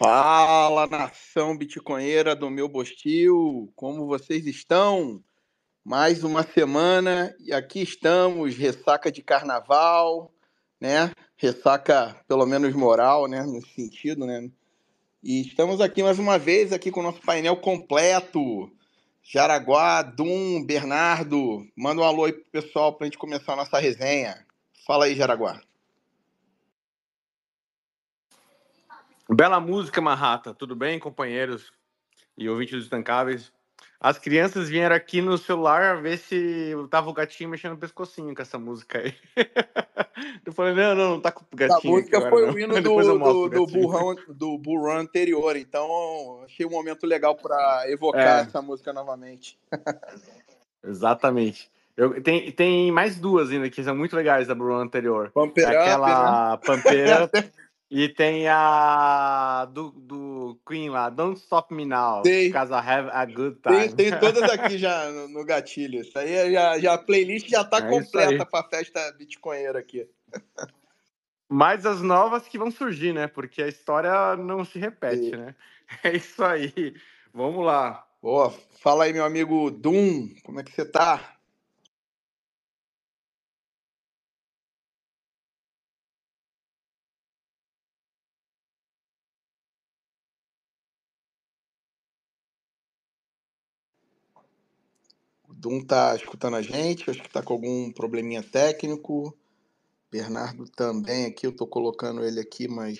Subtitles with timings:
[0.00, 5.22] Fala nação bitcoinheira do meu Bostil, como vocês estão?
[5.84, 10.32] Mais uma semana e aqui estamos, ressaca de carnaval,
[10.80, 11.12] né?
[11.36, 13.44] Ressaca pelo menos moral, né?
[13.46, 14.50] Nesse sentido, né?
[15.22, 18.72] E estamos aqui mais uma vez aqui com o nosso painel completo.
[19.22, 23.78] Jaraguá, Dum, Bernardo, manda um alô aí pro pessoal para a gente começar a nossa
[23.78, 24.46] resenha.
[24.86, 25.60] Fala aí, Jaraguá.
[29.28, 30.52] Bela música, Marrata.
[30.52, 31.72] Tudo bem, companheiros
[32.36, 33.52] e ouvintes dos Estancáveis?
[34.00, 38.40] As crianças vieram aqui no celular ver se tava o gatinho mexendo no pescocinho com
[38.40, 39.14] essa música aí.
[40.44, 41.94] Eu falei, não, não, não tá com o gatinho.
[41.94, 42.54] A música agora, foi não.
[42.54, 47.84] o hino do, do, do, burrão, do burrão anterior, então achei um momento legal para
[47.90, 48.42] evocar é.
[48.42, 49.58] essa música novamente.
[50.82, 51.70] Exatamente.
[51.96, 55.32] Eu, tem, tem mais duas ainda que são muito legais da Burrão anterior.
[55.34, 56.56] Aquela?
[56.58, 57.30] Pampeira.
[57.92, 63.24] E tem a do, do Queen lá, Don't Stop Me Now, tem, I have a
[63.24, 63.88] good time.
[63.88, 66.00] Tem, tem todas aqui já no, no, gatilho.
[66.00, 70.08] Isso aí é já, já a playlist já tá é completa pra festa bitcoinheira aqui.
[71.48, 73.26] Mais as novas que vão surgir, né?
[73.26, 75.54] Porque a história não se repete, né?
[76.04, 76.94] É isso aí.
[77.34, 78.06] Vamos lá.
[78.22, 78.54] Boa.
[78.80, 80.28] Fala aí, meu amigo Doom.
[80.44, 81.39] Como é que você tá?
[95.60, 99.36] Dum tá escutando a gente, acho que tá com algum probleminha técnico.
[100.10, 102.98] Bernardo também aqui, eu tô colocando ele aqui, mas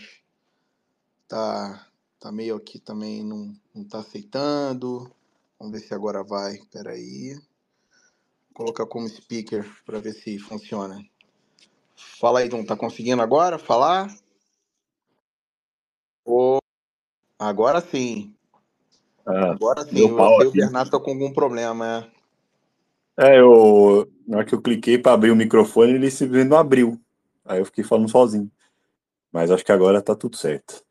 [1.26, 1.88] tá,
[2.20, 5.10] tá meio aqui também, não, não tá aceitando.
[5.58, 6.56] Vamos ver se agora vai.
[6.56, 7.32] Espera aí.
[8.48, 11.02] Vou colocar como speaker para ver se funciona.
[11.96, 14.14] Fala aí, Dum, tá conseguindo agora falar?
[16.26, 16.58] Oh,
[17.38, 18.34] agora sim.
[19.24, 22.19] Ah, agora sim, você e o Bernardo tá com algum problema, é.
[23.20, 26.98] É, eu, na hora que eu cliquei para abrir o microfone, ele simplesmente não abriu.
[27.44, 28.50] Aí eu fiquei falando sozinho.
[29.30, 30.82] Mas acho que agora tá tudo certo.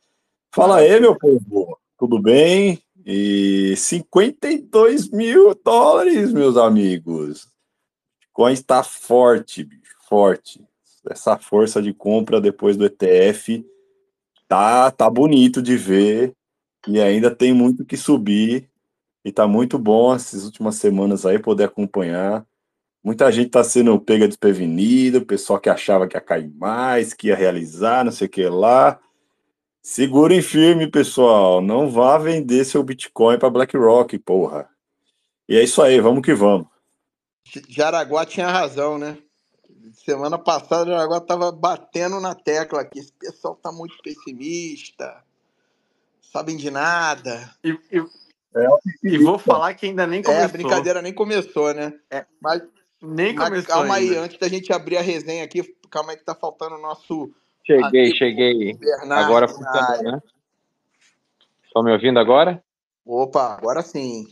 [0.53, 1.79] Fala aí, meu povo.
[1.97, 2.79] Tudo bem?
[3.03, 7.47] E 52 mil dólares, meus amigos.
[8.19, 10.63] Bitcoin está forte, bicho, forte.
[11.09, 13.66] Essa força de compra depois do ETF
[14.47, 16.35] tá, tá bonito de ver.
[16.88, 18.69] E ainda tem muito que subir.
[19.29, 22.44] E tá muito bom essas últimas semanas aí poder acompanhar.
[23.03, 27.28] Muita gente tá sendo pega desprevenida, o pessoal que achava que ia cair mais, que
[27.28, 29.00] ia realizar, não sei o que lá.
[29.84, 31.62] Segurem firme, pessoal.
[31.62, 34.67] Não vá vender seu Bitcoin para BlackRock, porra.
[35.47, 36.67] E é isso aí, vamos que vamos.
[37.67, 39.16] Jaraguá tinha razão, né?
[39.94, 42.97] Semana passada, Jaraguá tava batendo na tecla aqui.
[42.97, 45.23] Esse pessoal tá muito pessimista,
[46.19, 47.56] sabem de nada.
[47.63, 48.03] E, e,
[48.56, 48.68] é,
[49.04, 50.44] e vou falar que ainda nem começou.
[50.44, 51.94] É, a brincadeira nem começou, né?
[52.10, 52.62] É, mas,
[53.02, 53.56] nem começou.
[53.56, 54.14] Mas calma ainda.
[54.14, 57.32] aí, antes da gente abrir a resenha aqui, calma aí que tá faltando o nosso.
[57.66, 58.74] Cheguei, cheguei.
[58.74, 60.22] Bernardo, agora funciona, né?
[61.64, 62.64] Estão me ouvindo agora?
[63.06, 64.26] Opa, agora sim.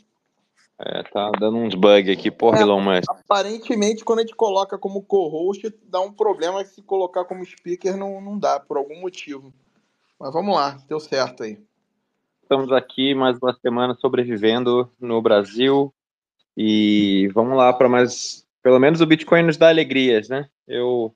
[0.79, 3.09] É, tá dando uns bugs aqui, porra, é, Elon Musk.
[3.09, 8.21] Aparentemente, quando a gente coloca como co-host, dá um problema se colocar como speaker não,
[8.21, 9.51] não dá, por algum motivo.
[10.19, 11.59] Mas vamos lá, deu certo aí.
[12.47, 15.93] Estamos aqui mais uma semana sobrevivendo no Brasil
[16.55, 18.47] e vamos lá para mais.
[18.63, 20.49] Pelo menos o Bitcoin nos dá alegrias, né?
[20.65, 21.13] Eu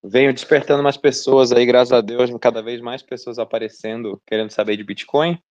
[0.00, 4.76] venho despertando mais pessoas aí, graças a Deus, cada vez mais pessoas aparecendo querendo saber
[4.76, 5.42] de Bitcoin.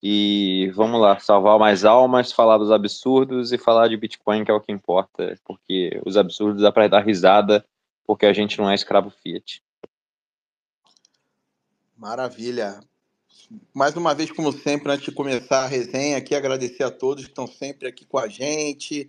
[0.00, 4.54] E vamos lá, salvar mais almas, falar dos absurdos e falar de Bitcoin, que é
[4.54, 7.66] o que importa, porque os absurdos dá para dar risada,
[8.06, 9.60] porque a gente não é escravo Fiat.
[11.96, 12.78] Maravilha
[13.74, 17.30] mais uma vez, como sempre, antes de começar a resenha aqui, agradecer a todos que
[17.30, 19.08] estão sempre aqui com a gente.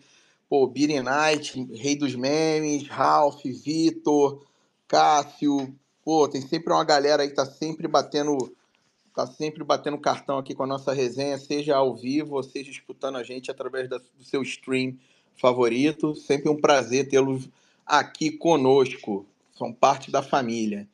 [0.50, 4.46] Pô, Beer Night, Rei dos Memes, Ralph, Vitor,
[4.88, 5.74] Cássio.
[6.04, 8.38] Pô, tem sempre uma galera aí que tá sempre batendo
[9.16, 13.18] tá sempre batendo cartão aqui com a nossa resenha, seja ao vivo, ou seja escutando
[13.18, 14.98] a gente através da, do seu stream
[15.36, 16.16] favorito.
[16.16, 17.48] Sempre um prazer tê-los
[17.86, 19.26] aqui conosco.
[19.52, 20.88] São parte da família.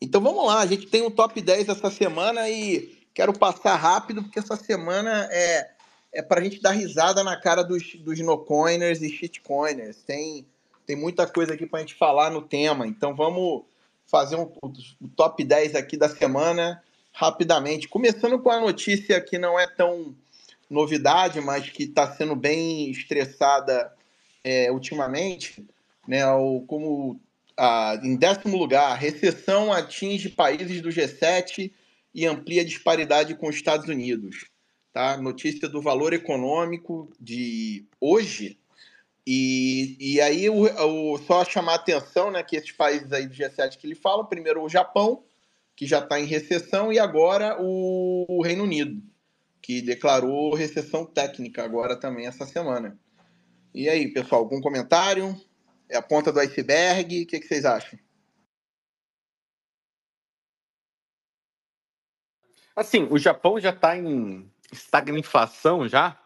[0.00, 4.22] Então vamos lá, a gente tem um top 10 essa semana e quero passar rápido,
[4.22, 5.70] porque essa semana é,
[6.12, 10.02] é para a gente dar risada na cara dos, dos no-coiners e shitcoiners.
[10.02, 10.44] Tem,
[10.84, 13.62] tem muita coisa aqui para a gente falar no tema, então vamos
[14.06, 14.50] fazer um,
[15.16, 16.82] top 10 aqui da semana
[17.12, 17.88] rapidamente.
[17.88, 20.14] Começando com a notícia que não é tão
[20.68, 23.92] novidade, mas que está sendo bem estressada
[24.42, 25.64] é, ultimamente,
[26.06, 26.26] né?
[26.32, 27.20] O, como
[27.56, 31.72] ah, em décimo lugar, recessão atinge países do G7
[32.14, 34.46] e amplia disparidade com os Estados Unidos.
[34.92, 35.16] Tá?
[35.16, 38.58] Notícia do valor econômico de hoje.
[39.26, 43.34] E, e aí, o, o, só chamar a atenção né, que esses países aí do
[43.34, 45.24] G7 que ele fala, primeiro o Japão,
[45.74, 49.02] que já está em recessão, e agora o, o Reino Unido,
[49.62, 52.98] que declarou recessão técnica agora também essa semana.
[53.74, 55.34] E aí, pessoal, algum comentário?
[55.94, 57.22] É a ponta do iceberg?
[57.22, 57.96] O que, que vocês acham?
[62.74, 66.20] Assim, o Japão já está em estagnação já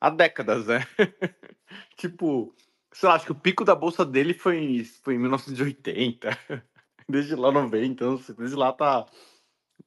[0.00, 0.86] há décadas, né?
[1.94, 2.54] tipo,
[2.90, 6.30] sei lá, acho que o pico da bolsa dele foi, foi em 1980.
[7.06, 9.04] Desde lá não vem, então desde lá tá,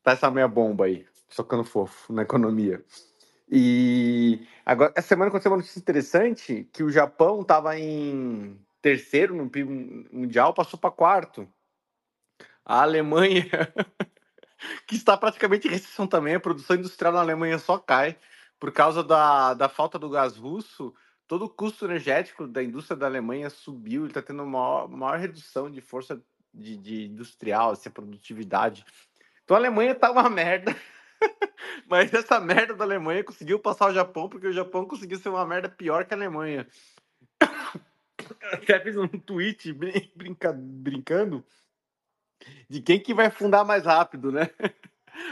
[0.03, 2.85] tá essa meia bomba aí, socando fofo na economia.
[3.49, 9.49] E agora, essa semana aconteceu uma notícia interessante que o Japão estava em terceiro no
[9.49, 11.51] PIB mundial, passou para quarto.
[12.63, 13.49] A Alemanha,
[14.85, 18.15] que está praticamente em recessão também, a produção industrial na Alemanha só cai
[18.59, 20.93] por causa da, da falta do gás russo.
[21.27, 25.19] Todo o custo energético da indústria da Alemanha subiu, ele está tendo uma maior, maior,
[25.19, 26.21] redução de força
[26.53, 28.85] de, de industrial, assim, produtividade.
[29.43, 30.75] Então a Alemanha está uma merda.
[31.89, 35.45] Mas essa merda da Alemanha conseguiu passar o Japão, porque o Japão conseguiu ser uma
[35.45, 36.67] merda pior que a Alemanha.
[38.51, 39.73] Até fiz um tweet
[40.15, 41.43] brinca, brincando
[42.69, 44.49] de quem que vai fundar mais rápido, né?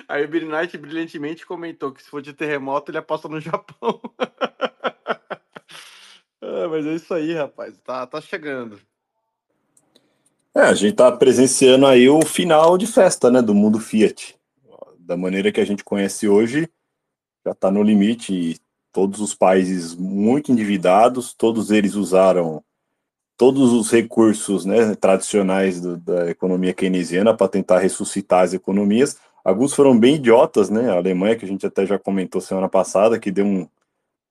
[0.10, 4.00] O Billy Knight brilhantemente comentou que se for de terremoto, ele aposta no Japão.
[6.42, 7.78] ah, mas é isso aí, rapaz.
[7.80, 8.80] Tá, tá chegando.
[10.56, 14.40] É, a gente tá presenciando aí o final de festa, né, do mundo Fiat
[15.04, 16.70] da maneira que a gente conhece hoje,
[17.46, 18.58] já está no limite
[18.92, 22.64] todos os países muito endividados, todos eles usaram
[23.44, 29.18] todos os recursos né, tradicionais do, da economia keynesiana para tentar ressuscitar as economias.
[29.44, 30.90] Alguns foram bem idiotas, né?
[30.90, 33.68] A Alemanha, que a gente até já comentou semana passada, que deu um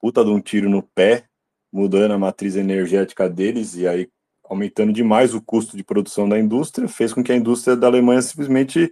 [0.00, 1.24] puta de um tiro no pé,
[1.70, 4.08] mudando a matriz energética deles e aí
[4.44, 8.22] aumentando demais o custo de produção da indústria, fez com que a indústria da Alemanha
[8.22, 8.90] simplesmente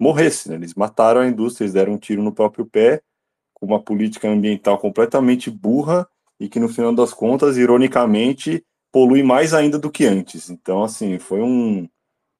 [0.00, 0.48] morresse.
[0.48, 0.54] Né?
[0.54, 3.02] Eles mataram a indústria, eles deram um tiro no próprio pé,
[3.52, 6.08] com uma política ambiental completamente burra
[6.40, 10.50] e que, no final das contas, ironicamente, polui mais ainda do que antes.
[10.50, 11.88] Então, assim, foi um,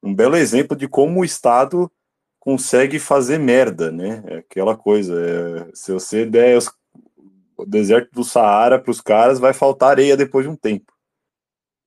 [0.02, 1.90] um belo exemplo de como o Estado
[2.38, 4.22] consegue fazer merda, né?
[4.26, 6.70] É aquela coisa, é, se você der os,
[7.56, 10.92] o deserto do Saara para os caras, vai faltar areia depois de um tempo.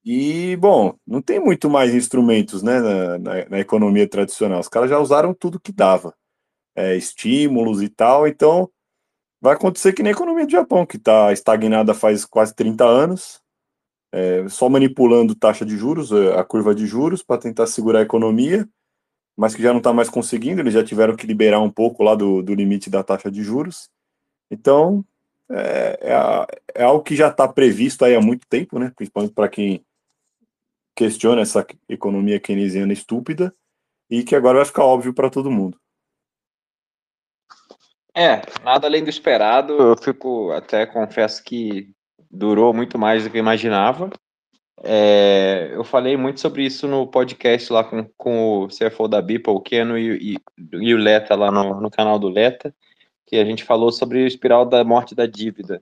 [0.03, 4.59] E, bom, não tem muito mais instrumentos né, na, na, na economia tradicional.
[4.59, 6.13] Os caras já usaram tudo que dava,
[6.75, 8.27] é, estímulos e tal.
[8.27, 8.69] Então,
[9.39, 13.41] vai acontecer que nem economia do Japão, que está estagnada faz quase 30 anos,
[14.11, 18.03] é, só manipulando taxa de juros, é, a curva de juros, para tentar segurar a
[18.03, 18.67] economia,
[19.35, 22.15] mas que já não está mais conseguindo, eles já tiveram que liberar um pouco lá
[22.15, 23.89] do, do limite da taxa de juros.
[24.49, 25.05] Então,
[25.49, 28.91] é, é, é algo que já está previsto aí há muito tempo, né?
[28.95, 29.83] principalmente para quem
[30.95, 33.53] questiona essa economia keynesiana estúpida
[34.09, 35.79] e que agora vai ficar óbvio para todo mundo.
[38.13, 39.73] É, nada além do esperado.
[39.73, 41.93] Eu fico, até confesso que
[42.31, 44.09] durou muito mais do que eu imaginava.
[44.83, 49.51] É, eu falei muito sobre isso no podcast lá com, com o CFO da Bipa,
[49.51, 50.37] o Keno e, e,
[50.73, 52.73] e o Leta lá no, no canal do Leta,
[53.27, 55.81] que a gente falou sobre o espiral da morte da dívida.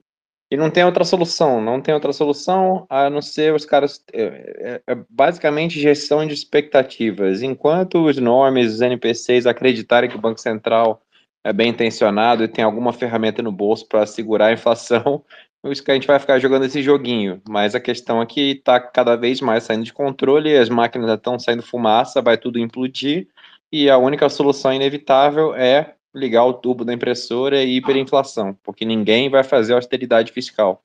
[0.50, 4.04] E não tem outra solução, não tem outra solução a não ser os caras.
[4.12, 7.40] É, é, é basicamente gestão de expectativas.
[7.40, 11.00] Enquanto os nomes, os NPCs acreditarem que o Banco Central
[11.44, 15.24] é bem intencionado e tem alguma ferramenta no bolso para segurar a inflação,
[15.64, 17.42] isso que a gente vai ficar jogando esse joguinho.
[17.48, 21.38] Mas a questão é que está cada vez mais saindo de controle, as máquinas estão
[21.38, 23.28] saindo fumaça, vai tudo implodir,
[23.70, 29.28] e a única solução inevitável é ligar o tubo da impressora e hiperinflação, porque ninguém
[29.28, 30.82] vai fazer austeridade fiscal.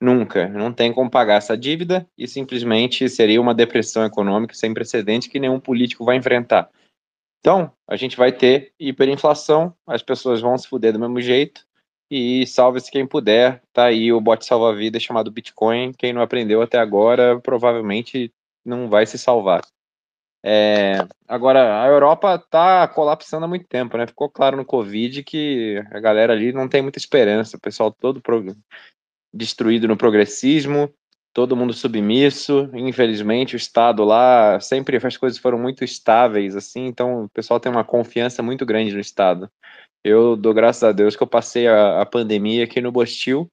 [0.00, 0.48] Nunca.
[0.48, 5.40] Não tem como pagar essa dívida e simplesmente seria uma depressão econômica sem precedente que
[5.40, 6.68] nenhum político vai enfrentar.
[7.40, 11.65] Então, a gente vai ter hiperinflação, as pessoas vão se fuder do mesmo jeito
[12.10, 13.62] e salve-se quem puder.
[13.72, 15.92] Tá aí o bote salva-vidas chamado Bitcoin.
[15.92, 18.32] Quem não aprendeu até agora provavelmente
[18.64, 19.62] não vai se salvar.
[20.48, 24.06] É, agora, a Europa está colapsando há muito tempo, né?
[24.06, 28.20] Ficou claro no Covid que a galera ali não tem muita esperança, o pessoal todo
[28.20, 28.54] pro...
[29.34, 30.88] destruído no progressismo,
[31.32, 32.70] todo mundo submisso.
[32.74, 37.72] Infelizmente, o Estado lá sempre as coisas foram muito estáveis, assim, então o pessoal tem
[37.72, 39.50] uma confiança muito grande no Estado.
[40.06, 43.50] Eu dou graças a Deus que eu passei a, a pandemia aqui no Bostil,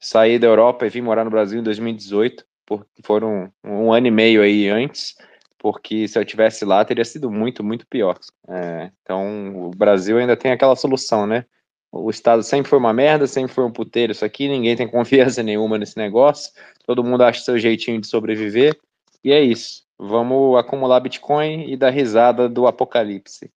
[0.00, 4.10] saí da Europa e vim morar no Brasil em 2018, porque foram um ano e
[4.10, 5.14] meio aí antes
[5.60, 8.18] porque se eu tivesse lá teria sido muito, muito pior.
[8.48, 11.44] É, então o Brasil ainda tem aquela solução, né?
[11.92, 15.42] O Estado sempre foi uma merda, sempre foi um puteiro isso aqui, ninguém tem confiança
[15.42, 16.50] nenhuma nesse negócio,
[16.86, 18.74] todo mundo acha seu jeitinho de sobreviver,
[19.22, 19.84] e é isso.
[19.98, 23.50] Vamos acumular Bitcoin e dar risada do apocalipse.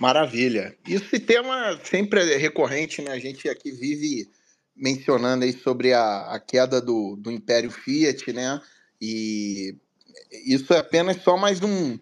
[0.00, 0.74] Maravilha.
[0.88, 3.12] Esse tema sempre é recorrente, né?
[3.12, 4.26] A gente aqui vive
[4.74, 8.58] mencionando aí sobre a, a queda do, do Império Fiat, né?
[8.98, 9.76] E
[10.46, 11.98] isso é apenas só mais um,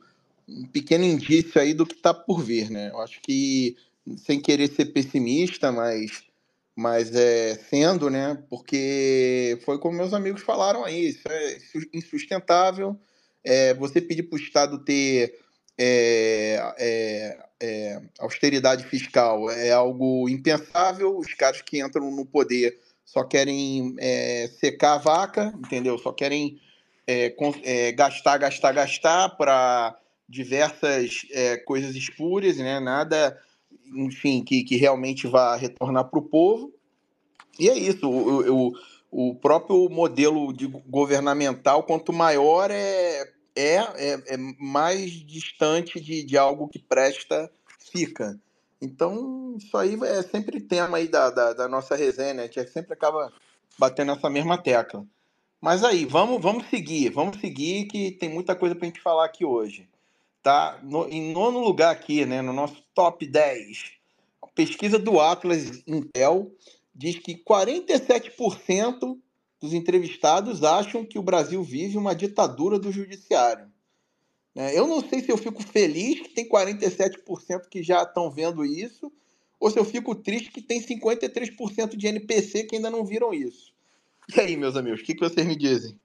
[0.49, 2.91] um pequeno indício aí do que está por vir, né?
[2.91, 3.77] Eu acho que,
[4.17, 6.23] sem querer ser pessimista, mas,
[6.77, 8.41] mas é, sendo, né?
[8.49, 11.59] Porque foi como meus amigos falaram aí, isso é
[11.93, 12.97] insustentável.
[13.43, 15.48] É, você pedir para o Estado ter
[15.79, 21.17] é, é, é, austeridade fiscal é algo impensável.
[21.17, 25.97] Os caras que entram no poder só querem é, secar a vaca, entendeu?
[25.97, 26.61] Só querem
[27.07, 27.33] é,
[27.93, 29.97] gastar, gastar, gastar para
[30.29, 31.23] diversas
[31.65, 32.81] coisas espúrias, né?
[32.81, 33.39] Nada,
[33.97, 36.75] enfim, que, que realmente vá retornar para o povo.
[37.59, 38.11] E é isso.
[38.11, 38.73] O, o,
[39.11, 46.37] o próprio modelo de governamental, quanto maior é, é, é, é mais distante de, de
[46.37, 47.51] algo que presta
[47.93, 48.39] fica.
[48.81, 52.43] Então, isso aí é sempre tema aí da, da, da nossa resenha, né?
[52.43, 53.33] A gente sempre acaba
[53.79, 55.05] batendo essa mesma tecla.
[55.61, 59.25] Mas aí, vamos, vamos seguir, vamos seguir que tem muita coisa para a gente falar
[59.25, 59.89] aqui hoje
[60.49, 63.93] tá no, em nono lugar aqui, né, no nosso top 10.
[64.43, 66.51] A pesquisa do Atlas Intel
[66.95, 69.19] diz que 47%
[69.61, 73.71] dos entrevistados acham que o Brasil vive uma ditadura do judiciário.
[74.55, 78.65] É, eu não sei se eu fico feliz que tem 47% que já estão vendo
[78.65, 79.13] isso,
[79.61, 83.73] ou se eu fico triste que tem 53% de NPC que ainda não viram isso.
[84.35, 85.99] E aí, meus amigos, o que, que vocês me dizem?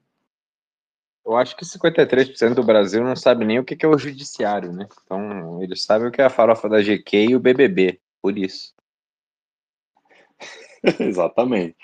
[1.25, 4.87] Eu acho que 53% do Brasil não sabe nem o que é o judiciário, né?
[5.03, 8.73] Então, eles sabem o que é a farofa da GQ e o BBB, por isso.
[10.99, 11.77] Exatamente.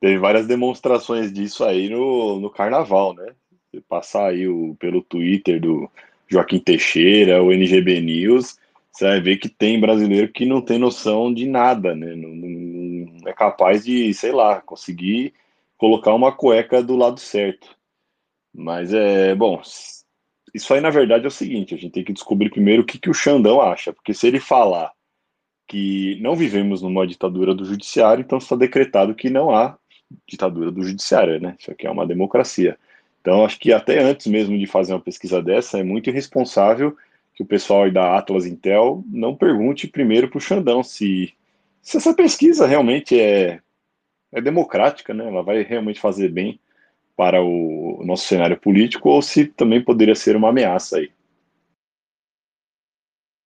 [0.00, 3.34] Teve várias demonstrações disso aí no, no carnaval, né?
[3.70, 5.90] Você passar aí o, pelo Twitter do
[6.26, 8.58] Joaquim Teixeira, o NGB News,
[8.90, 12.14] você vai ver que tem brasileiro que não tem noção de nada, né?
[12.16, 15.34] Não, não, é capaz de, sei lá, conseguir
[15.76, 17.76] colocar uma cueca do lado certo.
[18.52, 19.60] Mas é, bom,
[20.54, 22.98] isso aí na verdade é o seguinte, a gente tem que descobrir primeiro o que,
[22.98, 24.92] que o Xandão acha, porque se ele falar
[25.68, 29.78] que não vivemos numa ditadura do judiciário, então está decretado que não há
[30.26, 31.56] ditadura do judiciário, né?
[31.58, 32.78] Isso aqui é uma democracia.
[33.20, 36.96] Então, acho que até antes mesmo de fazer uma pesquisa dessa, é muito irresponsável
[37.34, 41.32] que o pessoal da Atlas Intel não pergunte primeiro para o Xandão se,
[41.82, 43.60] se essa pesquisa realmente é,
[44.32, 45.26] é democrática, né?
[45.26, 46.58] Ela vai realmente fazer bem
[47.16, 51.10] para o nosso cenário político ou se também poderia ser uma ameaça aí.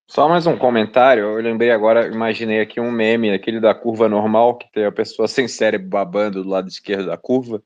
[0.06, 4.58] Só mais um comentário, eu lembrei agora, imaginei aqui um meme, aquele da curva normal,
[4.58, 7.62] que tem a pessoa sem cérebro babando do lado esquerdo da curva,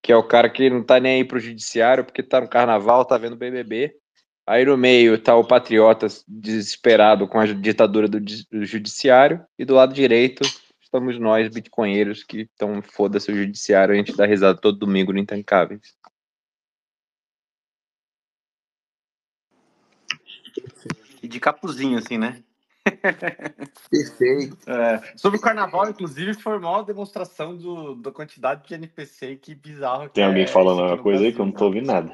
[0.00, 3.04] que é o cara que não tá nem aí pro judiciário, porque tá no carnaval,
[3.04, 3.94] tá vendo BBB,
[4.46, 8.20] aí no meio tá o patriota desesperado com a ditadura do
[8.64, 10.42] judiciário, e do lado direito
[10.80, 15.18] estamos nós, bitcoinheiros, que estão foda-se o judiciário, a gente dá risada todo domingo no
[15.18, 15.96] Intancáveis.
[21.22, 22.42] E de capuzinho, assim, né?
[23.90, 24.56] Perfeito.
[24.66, 30.08] É, sobre o carnaval, inclusive, foi uma demonstração do, da quantidade de NPC que bizarro.
[30.08, 32.12] Que Tem alguém é falando uma coisa Brasil, aí que eu não tô ouvindo nada.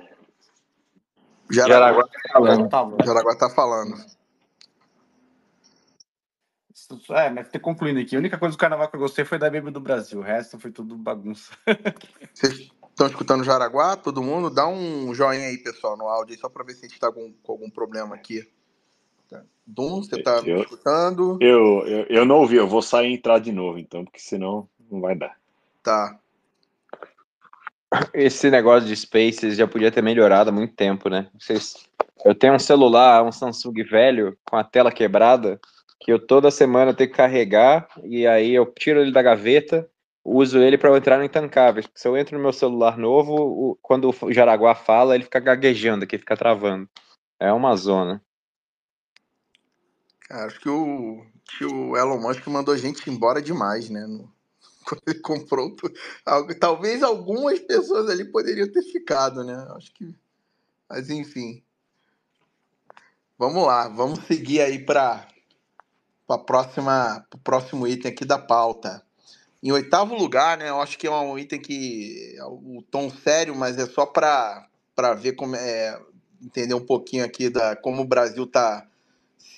[1.51, 3.05] Jaraguá, Jaraguá tá falando.
[3.05, 4.19] Jaraguá tá falando.
[7.11, 9.51] É, mas ter concluindo aqui, a única coisa do carnaval que eu gostei foi da
[9.51, 11.53] Baby do Brasil, o resto foi tudo bagunça.
[12.33, 13.97] Vocês estão escutando Jaraguá?
[13.97, 14.49] Todo mundo?
[14.49, 17.33] Dá um joinha aí, pessoal, no áudio, só para ver se a gente está com,
[17.43, 18.49] com, algum problema aqui.
[19.71, 21.37] Dum, você está me escutando?
[21.43, 24.67] Eu, eu, eu não ouvi, eu vou sair e entrar de novo, então, porque senão
[24.91, 25.37] não vai dar.
[25.83, 26.19] Tá.
[28.15, 31.29] Esse negócio de Spaces já podia ter melhorado há muito tempo, né?
[31.39, 31.87] Vocês...
[32.25, 35.61] Eu tenho um celular, um Samsung velho, com a tela quebrada,
[36.01, 39.89] que eu toda semana tenho que carregar e aí eu tiro ele da gaveta,
[40.25, 41.87] uso ele para entrar no Intancáveis.
[41.95, 46.05] Se eu entro no meu celular novo, o, quando o Jaraguá fala, ele fica gaguejando
[46.05, 46.89] aqui, fica travando.
[47.39, 48.23] É uma zona.
[50.31, 54.07] Acho que o, que o Elon Musk mandou a gente embora demais, né?
[54.07, 54.31] No,
[54.85, 55.75] quando ele comprou,
[56.61, 59.67] talvez algumas pessoas ali poderiam ter ficado, né?
[59.77, 60.15] Acho que.
[60.89, 61.63] Mas enfim.
[63.39, 65.29] Vamos lá, vamos seguir aí para
[66.27, 69.03] para próxima, o próximo item aqui da pauta.
[69.63, 70.69] Em oitavo lugar, né?
[70.69, 74.69] Eu acho que é um item que é o tom sério, mas é só para
[75.17, 75.99] ver como é
[76.41, 78.87] entender um pouquinho aqui da como o Brasil está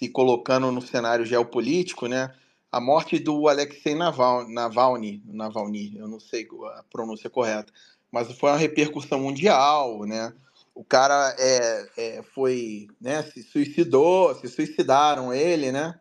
[0.01, 2.35] se colocando no cenário geopolítico, né?
[2.73, 7.71] A morte do Alexei Navalny, Navalny, eu não sei a pronúncia correta,
[8.11, 10.33] mas foi uma repercussão mundial, né?
[10.75, 16.01] O cara é, é, foi, né, se suicidou, se suicidaram ele, né?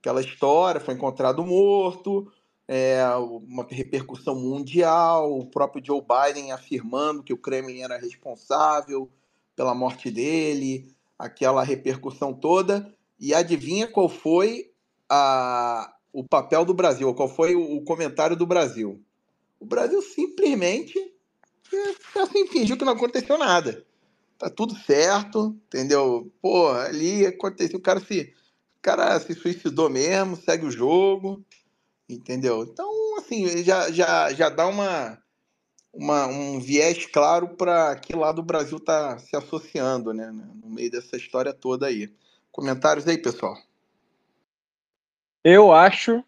[0.00, 2.32] Aquela história, foi encontrado morto,
[2.66, 9.08] é, uma repercussão mundial, o próprio Joe Biden afirmando que o Kremlin era responsável
[9.54, 12.95] pela morte dele, aquela repercussão toda.
[13.18, 14.70] E adivinha qual foi
[15.08, 19.02] a, o papel do Brasil, qual foi o, o comentário do Brasil?
[19.58, 20.98] O Brasil simplesmente
[21.72, 23.84] é, assim, fingiu que não aconteceu nada.
[24.38, 26.30] Tá tudo certo, entendeu?
[26.42, 28.34] Pô, ali aconteceu, o cara se,
[28.78, 31.42] o cara se suicidou mesmo, segue o jogo,
[32.08, 32.64] entendeu?
[32.64, 35.18] Então, assim, já, já, já dá uma,
[35.92, 40.90] uma, um viés claro para que lado o Brasil está se associando, né, no meio
[40.90, 42.12] dessa história toda aí.
[42.56, 43.54] Comentários aí, pessoal.
[45.44, 46.24] Eu acho,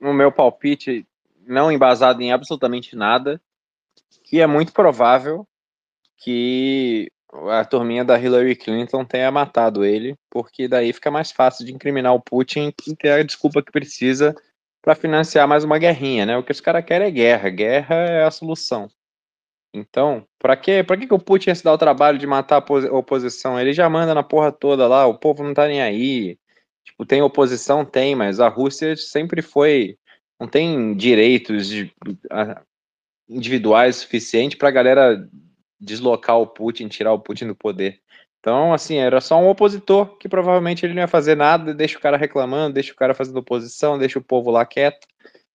[0.00, 1.06] no meu palpite,
[1.46, 3.40] não embasado em absolutamente nada,
[4.24, 5.46] que é muito provável
[6.16, 7.08] que
[7.52, 12.12] a turminha da Hillary Clinton tenha matado ele, porque daí fica mais fácil de incriminar
[12.14, 14.34] o Putin e ter a desculpa que precisa
[14.82, 16.36] para financiar mais uma guerrinha, né?
[16.36, 18.90] O que os caras querem é guerra, guerra é a solução.
[19.74, 22.62] Então, para que, pra que, que o Putin ia se dar o trabalho de matar
[22.62, 23.58] a oposição?
[23.58, 26.38] Ele já manda na porra toda lá, o povo não tá nem aí.
[26.84, 27.84] Tipo, tem oposição?
[27.84, 29.98] Tem, mas a Rússia sempre foi.
[30.38, 31.92] Não tem direitos de,
[32.30, 32.62] a,
[33.28, 35.28] individuais suficiente pra galera
[35.80, 38.00] deslocar o Putin, tirar o Putin do poder.
[38.38, 42.00] Então, assim, era só um opositor que provavelmente ele não ia fazer nada, deixa o
[42.00, 45.04] cara reclamando, deixa o cara fazendo oposição, deixa o povo lá quieto.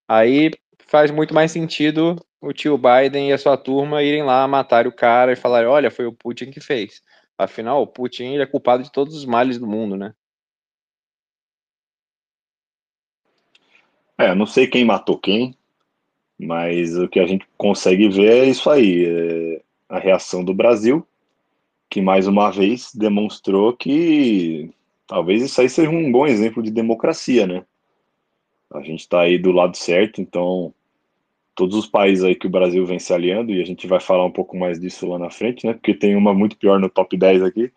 [0.07, 0.51] Aí
[0.87, 4.91] faz muito mais sentido o tio Biden e a sua turma irem lá matar o
[4.91, 7.01] cara e falar: olha, foi o Putin que fez.
[7.37, 10.13] Afinal, o Putin é culpado de todos os males do mundo, né?
[14.17, 15.55] É, não sei quem matou quem,
[16.37, 21.05] mas o que a gente consegue ver é isso aí: é a reação do Brasil
[21.89, 24.69] que mais uma vez demonstrou que
[25.07, 27.65] talvez isso aí seja um bom exemplo de democracia, né?
[28.71, 30.73] A gente está aí do lado certo, então
[31.59, 34.23] todos os países aí que o Brasil vem se aliando, e a gente vai falar
[34.23, 35.73] um pouco mais disso lá na frente, né?
[35.73, 37.69] Porque tem uma muito pior no top 10 aqui,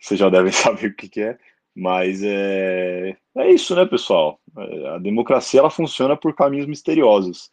[0.00, 1.38] vocês já devem saber o que, que é,
[1.76, 4.40] mas é, é isso, né, pessoal?
[4.94, 7.50] A democracia ela funciona por caminhos misteriosos.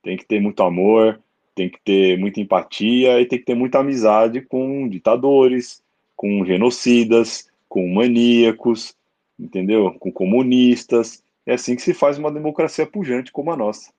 [0.00, 1.20] Tem que ter muito amor,
[1.56, 5.82] tem que ter muita empatia e tem que ter muita amizade com ditadores,
[6.14, 8.94] com genocidas, com maníacos,
[9.36, 9.92] entendeu?
[9.98, 11.24] Com comunistas.
[11.44, 13.92] É assim que se faz uma democracia pujante como a nossa.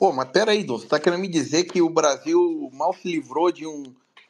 [0.00, 3.52] Pô, mas peraí, Dom, você está querendo me dizer que o Brasil mal se livrou
[3.52, 3.82] de um,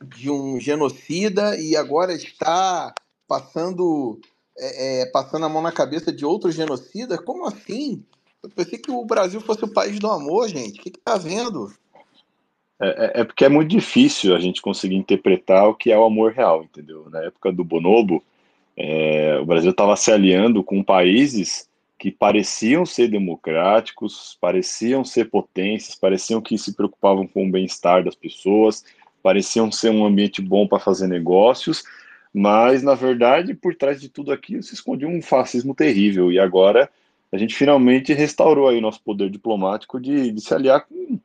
[0.04, 2.92] de um genocida e agora está
[3.28, 4.18] passando,
[4.59, 7.16] é, é, passando a mão na cabeça de outro genocida?
[7.16, 8.02] Como assim?
[8.42, 10.80] Eu pensei que o Brasil fosse o país do amor, gente.
[10.80, 11.72] O que, que tá vendo?
[12.80, 16.04] É, é, é, porque é muito difícil a gente conseguir interpretar o que é o
[16.04, 17.09] amor real, entendeu?
[17.09, 18.24] Na época do Bonobo,
[18.76, 21.69] é, o Brasil estava se aliando com países
[22.01, 28.15] que pareciam ser democráticos, pareciam ser potências, pareciam que se preocupavam com o bem-estar das
[28.15, 28.83] pessoas,
[29.23, 31.85] pareciam ser um ambiente bom para fazer negócios,
[32.33, 36.33] mas na verdade por trás de tudo aquilo se escondia um fascismo terrível.
[36.33, 36.91] E agora
[37.31, 41.21] a gente finalmente restaurou aí o nosso poder diplomático de, de se aliar com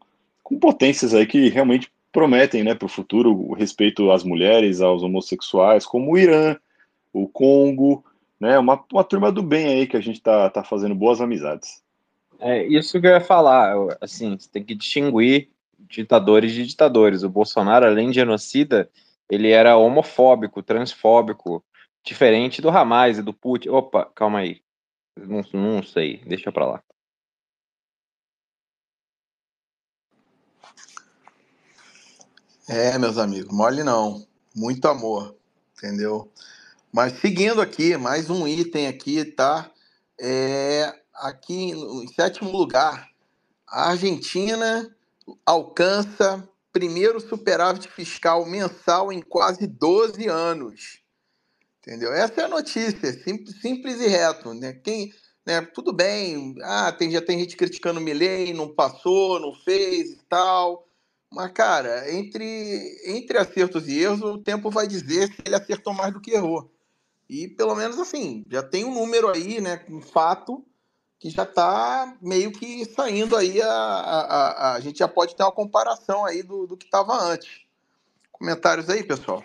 [0.46, 5.02] com potências aí que realmente prometem né, para o futuro o respeito às mulheres, aos
[5.02, 6.56] homossexuais, como o Irã,
[7.12, 8.06] o Congo,
[8.40, 11.84] né, uma, uma turma do bem aí que a gente está tá fazendo boas amizades.
[12.40, 17.24] É isso que eu ia falar, assim, você tem que distinguir ditadores de ditadores.
[17.24, 18.90] O Bolsonaro, além de genocida,
[19.30, 21.64] ele era homofóbico, transfóbico,
[22.04, 23.70] diferente do Hamas e do Putin.
[23.70, 24.62] Opa, calma aí.
[25.18, 26.84] Não, não sei, deixa pra lá.
[32.68, 34.26] É, meus amigos, mole não.
[34.56, 35.36] Muito amor,
[35.78, 36.32] entendeu?
[36.96, 39.70] Mas seguindo aqui, mais um item aqui, tá?
[40.18, 43.10] É, aqui em sétimo lugar,
[43.68, 44.96] a Argentina
[45.46, 51.02] alcança primeiro superávit fiscal mensal em quase 12 anos.
[51.82, 52.14] Entendeu?
[52.14, 54.54] Essa é a notícia, simples, simples e reto.
[54.54, 54.72] Né?
[54.72, 55.14] Quem,
[55.46, 60.12] né, tudo bem, ah, tem, já tem gente criticando o Milley, não passou, não fez
[60.12, 60.88] e tal.
[61.30, 66.14] Mas, cara, entre, entre acertos e erros, o tempo vai dizer se ele acertou mais
[66.14, 66.74] do que errou.
[67.30, 70.64] E pelo menos assim, já tem um número aí, né, um fato,
[71.20, 75.44] que já está meio que saindo aí, a, a, a, a, gente já pode ter
[75.44, 77.66] uma comparação aí do, do que estava antes.
[78.32, 79.44] Comentários aí, pessoal?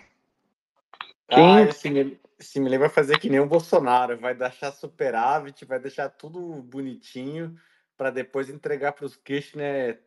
[1.27, 1.57] Quem?
[1.57, 6.09] Ah, esse, esse Milley vai fazer que nem o Bolsonaro, vai deixar superávit, vai deixar
[6.09, 7.57] tudo bonitinho
[7.97, 10.01] para depois entregar para os Kirchner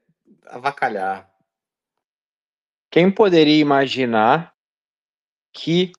[0.47, 1.31] avacalhar.
[2.91, 4.55] Quem poderia imaginar
[5.53, 5.93] que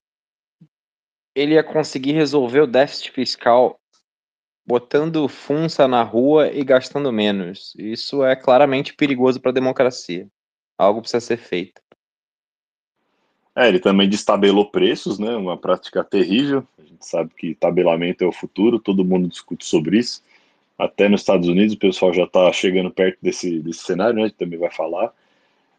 [1.36, 3.78] ele ia conseguir resolver o déficit fiscal
[4.66, 7.74] botando funça na rua e gastando menos.
[7.78, 10.26] Isso é claramente perigoso para a democracia.
[10.78, 11.80] Algo precisa ser feito.
[13.54, 15.36] É, ele também destabelou preços, né?
[15.36, 16.66] Uma prática terrível.
[16.78, 20.22] A gente sabe que tabelamento é o futuro, todo mundo discute sobre isso.
[20.78, 24.22] Até nos Estados Unidos o pessoal já está chegando perto desse, desse cenário, né?
[24.22, 25.12] A gente também vai falar.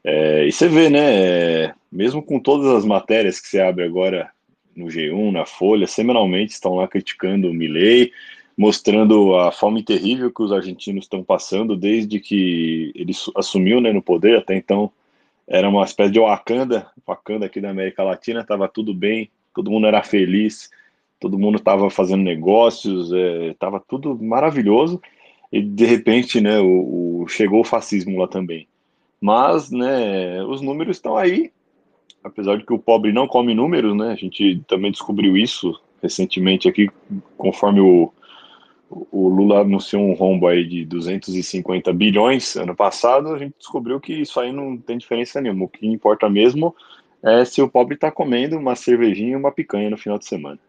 [0.03, 1.65] É, e você vê, né?
[1.65, 4.31] É, mesmo com todas as matérias que você abre agora
[4.77, 8.11] no G1, na Folha, semanalmente estão lá criticando o Milley,
[8.57, 14.01] mostrando a fome terrível que os argentinos estão passando desde que ele assumiu né, no
[14.01, 14.37] poder.
[14.37, 14.91] Até então
[15.47, 19.87] era uma espécie de Wakanda, Wakanda aqui da América Latina, estava tudo bem, todo mundo
[19.87, 20.69] era feliz,
[21.19, 23.11] todo mundo estava fazendo negócios,
[23.51, 25.01] estava é, tudo maravilhoso.
[25.51, 28.67] E de repente, né, o, o, chegou o fascismo lá também.
[29.19, 31.51] Mas, né, os números estão aí,
[32.27, 34.11] apesar de que o pobre não come números, né?
[34.11, 36.89] A gente também descobriu isso recentemente aqui,
[37.37, 38.13] conforme o
[38.89, 44.13] o Lula anunciou um rombo aí de 250 bilhões ano passado, a gente descobriu que
[44.13, 45.65] isso aí não tem diferença nenhuma.
[45.65, 46.75] O que importa mesmo
[47.21, 50.59] é se o pobre está comendo uma cervejinha e uma picanha no final de semana.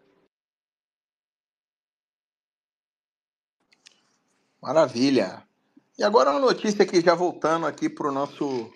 [4.61, 5.43] Maravilha.
[5.97, 8.69] E agora uma notícia aqui, já voltando aqui para o nosso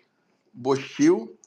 [0.53, 1.37] Bostil,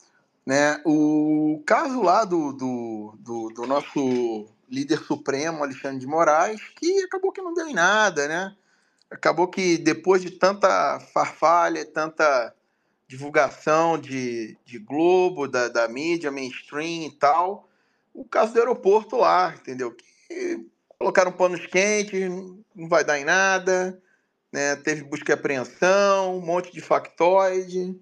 [0.47, 0.81] né?
[0.87, 7.33] O caso lá do, do, do, do nosso líder supremo, Alexandre de Moraes, que acabou
[7.33, 8.57] que não deu em nada, né?
[9.11, 12.55] Acabou que depois de tanta farfalha, tanta
[13.09, 17.69] divulgação de, de Globo, da, da mídia mainstream e tal,
[18.15, 19.93] o caso do aeroporto lá, entendeu?
[19.93, 20.67] Que
[20.99, 22.29] colocaram panos quentes,
[22.75, 24.01] não vai dar em nada,
[24.53, 24.77] né?
[24.77, 27.97] Teve busca e apreensão, um monte de factoide,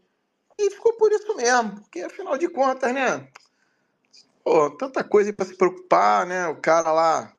[0.59, 3.29] e ficou por isso mesmo, porque afinal de contas, né?
[4.43, 6.49] Pô, tanta coisa para se preocupar, né?
[6.49, 7.33] O cara lá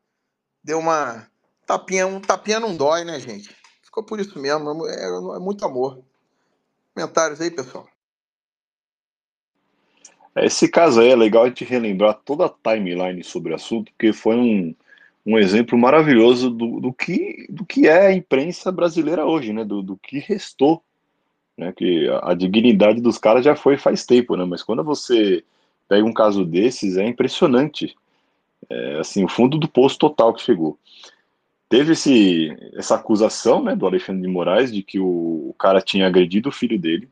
[0.64, 1.30] deu uma
[1.66, 3.56] tapinha, um tapinha não dói, né, gente?
[3.84, 6.04] Ficou por isso mesmo, é, é muito amor.
[6.94, 7.88] Comentários aí, pessoal.
[10.36, 14.12] Esse caso aí é legal a gente relembrar toda a timeline sobre o assunto, porque
[14.12, 14.76] foi um,
[15.26, 19.64] um exemplo maravilhoso do, do, que, do que é a imprensa brasileira hoje, né?
[19.64, 20.84] Do, do que restou.
[21.58, 21.74] Né?
[21.74, 24.46] Que a, a dignidade dos caras já foi faz tempo, né?
[24.46, 25.44] Mas quando você
[25.88, 27.96] pega um caso desses, é impressionante.
[28.70, 30.78] É, assim, o fundo do poço total que chegou.
[31.70, 36.08] Teve esse, essa acusação né, do Alexandre de Moraes de que o, o cara tinha
[36.08, 37.10] agredido o filho dele.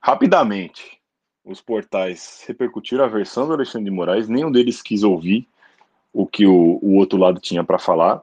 [0.00, 0.98] Rapidamente,
[1.44, 5.46] os portais repercutiram a versão do Alexandre de Moraes, nenhum deles quis ouvir
[6.12, 8.22] o que o, o outro lado tinha para falar.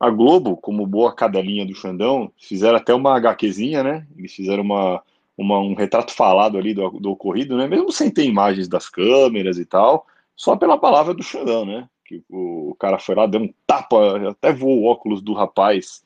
[0.00, 4.06] A Globo, como boa cadelinha do Xandão, fizeram até uma HQzinha, né?
[4.16, 5.02] Eles fizeram uma,
[5.36, 7.66] uma, um retrato falado ali do, do, ocorrido, né?
[7.66, 10.06] Mesmo sem ter imagens das câmeras e tal,
[10.36, 11.88] só pela palavra do Xandão, né?
[12.04, 16.04] Que o, o, cara foi lá, deu um tapa, até voou o óculos do rapaz,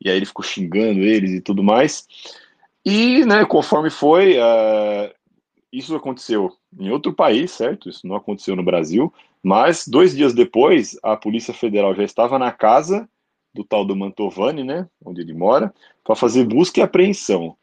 [0.00, 2.06] e aí ele ficou xingando eles e tudo mais.
[2.84, 5.12] E, né, conforme foi, uh,
[5.70, 7.90] isso aconteceu em outro país, certo?
[7.90, 9.12] Isso não aconteceu no Brasil,
[9.42, 13.08] mas dois dias depois, a Polícia Federal já estava na casa
[13.58, 17.56] do tal do Mantovani, né, onde ele mora, para fazer busca e apreensão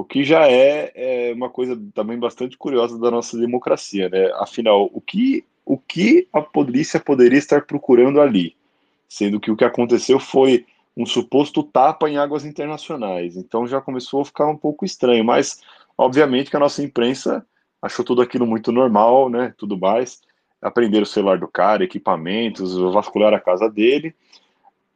[0.00, 4.32] o que já é, é, uma coisa também bastante curiosa da nossa democracia, né?
[4.36, 8.56] Afinal, o que, o que a polícia poderia estar procurando ali?
[9.06, 10.64] Sendo que o que aconteceu foi
[10.96, 13.36] um suposto tapa em águas internacionais.
[13.36, 15.60] Então já começou a ficar um pouco estranho, mas
[15.98, 17.44] obviamente que a nossa imprensa
[17.82, 19.52] achou tudo aquilo muito normal, né?
[19.58, 20.22] Tudo mais.
[20.62, 24.14] Aprenderam o celular do cara, equipamentos, vasculhar a casa dele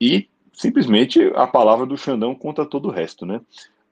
[0.00, 3.40] e simplesmente a palavra do Xandão conta todo o resto, né?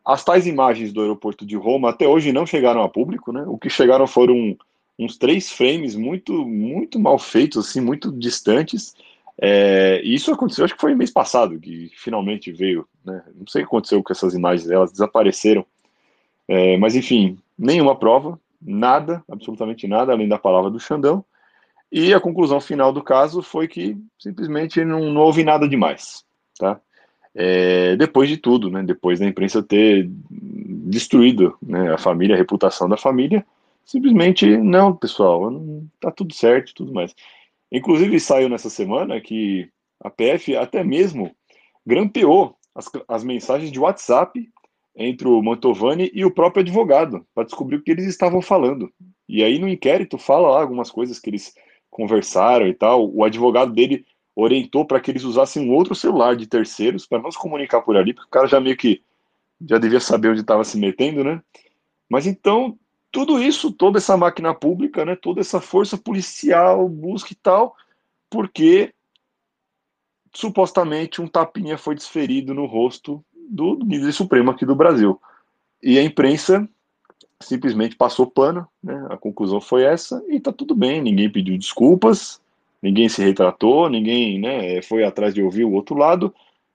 [0.04, 3.44] As tais imagens do aeroporto de Roma até hoje não chegaram a público, né?
[3.46, 4.56] O que chegaram foram
[4.98, 8.94] uns três frames muito, muito mal feitos, assim, muito distantes.
[9.40, 13.22] É, e isso aconteceu, acho que foi mês passado que finalmente veio, né?
[13.34, 15.64] Não sei o que aconteceu com essas imagens, elas desapareceram.
[16.48, 21.24] É, mas enfim, nenhuma prova, nada, absolutamente nada, além da palavra do Xandão.
[21.90, 26.24] E a conclusão final do caso foi que simplesmente não, não houve nada demais,
[26.62, 26.80] tá?
[27.34, 32.88] é, depois de tudo, né, depois da imprensa ter destruído né, a família, a reputação
[32.88, 33.44] da família,
[33.84, 35.50] simplesmente, não, pessoal,
[36.00, 37.14] tá tudo certo tudo mais.
[37.70, 39.68] Inclusive, saiu nessa semana que
[40.00, 41.34] a PF até mesmo
[41.86, 44.48] grampeou as, as mensagens de WhatsApp
[44.94, 48.92] entre o Mantovani e o próprio advogado para descobrir o que eles estavam falando.
[49.26, 51.54] E aí no inquérito fala lá algumas coisas que eles
[51.90, 53.10] conversaram e tal.
[53.10, 57.30] O advogado dele orientou para que eles usassem um outro celular de terceiros para não
[57.30, 59.02] se comunicar por ali, porque o cara já meio que
[59.68, 61.40] já devia saber onde estava se metendo, né?
[62.08, 62.78] Mas então
[63.12, 67.76] tudo isso, toda essa máquina pública, né, toda essa força policial, busca e tal,
[68.30, 68.94] porque
[70.34, 75.20] supostamente um tapinha foi desferido no rosto do líder supremo aqui do Brasil.
[75.82, 76.66] E a imprensa
[77.38, 79.06] simplesmente passou pano, né?
[79.10, 82.40] A conclusão foi essa e tá tudo bem, ninguém pediu desculpas,
[82.82, 86.34] ninguém se retratou, ninguém, né, foi atrás de ouvir o outro lado,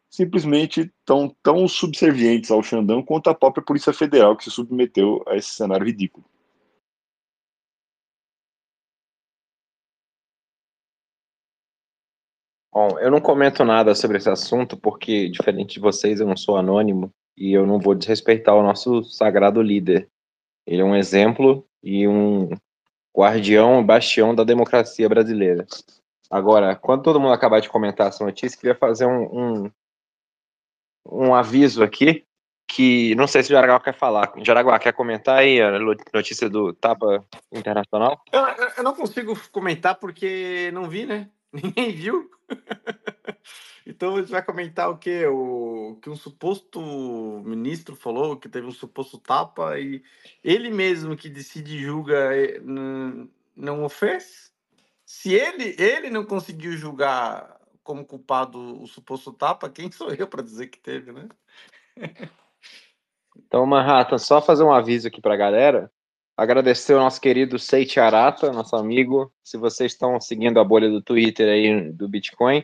[0.09, 5.35] simplesmente tão tão subservientes ao Xandão quanto a própria Polícia Federal que se submeteu a
[5.35, 6.25] esse cenário ridículo.
[12.73, 16.57] Bom, eu não comento nada sobre esse assunto porque, diferente de vocês, eu não sou
[16.57, 20.07] anônimo e eu não vou desrespeitar o nosso sagrado líder.
[20.65, 22.49] Ele é um exemplo e um
[23.17, 25.65] guardião, bastião da democracia brasileira.
[26.29, 29.71] Agora, quando todo mundo acabar de comentar essa notícia, queria fazer um, um,
[31.09, 32.25] um aviso aqui,
[32.69, 34.31] que não sei se o Jaraguá quer falar.
[34.43, 35.79] Jaraguá, quer comentar aí a
[36.13, 38.21] notícia do Tapa Internacional?
[38.31, 38.41] Eu,
[38.77, 41.29] eu não consigo comentar porque não vi, né?
[41.53, 42.29] Ninguém viu.
[43.85, 46.81] então a gente vai comentar o que o que um suposto
[47.45, 50.03] ministro falou que teve um suposto tapa e
[50.43, 52.59] ele mesmo que decide julga eh,
[53.55, 54.51] não o fez.
[55.05, 60.43] Se ele ele não conseguiu julgar como culpado o suposto tapa, quem sou eu para
[60.43, 61.29] dizer que teve, né?
[63.37, 65.89] então, Manhattan, só fazer um aviso aqui para a galera.
[66.37, 69.33] Agradecer ao nosso querido Seiichi Arata, nosso amigo.
[69.43, 72.63] Se vocês estão seguindo a bolha do Twitter aí do Bitcoin,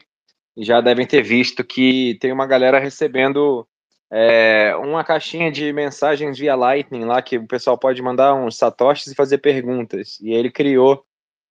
[0.55, 3.67] já devem ter visto que tem uma galera recebendo
[4.11, 9.07] é, uma caixinha de mensagens via Lightning lá que o pessoal pode mandar uns satoshis
[9.07, 10.19] e fazer perguntas.
[10.21, 11.03] E ele criou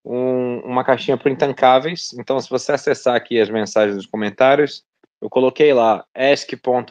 [0.05, 2.13] um, uma caixinha para intancáveis.
[2.13, 4.85] Então, se você acessar aqui as mensagens dos comentários,
[5.21, 6.87] eu coloquei lá ask.arata.se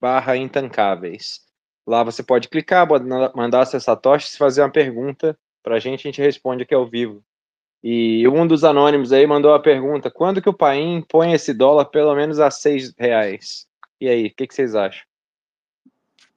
[0.00, 1.47] barra intancáveis.
[1.88, 2.86] Lá você pode clicar,
[3.34, 6.86] mandar seus satoshis e fazer uma pergunta para a gente, a gente responde aqui ao
[6.86, 7.24] vivo.
[7.82, 11.86] E um dos anônimos aí mandou a pergunta: quando que o Paim põe esse dólar
[11.86, 13.66] pelo menos a seis reais?
[13.98, 15.02] E aí, o que, que, vocês acham?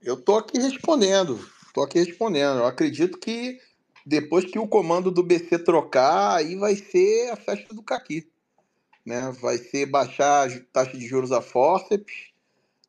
[0.02, 1.38] Eu tô aqui respondendo,
[1.74, 2.60] tô aqui respondendo.
[2.60, 3.60] Eu acredito que
[4.06, 8.26] depois que o comando do BC trocar, aí vai ser a festa do caqui.
[9.06, 9.36] Né?
[9.42, 12.31] Vai ser baixar a taxa de juros a forceps,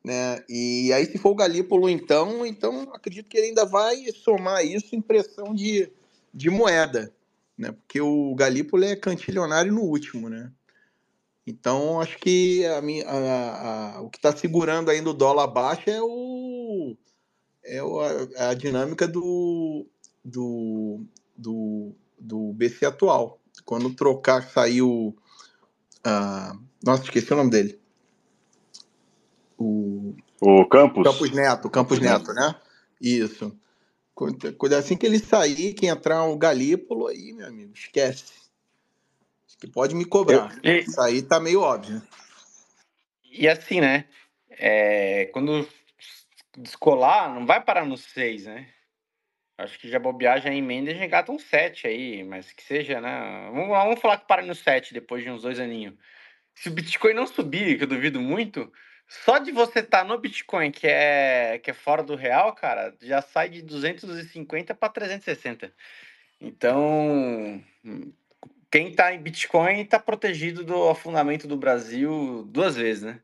[0.03, 0.43] né?
[0.49, 4.95] E aí, se for o Galípolo, então, então acredito que ele ainda vai somar isso
[4.95, 5.89] em pressão de,
[6.33, 7.13] de moeda,
[7.57, 7.71] né?
[7.71, 10.51] Porque o Galípolo é cantilionário no último, né?
[11.47, 16.01] Então, acho que a, a, a, o que está segurando ainda o dólar abaixo é
[16.01, 16.95] o
[17.65, 17.79] é
[18.37, 19.87] a, dinâmica do,
[20.23, 21.05] do,
[21.37, 23.39] do, do BC atual.
[23.63, 25.15] Quando trocar, saiu.
[26.05, 27.82] Uh, nossa, esqueci o nome dele
[29.63, 31.03] o, o Campos?
[31.03, 32.55] Campos Neto, Campos Neto, né?
[32.99, 33.57] Isso.
[34.13, 38.33] Quando, assim que ele sair, que entrar o Galípolo, aí, meu amigo, esquece.
[39.59, 40.55] Que pode me cobrar.
[40.61, 42.01] Eu, Isso aí tá meio óbvio.
[43.31, 44.05] E assim, né?
[44.51, 45.67] É, quando
[46.57, 48.67] descolar, não vai parar no 6, né?
[49.57, 52.99] Acho que já bobear já emenda e já engata um 7 aí, mas que seja,
[52.99, 53.49] né?
[53.51, 55.95] Vamos, vamos falar que para no 7 depois de uns dois aninhos.
[56.55, 58.71] Se o Bitcoin não subir, que eu duvido muito,
[59.25, 62.95] só de você estar tá no Bitcoin, que é, que é fora do real, cara,
[62.99, 65.71] já sai de 250 para 360.
[66.41, 67.63] Então,
[68.71, 73.19] quem está em Bitcoin está protegido do afundamento do Brasil duas vezes, né?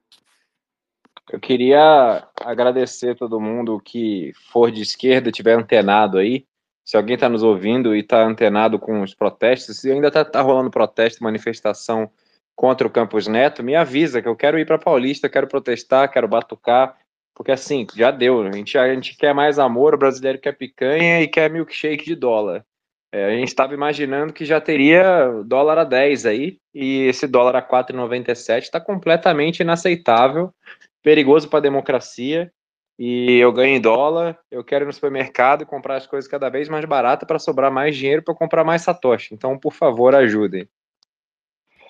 [1.31, 6.45] Eu queria agradecer todo mundo que for de esquerda, tiver antenado aí.
[6.85, 10.41] Se alguém está nos ouvindo e está antenado com os protestos, se ainda está tá
[10.41, 12.11] rolando protesto, manifestação
[12.59, 16.27] contra o Campos Neto, me avisa que eu quero ir para Paulista, quero protestar, quero
[16.27, 16.93] batucar,
[17.33, 18.41] porque assim, já deu.
[18.41, 22.15] A gente, a gente quer mais amor, o brasileiro quer picanha e quer milkshake de
[22.15, 22.65] dólar.
[23.13, 27.55] É, a gente estava imaginando que já teria dólar a 10 aí, e esse dólar
[27.55, 30.53] a 4,97 está completamente inaceitável,
[31.01, 32.51] perigoso para a democracia.
[32.99, 36.49] E eu ganho em dólar, eu quero ir no supermercado e comprar as coisas cada
[36.49, 39.33] vez mais baratas para sobrar mais dinheiro para comprar mais satoshi.
[39.33, 40.67] Então, por favor, ajudem.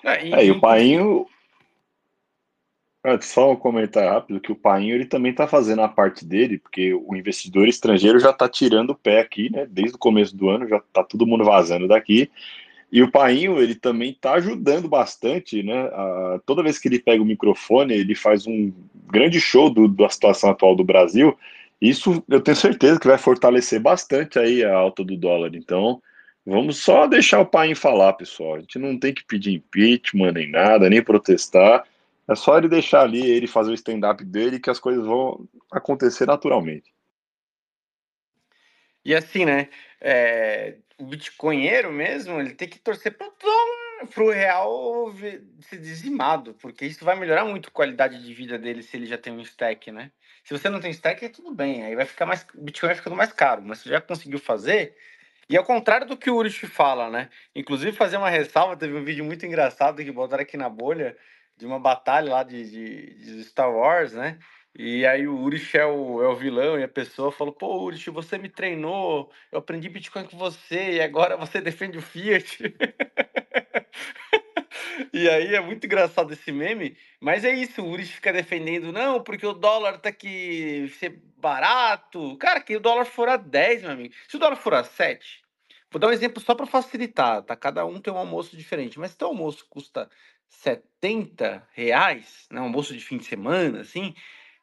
[0.04, 1.26] É, e, é, e o Painho.
[3.22, 6.92] Só um comentário rápido que o Painho ele também está fazendo a parte dele, porque
[6.92, 9.66] o investidor estrangeiro já está tirando o pé aqui, né?
[9.66, 12.30] Desde o começo do ano, já está todo mundo vazando daqui.
[12.92, 15.82] E o Painho, ele também está ajudando bastante, né?
[15.92, 18.72] A, toda vez que ele pega o microfone, ele faz um
[19.06, 21.38] grande show do, da situação atual do Brasil.
[21.80, 25.54] Isso eu tenho certeza que vai fortalecer bastante aí a alta do dólar.
[25.54, 26.02] Então,
[26.46, 28.56] vamos só deixar o Painho falar, pessoal.
[28.56, 31.86] A gente não tem que pedir impeachment nem nada, nem protestar.
[32.28, 36.26] É só ele deixar ali, ele fazer o stand-up dele, que as coisas vão acontecer
[36.26, 36.92] naturalmente.
[39.04, 39.68] E assim, né?
[40.00, 45.12] É, o bitcoinheiro mesmo, ele tem que torcer dólar, pro real
[45.60, 49.18] ser dizimado, porque isso vai melhorar muito a qualidade de vida dele se ele já
[49.18, 50.10] tem um stack, né?
[50.44, 52.96] Se você não tem stack, é tudo bem, aí vai ficar mais, o Bitcoin vai
[52.96, 54.96] ficando mais caro, mas você já conseguiu fazer,
[55.50, 57.28] e ao contrário do que o Urich fala, né?
[57.56, 61.16] Inclusive, fazer uma ressalva, teve um vídeo muito engraçado que botaram aqui na bolha,
[61.56, 64.38] de uma batalha lá de, de, de Star Wars, né?
[64.78, 68.08] E aí o Urich é o, é o vilão e a pessoa falou, pô, Urich,
[68.10, 72.72] você me treinou, eu aprendi Bitcoin com você e agora você defende o Fiat.
[75.12, 79.22] e aí é muito engraçado esse meme, mas é isso, o Urich fica defendendo, não,
[79.22, 82.36] porque o dólar tá que ser barato.
[82.38, 84.14] Cara, que o dólar for a 10, meu amigo.
[84.28, 85.42] Se o dólar for a 7,
[85.90, 87.56] vou dar um exemplo só para facilitar, tá?
[87.56, 90.08] Cada um tem um almoço diferente, mas se o almoço custa
[90.48, 94.14] 70 reais, né, um almoço de fim de semana, assim,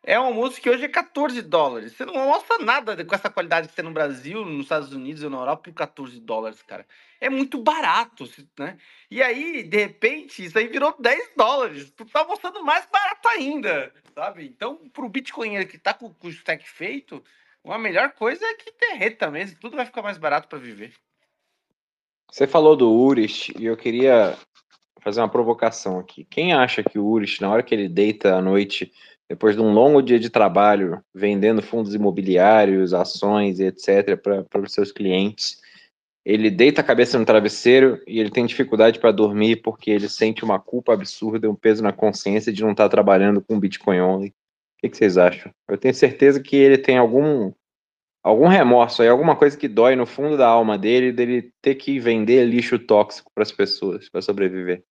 [0.07, 1.91] é um almoço que hoje é 14 dólares.
[1.91, 5.29] Você não almoça nada com essa qualidade que tem no Brasil, nos Estados Unidos ou
[5.29, 6.87] na Europa por 14 dólares, cara.
[7.19, 8.23] É muito barato,
[8.57, 8.77] né?
[9.11, 11.91] E aí, de repente, isso aí virou 10 dólares.
[11.91, 14.45] Tu tá almoçando mais barato ainda, sabe?
[14.45, 17.21] Então, pro Bitcoin que tá com, com o stack feito,
[17.65, 19.59] a melhor coisa é que derreta mesmo.
[19.59, 20.93] Tudo vai ficar mais barato para viver.
[22.31, 24.37] Você falou do Urich e eu queria
[25.01, 26.23] fazer uma provocação aqui.
[26.23, 28.93] Quem acha que o Urich, na hora que ele deita à noite,
[29.29, 34.17] depois de um longo dia de trabalho, vendendo fundos imobiliários, ações e etc.,
[34.49, 35.61] para os seus clientes,
[36.25, 40.43] ele deita a cabeça no travesseiro e ele tem dificuldade para dormir porque ele sente
[40.43, 44.27] uma culpa absurda, um peso na consciência de não estar tá trabalhando com Bitcoin only.
[44.29, 44.33] O
[44.81, 45.51] que, que vocês acham?
[45.69, 47.51] Eu tenho certeza que ele tem algum
[48.21, 51.97] algum remorso aí, alguma coisa que dói no fundo da alma dele, dele ter que
[51.97, 54.83] vender lixo tóxico para as pessoas para sobreviver.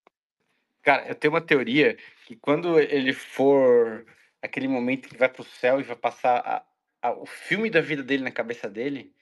[0.81, 4.03] Cara, eu tenho uma teoria que quando ele for
[4.47, 6.63] aquele momento que vai pro céu e vai passar a,
[7.07, 9.13] a, o filme da vida dele na cabeça dele,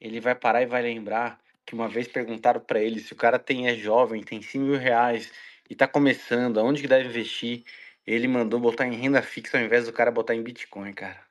[0.00, 3.38] ele vai parar e vai lembrar que uma vez perguntaram para ele se o cara
[3.38, 5.32] tem é jovem, tem 100 mil reais
[5.68, 7.64] e tá começando, aonde que deve investir?
[8.06, 11.24] Ele mandou botar em renda fixa ao invés do cara botar em Bitcoin, cara.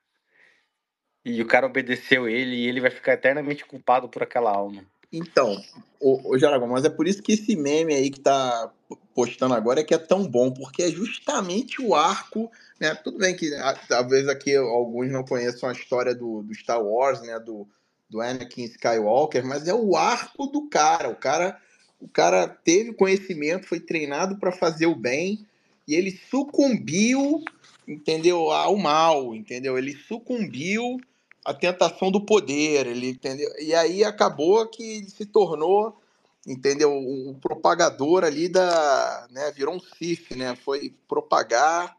[1.23, 4.83] E o cara obedeceu ele e ele vai ficar eternamente culpado por aquela alma.
[5.11, 5.63] Então,
[5.99, 8.71] o, o mas é por isso que esse meme aí que tá
[9.13, 12.51] postando agora é que é tão bom, porque é justamente o arco,
[12.83, 12.93] né?
[12.95, 13.49] Tudo bem que
[13.87, 17.39] talvez aqui alguns não conheçam a história do, do Star Wars, né?
[17.39, 17.65] Do,
[18.09, 21.09] do Anakin Skywalker, mas é o arco do cara.
[21.09, 21.57] O cara,
[22.01, 25.47] o cara teve conhecimento, foi treinado para fazer o bem
[25.87, 27.41] e ele sucumbiu,
[27.87, 28.51] entendeu?
[28.51, 29.77] Ao mal, entendeu?
[29.77, 30.99] Ele sucumbiu
[31.45, 33.49] a tentação do poder, ele entendeu?
[33.59, 35.97] E aí acabou que ele se tornou,
[36.45, 36.91] entendeu?
[36.93, 39.51] O propagador ali da, né?
[39.51, 40.57] Virou um Sif, né?
[40.57, 41.95] Foi propagar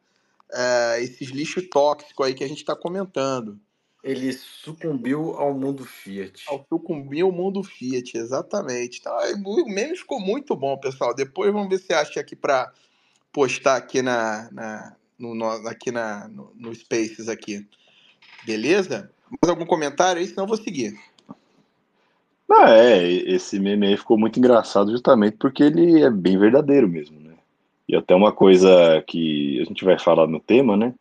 [0.54, 3.58] uh, esses lixos tóxicos aí que a gente está comentando.
[4.02, 6.44] Ele sucumbiu ao mundo Fiat.
[6.46, 9.00] Ao sucumbiu ao mundo Fiat, exatamente.
[9.00, 11.14] Então, o meme ficou muito bom, pessoal.
[11.14, 12.70] Depois vamos ver se acha aqui para
[13.32, 17.66] postar aqui na, na no, no, aqui na, no, no Spaces aqui.
[18.44, 19.10] Beleza?
[19.42, 20.26] Mais algum comentário aí?
[20.26, 20.94] Senão eu vou seguir.
[22.50, 27.18] Ah, é, esse meme aí ficou muito engraçado justamente porque ele é bem verdadeiro mesmo,
[27.18, 27.23] né?
[27.88, 30.94] E até uma coisa que a gente vai falar no tema, né?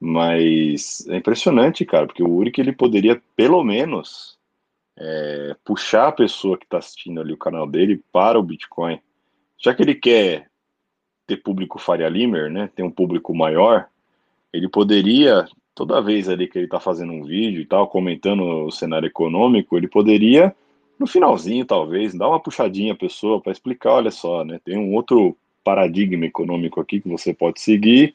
[0.00, 4.36] Mas é impressionante, cara, porque o Uric ele poderia pelo menos
[4.98, 9.00] é, puxar a pessoa que está assistindo ali o canal dele para o Bitcoin.
[9.58, 10.48] Já que ele quer
[11.26, 12.68] ter público Faria Limer, né?
[12.74, 13.86] Ter um público maior,
[14.52, 18.70] ele poderia toda vez ali que ele está fazendo um vídeo e tal, comentando o
[18.70, 20.54] cenário econômico, ele poderia,
[20.98, 24.94] no finalzinho talvez, dar uma puxadinha à pessoa para explicar, olha só, né, tem um
[24.94, 28.14] outro paradigma econômico aqui que você pode seguir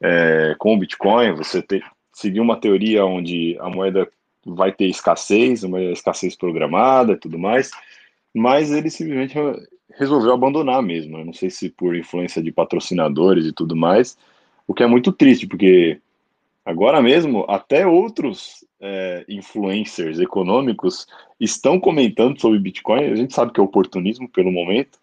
[0.00, 4.08] é, com o Bitcoin, você ter, seguir uma teoria onde a moeda
[4.44, 7.70] vai ter escassez, uma escassez programada e tudo mais,
[8.34, 9.34] mas ele simplesmente
[9.96, 14.18] resolveu abandonar mesmo, eu não sei se por influência de patrocinadores e tudo mais,
[14.66, 16.00] o que é muito triste, porque
[16.64, 21.06] Agora mesmo, até outros é, influencers econômicos
[21.38, 23.04] estão comentando sobre Bitcoin.
[23.04, 24.98] A gente sabe que é oportunismo pelo momento,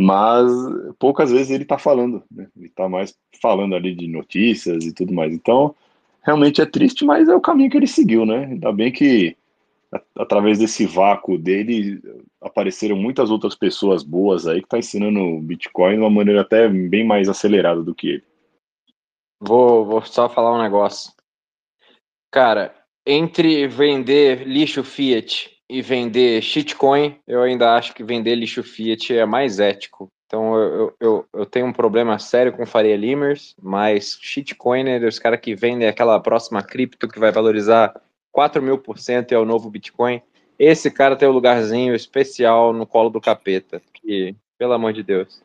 [0.00, 0.48] mas
[0.96, 2.22] poucas vezes ele está falando.
[2.30, 2.46] Né?
[2.56, 5.34] Ele está mais falando ali de notícias e tudo mais.
[5.34, 5.74] Então,
[6.22, 8.44] realmente é triste, mas é o caminho que ele seguiu, né?
[8.44, 9.36] Ainda bem que
[10.14, 12.00] através desse vácuo dele,
[12.40, 16.68] apareceram muitas outras pessoas boas aí que estão tá ensinando Bitcoin de uma maneira até
[16.68, 18.24] bem mais acelerada do que ele.
[19.40, 21.12] Vou, vou só falar um negócio.
[22.30, 22.72] Cara,
[23.04, 29.26] entre vender lixo Fiat e vender shitcoin, eu ainda acho que vender lixo Fiat é
[29.26, 30.08] mais ético.
[30.26, 35.40] Então eu, eu, eu tenho um problema sério com Faria Limers, mas shitcoiner, os caras
[35.40, 38.00] que vendem aquela próxima cripto que vai valorizar
[38.32, 40.22] 4 mil por cento é o novo Bitcoin.
[40.58, 43.80] Esse cara tem um lugarzinho especial no colo do capeta.
[43.94, 45.40] Que, pelo amor de Deus.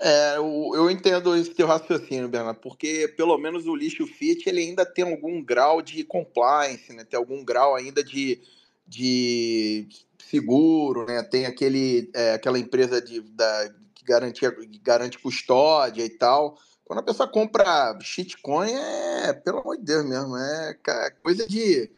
[0.00, 4.60] É, eu, eu entendo esse teu raciocínio, Bernardo, porque pelo menos o lixo Fiat ele
[4.60, 7.04] ainda tem algum grau de compliance, né?
[7.04, 8.40] Tem algum grau ainda de,
[8.86, 11.22] de seguro, né?
[11.22, 16.58] Tem aquele, é, aquela empresa de, da, que, garantia, que garante custódia e tal.
[16.84, 20.76] Quando a pessoa compra shitcoin, é, pelo amor de Deus mesmo, é
[21.22, 21.90] coisa de.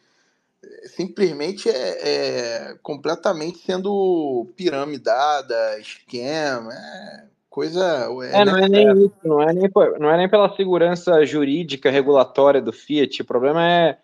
[0.95, 8.07] Simplesmente é, é completamente sendo piramidada, esquema, é coisa.
[8.31, 9.69] É, é não é nem isso, não é nem,
[9.99, 13.97] não é nem pela segurança jurídica, regulatória do Fiat, o problema é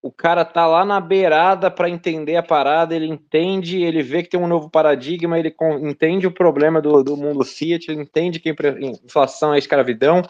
[0.00, 4.30] o cara tá lá na beirada para entender a parada, ele entende, ele vê que
[4.30, 8.54] tem um novo paradigma, ele entende o problema do, do mundo Fiat, ele entende que
[9.04, 10.22] inflação é escravidão.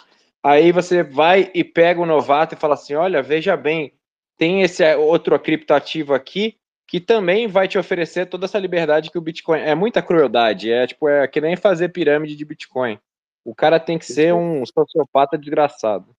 [0.42, 3.92] Aí você vai e pega o novato e fala assim: olha, veja bem,
[4.38, 6.56] tem esse outro criptativo aqui
[6.86, 9.60] que também vai te oferecer toda essa liberdade que o Bitcoin.
[9.60, 12.98] É muita crueldade, é tipo, é que nem fazer pirâmide de Bitcoin.
[13.44, 16.16] O cara tem que ser um sociopata desgraçado.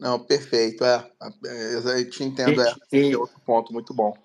[0.00, 0.82] Não, perfeito.
[0.82, 1.10] É,
[1.44, 2.60] é eu te entendo.
[2.62, 4.16] É, e, é outro ponto muito bom.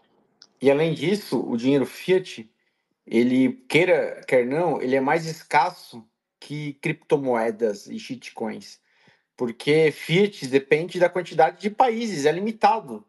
[0.62, 2.50] E além disso, o dinheiro fiat,
[3.06, 6.04] ele queira quer não, ele é mais escasso
[6.40, 8.80] que criptomoedas e shitcoins,
[9.36, 13.06] porque fiat depende da quantidade de países, é limitado.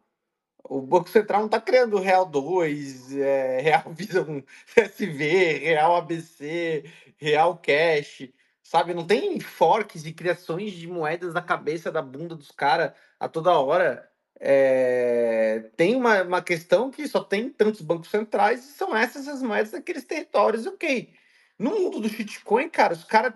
[0.69, 4.43] O Banco Central não está criando Real 2, é, Real Visão
[4.75, 6.83] SV, Real ABC,
[7.17, 8.29] Real Cash
[8.67, 8.93] sabe?
[8.93, 13.57] Não tem forks e criações de moedas na cabeça da bunda dos caras a toda
[13.57, 14.11] hora.
[14.37, 15.71] É...
[15.77, 19.71] Tem uma, uma questão que só tem tantos bancos centrais e são essas as moedas
[19.71, 21.13] daqueles territórios, ok.
[21.57, 23.33] No mundo do shitcoin, cara, os caras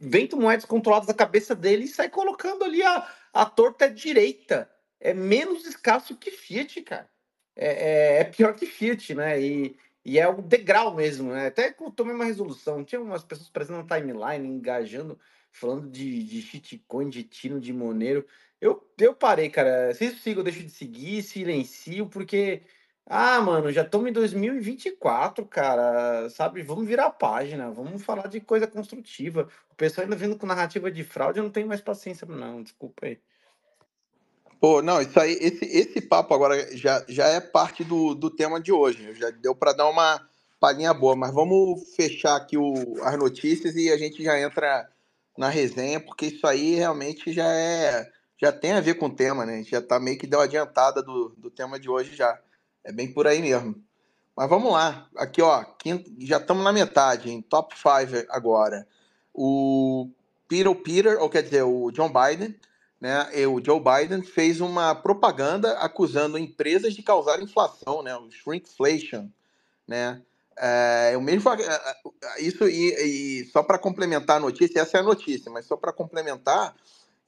[0.00, 4.70] inventam moedas controladas na cabeça dele e sai colocando ali a, a torta direita.
[4.98, 7.10] É menos escasso que Fiat, cara.
[7.54, 9.38] É, é, é pior que Fiat, né?
[9.38, 9.76] E,
[10.06, 11.48] e é um degrau mesmo, né?
[11.48, 12.84] Até que eu tomei uma resolução.
[12.84, 15.18] Tinha umas pessoas presentes na timeline, engajando,
[15.50, 18.24] falando de, de shitcoin, de tino de moneiro.
[18.60, 19.92] Eu, eu parei, cara.
[19.94, 22.62] Se sigo, eu deixo de seguir, silencio, porque.
[23.04, 26.28] Ah, mano, já estamos em 2024, cara.
[26.30, 26.62] Sabe?
[26.62, 29.48] Vamos virar a página, vamos falar de coisa construtiva.
[29.70, 32.62] O pessoal ainda vindo com narrativa de fraude, eu não tenho mais paciência, não.
[32.62, 33.20] Desculpa aí.
[34.60, 38.60] Pô, não, isso aí, esse, esse papo agora já, já é parte do, do tema
[38.60, 39.14] de hoje.
[39.14, 40.20] Já deu para dar uma
[40.58, 44.88] palhinha boa, mas vamos fechar aqui o, as notícias e a gente já entra
[45.36, 49.46] na resenha, porque isso aí realmente já é já tem a ver com o tema,
[49.46, 49.62] né?
[49.64, 52.38] Já tá meio que deu adiantada do, do tema de hoje já.
[52.84, 53.74] É bem por aí mesmo.
[54.36, 55.08] Mas vamos lá.
[55.16, 58.86] Aqui, ó, quinto, já estamos na metade, em top 5 agora.
[59.32, 60.10] O
[60.46, 62.54] Peter Peter, ou quer dizer, o John Biden,
[63.00, 69.28] né, o Joe Biden fez uma propaganda acusando empresas de causar inflação, né, o shrinkflation,
[69.86, 70.22] né,
[70.58, 75.04] é, mesmo é, é, isso e, e só para complementar a notícia, essa é a
[75.04, 76.74] notícia, mas só para complementar,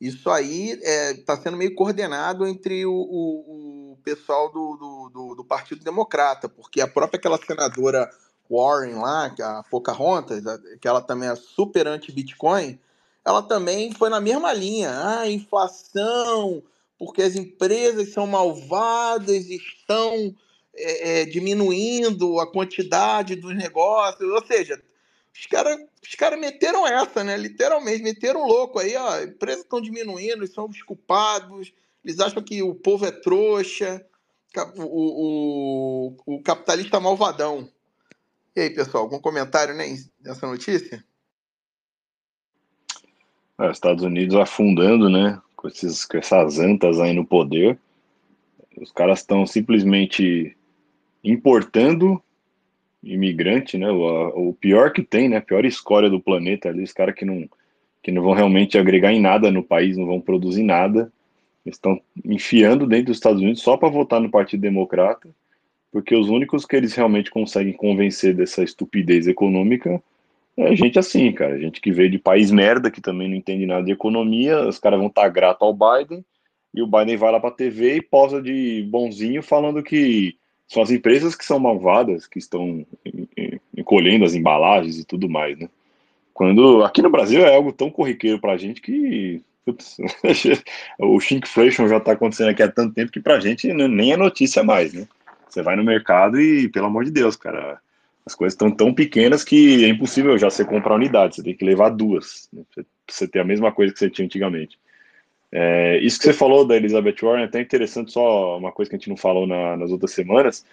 [0.01, 0.71] isso aí
[1.13, 6.49] está é, sendo meio coordenado entre o, o, o pessoal do, do, do, Partido Democrata,
[6.49, 8.09] porque a própria aquela senadora
[8.51, 10.43] Warren lá, a Pocahontas,
[10.81, 12.81] que ela também é super anti-Bitcoin,
[13.29, 14.91] ela também foi na mesma linha.
[14.91, 16.63] Ah, inflação,
[16.99, 20.35] porque as empresas são malvadas, estão
[20.75, 24.31] é, é, diminuindo a quantidade dos negócios.
[24.31, 24.83] Ou seja,
[25.35, 27.37] os caras os cara meteram essa, né?
[27.37, 29.21] Literalmente, meteram louco aí, ó.
[29.21, 31.71] Empresas estão diminuindo, eles são os culpados,
[32.03, 34.03] eles acham que o povo é trouxa,
[34.75, 37.71] o, o, o capitalista malvadão.
[38.57, 39.85] E aí, pessoal, algum comentário né,
[40.23, 41.05] nessa notícia?
[43.59, 45.41] É, Estados Unidos afundando, né?
[45.57, 47.77] Com, esses, com essas antas aí no poder.
[48.81, 50.57] Os caras estão simplesmente
[51.25, 52.23] importando
[53.03, 53.91] imigrante, né?
[53.91, 55.39] O, o, pior que tem, né?
[55.39, 57.49] A pior escória do planeta ali, os caras que não,
[58.03, 61.13] que não vão realmente agregar em nada no país, não vão produzir nada.
[61.67, 65.29] estão enfiando dentro dos Estados Unidos só para votar no Partido Democrata,
[65.91, 70.01] porque os únicos que eles realmente conseguem convencer dessa estupidez econômica
[70.59, 71.59] é gente assim, cara.
[71.59, 74.67] Gente que veio de país merda, que também não entende nada de economia.
[74.67, 76.25] Os caras vão estar tá grato ao Biden.
[76.75, 80.37] E o Biden vai lá pra TV e posa de bonzinho falando que
[80.67, 82.87] são as empresas que são malvadas, que estão
[83.77, 85.69] encolhendo as embalagens e tudo mais, né?
[86.35, 89.97] Quando aqui no Brasil é algo tão corriqueiro para a gente que putz,
[90.99, 94.17] o shrinkflation já está acontecendo aqui há tanto tempo que para a gente nem é
[94.17, 95.07] notícia mais, né?
[95.49, 97.81] Você vai no mercado e, pelo amor de Deus, cara,
[98.29, 101.65] as coisas estão tão pequenas que é impossível já você comprar unidade, você tem que
[101.65, 102.63] levar duas, né?
[103.09, 104.79] você ter a mesma coisa que você tinha antigamente.
[105.51, 108.97] É, isso que você falou da Elizabeth Warren é até interessante, só uma coisa que
[108.97, 110.65] a gente não falou na, nas outras semanas,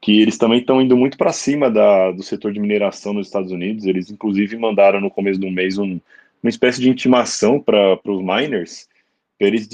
[0.00, 3.52] que eles também estão indo muito para cima da, do setor de mineração nos Estados
[3.52, 3.84] Unidos.
[3.84, 6.00] Eles, inclusive, mandaram no começo do mês um,
[6.42, 8.88] uma espécie de intimação para os miners,
[9.38, 9.68] para eles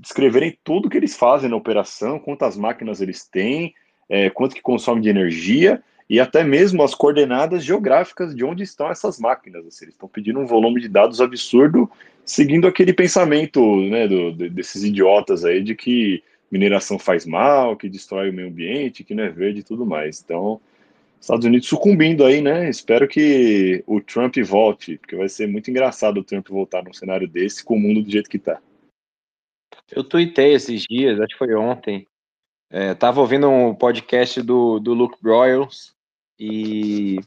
[0.00, 3.72] descreverem tudo que eles fazem na operação, quantas máquinas eles têm,
[4.08, 8.90] é, quanto que consome de energia e até mesmo as coordenadas geográficas de onde estão
[8.90, 9.66] essas máquinas.
[9.66, 11.90] Assim, eles estão pedindo um volume de dados absurdo,
[12.24, 18.30] seguindo aquele pensamento né, do, desses idiotas aí de que mineração faz mal, que destrói
[18.30, 20.22] o meio ambiente, que não é verde e tudo mais.
[20.22, 20.60] Então,
[21.20, 22.68] Estados Unidos sucumbindo aí, né?
[22.68, 27.26] Espero que o Trump volte, porque vai ser muito engraçado o Trump voltar num cenário
[27.26, 28.60] desse com o mundo do jeito que tá.
[29.90, 32.06] Eu tuitei esses dias, acho que foi ontem.
[32.70, 35.93] É, tava ouvindo um podcast do, do Luke Broyles,
[36.38, 37.20] e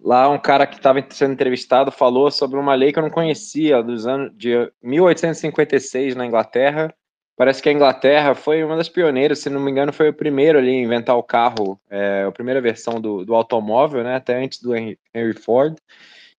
[0.00, 3.82] lá um cara que estava sendo entrevistado falou sobre uma lei que eu não conhecia,
[3.82, 6.94] dos anos de 1856 na Inglaterra.
[7.36, 10.58] Parece que a Inglaterra foi uma das pioneiras, se não me engano, foi o primeiro
[10.58, 14.60] ali a inventar o carro, é, a primeira versão do, do automóvel, né, até antes
[14.60, 15.76] do Henry Ford.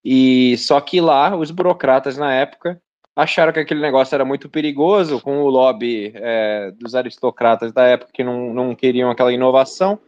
[0.05, 2.79] E só que lá os burocratas na época
[3.15, 8.11] acharam que aquele negócio era muito perigoso, com o lobby é, dos aristocratas da época
[8.13, 9.99] que não, não queriam aquela inovação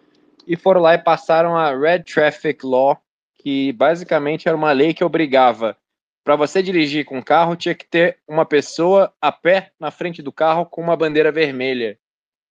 [0.47, 2.97] e foram lá e passaram a Red Traffic Law,
[3.37, 5.77] que basicamente era uma lei que obrigava
[6.25, 10.31] para você dirigir com carro tinha que ter uma pessoa a pé na frente do
[10.31, 11.99] carro com uma bandeira vermelha,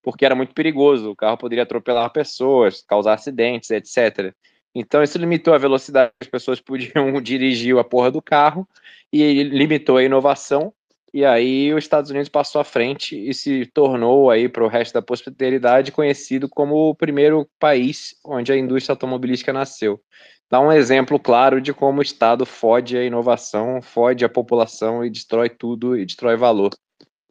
[0.01, 4.33] porque era muito perigoso, o carro poderia atropelar pessoas, causar acidentes, etc.
[4.73, 8.67] Então isso limitou a velocidade que as pessoas podiam dirigir a porra do carro
[9.13, 10.73] e limitou a inovação
[11.15, 14.95] e aí os Estados Unidos passou à frente e se tornou aí para o resto
[14.95, 20.01] da posteridade conhecido como o primeiro país onde a indústria automobilística nasceu.
[20.51, 25.11] Dá um exemplo claro de como o Estado fode a inovação, fode a população e
[25.11, 26.71] destrói tudo e destrói valor.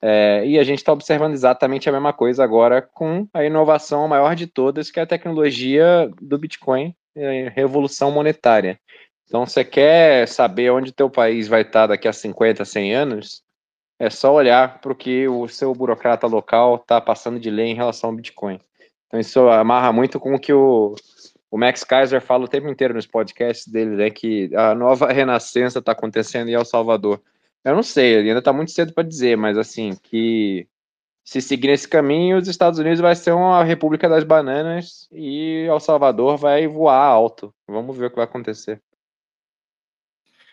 [0.02, 4.34] É, e a gente está observando exatamente a mesma coisa agora com a inovação maior
[4.34, 8.80] de todas, que é a tecnologia do Bitcoin, a revolução monetária.
[9.28, 13.43] Então, você quer saber onde teu país vai estar daqui a 50, 100 anos?
[14.04, 17.74] É só olhar para o que o seu burocrata local está passando de lei em
[17.74, 18.60] relação ao Bitcoin.
[19.08, 20.94] Então isso amarra muito com o que o,
[21.50, 25.80] o Max Kaiser fala o tempo inteiro nos podcasts dele, né, que a nova renascença
[25.80, 27.24] está acontecendo em El Salvador.
[27.64, 30.68] Eu não sei, ainda está muito cedo para dizer, mas assim, que
[31.24, 35.80] se seguir nesse caminho, os Estados Unidos vai ser uma república das bananas e El
[35.80, 37.56] Salvador vai voar alto.
[37.66, 38.82] Vamos ver o que vai acontecer.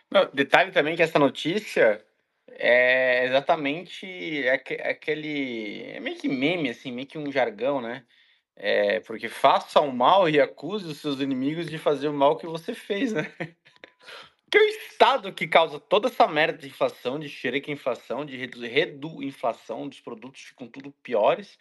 [0.09, 2.01] Não, detalhe também que essa notícia
[2.53, 4.45] é exatamente
[4.85, 5.83] aquele.
[5.93, 8.05] É meio que meme, assim, meio que um jargão, né?
[8.57, 12.47] É, porque faça o mal e acuse os seus inimigos de fazer o mal que
[12.47, 13.33] você fez, né?
[14.51, 18.37] Que é o Estado que causa toda essa merda de inflação, de xereca inflação, de
[18.37, 21.57] redu inflação, dos produtos ficam tudo piores.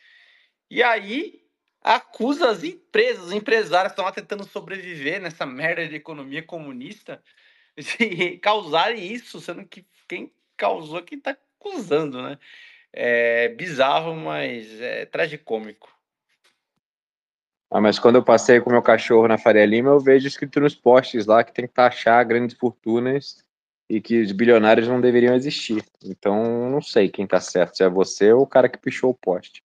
[0.72, 1.44] E aí
[1.84, 7.24] acusa as empresas, os empresários estão lá tentando sobreviver nessa merda de economia comunista
[7.78, 12.38] de causarem isso, sendo que quem causou quem tá acusando, né?
[12.92, 15.90] É bizarro, mas é tragicômico.
[17.72, 20.76] Ah, mas quando eu passei com meu cachorro na Faria Lima, eu vejo escrito nos
[20.76, 23.46] postes lá que tem que taxar grandes fortunas
[23.88, 25.84] e que os bilionários não deveriam existir.
[26.04, 29.16] Então, não sei quem tá certo, se é você ou o cara que pichou o
[29.16, 29.64] poste.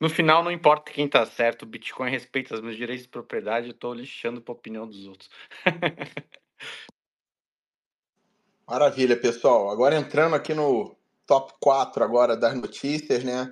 [0.00, 3.68] No final, não importa quem tá certo, o Bitcoin respeita os meus direitos de propriedade,
[3.68, 5.30] eu tô lixando pra opinião dos outros.
[8.68, 9.70] Maravilha, pessoal.
[9.70, 10.94] Agora entrando aqui no
[11.26, 13.50] top 4 agora das notícias, né?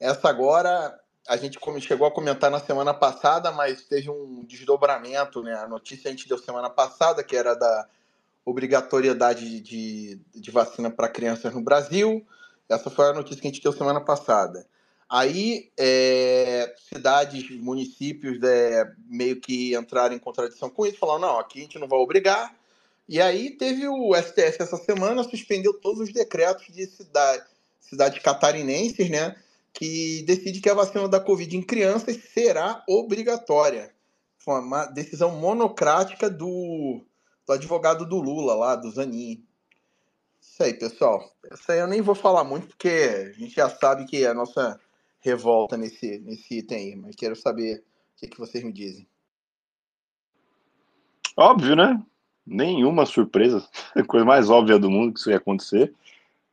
[0.00, 0.98] Essa agora
[1.28, 5.52] a gente chegou a comentar na semana passada, mas teve um desdobramento, né?
[5.56, 7.86] A notícia a gente deu semana passada, que era da
[8.46, 12.26] obrigatoriedade de, de vacina para crianças no Brasil.
[12.66, 14.66] Essa foi a notícia que a gente deu semana passada.
[15.06, 21.58] Aí, é, cidades, municípios é, meio que entraram em contradição com isso, falaram: não, aqui
[21.58, 22.56] a gente não vai obrigar,
[23.08, 27.44] e aí teve o STF essa semana, suspendeu todos os decretos de cidade,
[27.80, 29.36] cidades catarinenses, né?
[29.72, 33.94] Que decide que a vacina da Covid em crianças será obrigatória.
[34.38, 37.00] Foi uma decisão monocrática do,
[37.46, 39.44] do advogado do Lula lá, do Zanin.
[40.40, 41.32] Isso aí, pessoal.
[41.52, 44.80] Isso aí eu nem vou falar muito, porque a gente já sabe que a nossa
[45.20, 49.06] revolta nesse, nesse item aí, mas quero saber o que, que vocês me dizem.
[51.36, 52.02] Óbvio, né?
[52.46, 53.66] Nenhuma surpresa.
[54.06, 55.92] Coisa mais óbvia do mundo que isso ia acontecer.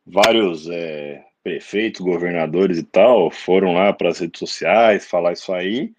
[0.05, 5.93] Vários é, prefeitos, governadores e tal foram lá para as redes sociais falar isso aí.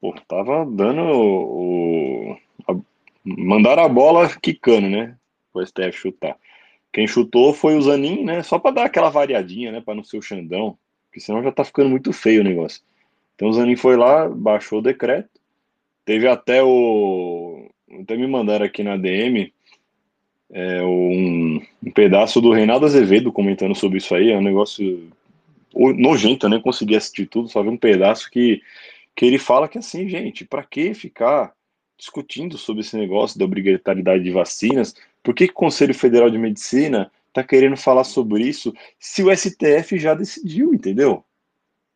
[0.00, 2.36] Pô, tava dando o.
[2.66, 2.74] A,
[3.24, 5.16] mandaram a bola quicando, né?
[5.52, 6.36] O STF chutar.
[6.92, 8.42] Quem chutou foi o Zanin, né?
[8.42, 9.80] Só para dar aquela variadinha, né?
[9.80, 10.76] Para não ser o Xandão.
[11.06, 12.82] Porque senão já tá ficando muito feio o negócio.
[13.34, 15.28] Então o Zanin foi lá, baixou o decreto.
[16.04, 17.68] Teve até o
[17.98, 19.52] até me mandaram aqui na DM
[20.52, 24.30] é, um, um, pedaço do Reinaldo Azevedo comentando sobre isso aí.
[24.30, 25.08] É um negócio
[25.74, 28.60] nojento, eu nem consegui assistir tudo, só vi um pedaço que,
[29.14, 31.52] que ele fala que assim, gente, para que ficar
[31.96, 34.94] discutindo sobre esse negócio da obrigatoriedade de vacinas?
[35.22, 39.34] Por que, que o Conselho Federal de Medicina está querendo falar sobre isso se o
[39.34, 41.22] STF já decidiu, entendeu?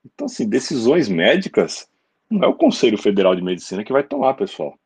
[0.05, 1.89] Então, assim, decisões médicas
[2.31, 4.79] não é o Conselho Federal de Medicina que vai tomar, pessoal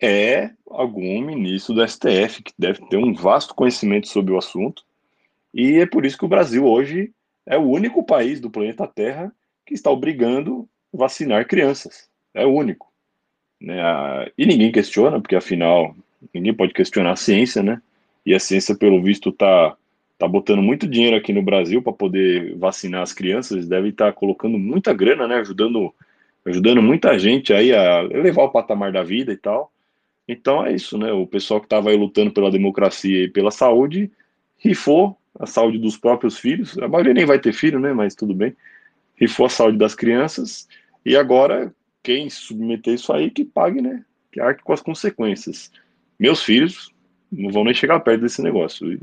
[0.00, 4.82] é algum ministro do STF que deve ter um vasto conhecimento sobre o assunto.
[5.54, 7.12] E é por isso que o Brasil hoje
[7.46, 9.32] é o único país do planeta Terra
[9.64, 12.08] que está obrigando a vacinar crianças.
[12.34, 12.92] É o único.
[13.60, 13.76] Né?
[14.36, 15.94] E ninguém questiona, porque afinal
[16.34, 17.80] ninguém pode questionar a ciência, né?
[18.24, 19.76] E a ciência, pelo visto, está
[20.18, 24.12] tá botando muito dinheiro aqui no Brasil para poder vacinar as crianças, deve estar tá
[24.12, 25.36] colocando muita grana, né?
[25.36, 25.94] Ajudando,
[26.44, 29.70] ajudando muita gente aí a elevar o patamar da vida e tal.
[30.28, 31.12] Então é isso, né?
[31.12, 34.10] O pessoal que estava aí lutando pela democracia e pela saúde
[34.58, 36.76] rifou a saúde dos próprios filhos.
[36.78, 37.92] A maioria nem vai ter filho, né?
[37.92, 38.56] Mas tudo bem.
[39.14, 40.68] Rifou a saúde das crianças
[41.04, 44.04] e agora quem submeter isso aí que pague, né?
[44.32, 45.70] Que arque com as consequências.
[46.18, 46.90] Meus filhos
[47.30, 48.92] não vão nem chegar perto desse negócio.
[48.92, 49.00] E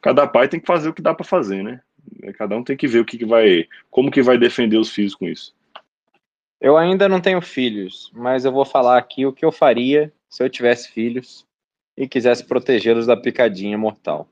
[0.00, 1.80] cada pai tem que fazer o que dá para fazer, né?
[2.36, 5.14] Cada um tem que ver o que, que vai, como que vai defender os filhos
[5.14, 5.54] com isso.
[6.60, 10.42] Eu ainda não tenho filhos, mas eu vou falar aqui o que eu faria se
[10.42, 11.46] eu tivesse filhos
[11.94, 14.26] e quisesse protegê-los da picadinha mortal.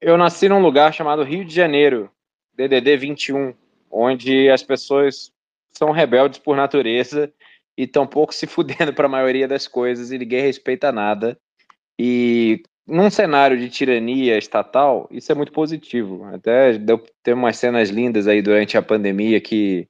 [0.00, 2.10] Eu nasci num lugar chamado Rio de Janeiro,
[2.54, 3.54] DDD 21,
[3.90, 5.30] onde as pessoas
[5.70, 7.30] são rebeldes por natureza
[7.76, 11.38] e estão pouco se fudendo para a maioria das coisas e ninguém respeita nada.
[11.98, 16.24] E num cenário de tirania estatal, isso é muito positivo.
[16.32, 19.86] Até deu ter umas cenas lindas aí durante a pandemia que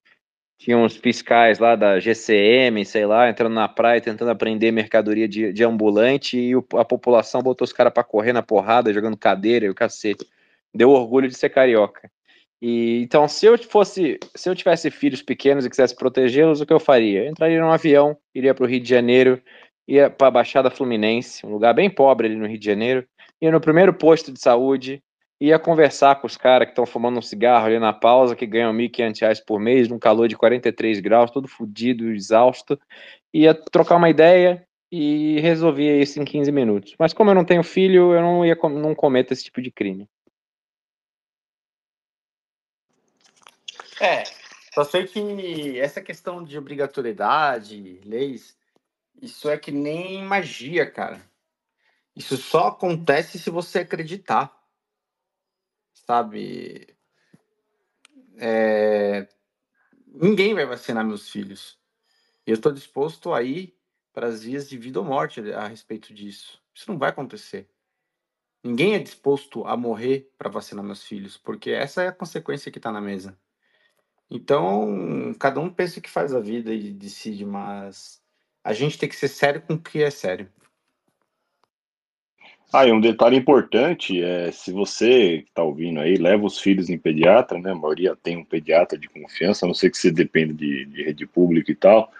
[0.61, 5.55] tinha uns fiscais lá da GCM, sei lá, entrando na praia tentando aprender mercadoria de,
[5.55, 9.65] de ambulante e o, a população botou os caras para correr na porrada, jogando cadeira
[9.65, 10.29] e o cacete.
[10.75, 12.11] Deu orgulho de ser carioca.
[12.61, 16.75] E então, se eu fosse, se eu tivesse filhos pequenos e quisesse protegê-los, o que
[16.75, 17.25] eu faria?
[17.25, 19.43] Eu entraria num avião, iria para o Rio de Janeiro,
[19.89, 23.09] ia para a Baixada Fluminense, um lugar bem pobre ali no Rio de Janeiro,
[23.41, 25.03] ia no primeiro posto de saúde,
[25.41, 28.75] ia conversar com os caras que estão fumando um cigarro ali na pausa, que ganham
[28.75, 32.79] 1.500 reais por mês, num calor de 43 graus, todo fudido, exausto,
[33.33, 36.95] ia trocar uma ideia e resolvia isso em 15 minutos.
[36.99, 40.07] Mas como eu não tenho filho, eu não ia não cometo esse tipo de crime.
[43.99, 44.25] É,
[44.75, 48.57] só sei que essa questão de obrigatoriedade, leis,
[49.23, 51.21] isso é que nem magia, cara.
[52.15, 54.60] Isso só acontece se você acreditar
[56.11, 56.89] sabe?
[58.37, 59.29] É...
[60.09, 61.79] Ninguém vai vacinar meus filhos.
[62.45, 63.79] Eu estou disposto a ir
[64.13, 66.61] para as vias de vida ou morte a respeito disso.
[66.75, 67.71] Isso não vai acontecer.
[68.65, 72.79] Ninguém é disposto a morrer para vacinar meus filhos, porque essa é a consequência que
[72.81, 73.39] está na mesa.
[74.29, 78.21] Então, cada um pensa que faz a vida e decide, mas
[78.65, 80.53] a gente tem que ser sério com o que é sério.
[82.73, 86.97] Ah, e um detalhe importante é se você está ouvindo aí leva os filhos em
[86.97, 87.73] pediatra, né?
[87.73, 91.03] A maioria tem um pediatra de confiança, a não sei que você depende de, de
[91.03, 92.13] rede pública e tal.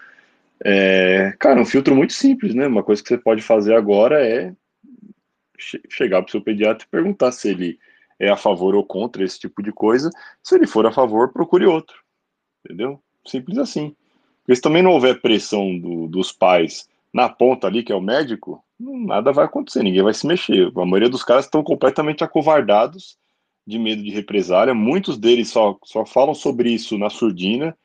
[0.63, 2.67] É, cara, um filtro muito simples, né?
[2.67, 4.53] Uma coisa que você pode fazer agora é
[5.57, 7.79] che chegar para o seu pediatra e perguntar se ele
[8.19, 10.09] é a favor ou contra esse tipo de coisa.
[10.43, 11.95] Se ele for a favor, procure outro.
[12.65, 13.01] Entendeu?
[13.25, 13.95] Simples assim.
[14.43, 18.01] Porque se também não houver pressão do, dos pais na ponta ali, que é o
[18.01, 20.71] médico, nada vai acontecer, ninguém vai se mexer.
[20.75, 23.17] A maioria dos caras estão completamente acovardados
[23.65, 24.73] de medo de represália.
[24.73, 27.75] Muitos deles só, só falam sobre isso na surdina.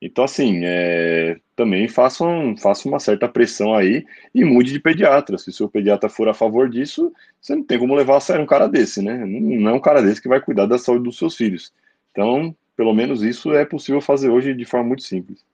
[0.00, 4.04] Então, assim, é, também façam, façam uma certa pressão aí
[4.34, 5.38] e mude de pediatra.
[5.38, 8.42] Se o seu pediatra for a favor disso, você não tem como levar a sério
[8.42, 9.24] um cara desse, né?
[9.24, 11.72] Não é um cara desse que vai cuidar da saúde dos seus filhos.
[12.10, 15.44] Então, pelo menos isso é possível fazer hoje de forma muito simples.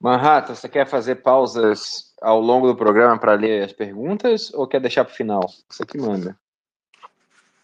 [0.00, 4.80] Manhattan, você quer fazer pausas ao longo do programa para ler as perguntas ou quer
[4.80, 5.50] deixar para o final?
[5.68, 6.38] Você que manda.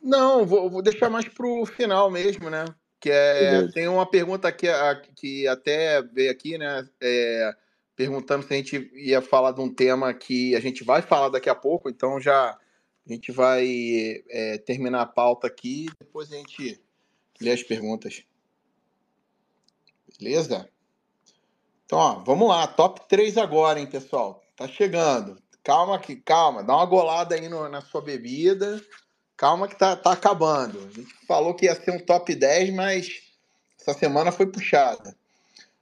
[0.02, 2.64] Não, vou, vou deixar mais para o final mesmo, né?
[3.04, 4.66] que é, tem uma pergunta aqui
[5.14, 6.88] que até veio aqui, né?
[6.98, 7.54] É,
[7.94, 11.50] perguntando se a gente ia falar de um tema que a gente vai falar daqui
[11.50, 16.80] a pouco, então já a gente vai é, terminar a pauta aqui, depois a gente
[17.38, 18.24] lê as perguntas.
[20.18, 20.66] Beleza?
[21.84, 24.42] Então, ó, vamos lá, top 3 agora, hein, pessoal?
[24.56, 25.38] Tá chegando.
[25.62, 28.82] Calma que, calma, dá uma golada aí no, na sua bebida.
[29.36, 30.78] Calma que tá, tá acabando.
[30.78, 33.22] A gente falou que ia ser um top 10, mas
[33.80, 35.16] essa semana foi puxada.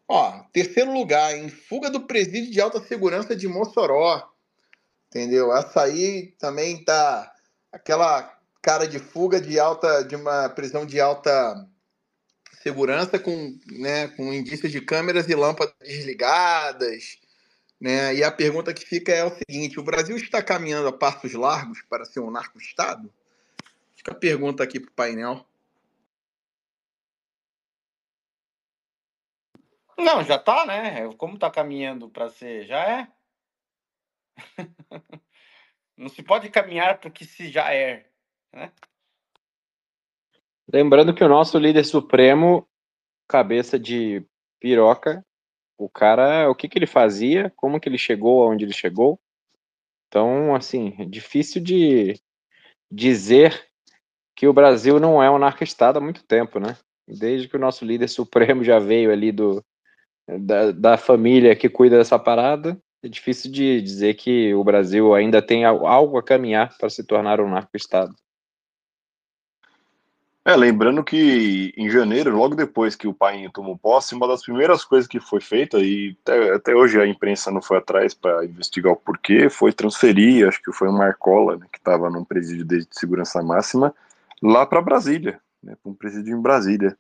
[0.09, 4.29] Ó, terceiro lugar, em fuga do presídio de alta segurança de Mossoró.
[5.09, 5.55] Entendeu?
[5.55, 7.33] Essa aí também tá
[7.71, 11.69] aquela cara de fuga de alta de uma prisão de alta
[12.63, 17.19] segurança com, né, com indícios de câmeras e lâmpadas desligadas,
[17.81, 18.15] né?
[18.15, 21.83] E a pergunta que fica é o seguinte: o Brasil está caminhando a passos largos
[21.83, 23.13] para ser um narco-estado?
[23.97, 25.47] Fica a pergunta aqui para o painel.
[29.99, 31.13] Não, já tá, né?
[31.17, 33.09] Como tá caminhando para ser, já é.
[35.97, 38.07] Não se pode caminhar para que se já é,
[38.53, 38.73] né?
[40.71, 42.67] Lembrando que o nosso líder supremo,
[43.29, 44.25] cabeça de
[44.61, 45.25] piroca,
[45.79, 49.19] o cara, o que que ele fazia, como que ele chegou aonde ele chegou.
[50.09, 52.21] Então, assim, é difícil de
[52.91, 53.67] dizer
[54.37, 56.77] que o Brasil não é um narco-estado há muito tempo, né?
[57.09, 59.65] Desde que o nosso líder supremo já veio ali do,
[60.27, 65.43] da, da família que cuida dessa parada, é difícil de dizer que o Brasil ainda
[65.43, 68.15] tem algo a caminhar para se tornar um narco-estado.
[70.45, 74.85] É, lembrando que em janeiro, logo depois que o pai tomou posse, uma das primeiras
[74.85, 78.93] coisas que foi feita, e até, até hoje a imprensa não foi atrás para investigar
[78.93, 82.85] o porquê, foi transferir, acho que foi o Marcola, né, que estava num presídio de
[82.91, 83.95] segurança máxima,
[84.43, 86.99] lá para Brasília, né, para um presídio em Brasília.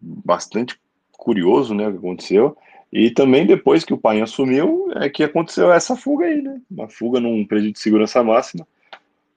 [0.00, 0.80] Bastante
[1.12, 2.56] curioso, né, o que aconteceu.
[2.92, 6.60] E também depois que o pai assumiu, é que aconteceu essa fuga aí, né?
[6.68, 8.66] Uma fuga num presídio de segurança máxima.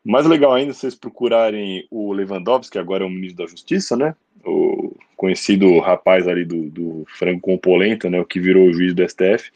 [0.04, 4.16] Mais legal ainda vocês procurarem o Lewandowski, que agora é o ministro da Justiça, né?
[4.46, 8.20] O conhecido rapaz ali do, do frango com polenta, né?
[8.20, 9.52] O que virou o juiz do STF.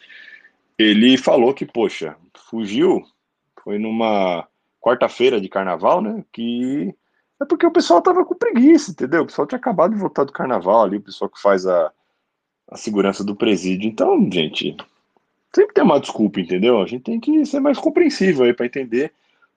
[0.78, 2.16] Ele falou que, poxa,
[2.50, 3.04] fugiu,
[3.62, 4.48] foi numa
[4.80, 6.24] quarta-feira de carnaval, né?
[6.32, 6.96] Que
[7.42, 9.24] é porque o pessoal tava com preguiça, entendeu?
[9.24, 11.92] O pessoal tinha acabado de voltar do carnaval ali, o pessoal que faz a,
[12.70, 13.88] a segurança do presídio.
[13.88, 14.78] Então, gente,
[15.54, 16.82] sempre tem uma desculpa, entendeu?
[16.82, 19.12] A gente tem que ser mais compreensível aí para entender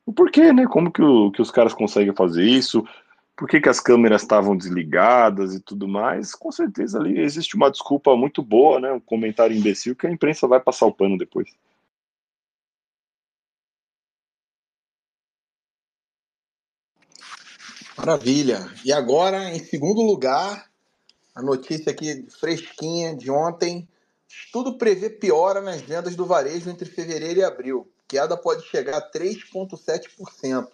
[0.07, 0.67] o porquê, né?
[0.67, 2.85] Como que, o, que os caras conseguem fazer isso,
[3.37, 6.35] por que, que as câmeras estavam desligadas e tudo mais.
[6.35, 8.93] Com certeza ali existe uma desculpa muito boa, né?
[8.93, 11.49] Um comentário imbecil que a imprensa vai passar o pano depois.
[17.97, 18.71] Maravilha.
[18.85, 20.71] E agora, em segundo lugar,
[21.35, 23.89] a notícia aqui fresquinha de ontem.
[24.29, 27.91] Estudo prevê piora nas vendas do varejo entre fevereiro e abril.
[28.11, 30.69] Queda pode chegar a 3,7%.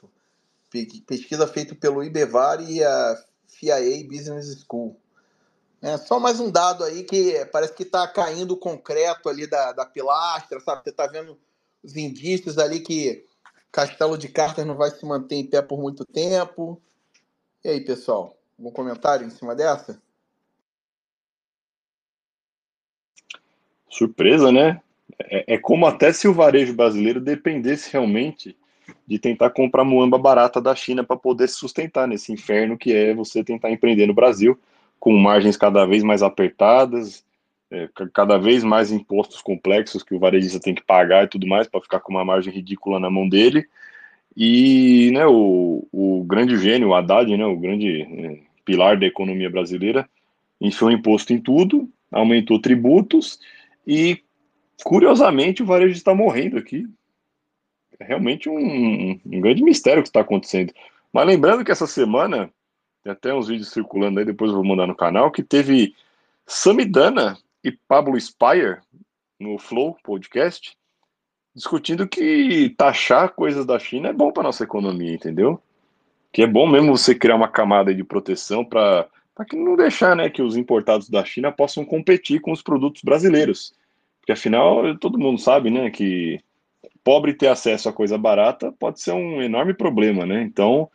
[1.07, 4.99] Pesquisa feita pelo IBEVAR e a FIAE Business School.
[5.83, 9.73] É só mais um dado aí que parece que está caindo o concreto ali da,
[9.73, 10.83] da pilastra, sabe?
[10.83, 11.39] Você está vendo
[11.83, 13.27] os indícios ali que
[13.71, 16.81] Castelo de Cartas não vai se manter em pé por muito tempo.
[17.63, 18.35] E aí, pessoal?
[18.59, 20.01] Algum comentário em cima dessa?
[23.91, 24.81] Surpresa, né?
[25.19, 28.57] É, é, como até se o varejo brasileiro dependesse realmente
[29.07, 33.15] de tentar comprar muamba barata da China para poder se sustentar nesse inferno que é
[33.15, 34.59] você tentar empreender no Brasil,
[34.99, 37.25] com margens cada vez mais apertadas,
[37.71, 41.67] é, cada vez mais impostos complexos que o varejista tem que pagar e tudo mais
[41.67, 43.67] para ficar com uma margem ridícula na mão dele.
[44.37, 49.51] E né, o, o grande gênio, o Haddad, né, o grande é, pilar da economia
[49.51, 50.09] brasileira,
[50.61, 53.39] enfiou imposto em tudo, aumentou tributos
[53.87, 54.23] e,
[54.85, 56.87] curiosamente, o varejo está morrendo aqui.
[57.99, 60.73] É realmente um, um grande mistério que está acontecendo.
[61.13, 62.51] Mas lembrando que essa semana,
[63.03, 65.95] tem até uns vídeos circulando aí, depois eu vou mandar no canal, que teve
[66.47, 68.79] Samidana e Pablo Spire
[69.41, 70.77] no Flow Podcast,
[71.55, 75.61] discutindo que taxar coisas da China é bom para nossa economia, entendeu?
[76.31, 79.09] Que é bom mesmo você criar uma camada de proteção para
[79.49, 83.73] que não deixar, né, que os importados da China possam competir com os produtos brasileiros.
[84.27, 86.41] Porque afinal, todo mundo sabe, né, que
[87.05, 90.43] pobre ter acesso a coisa barata pode ser um enorme problema, né?
[90.43, 90.91] Então,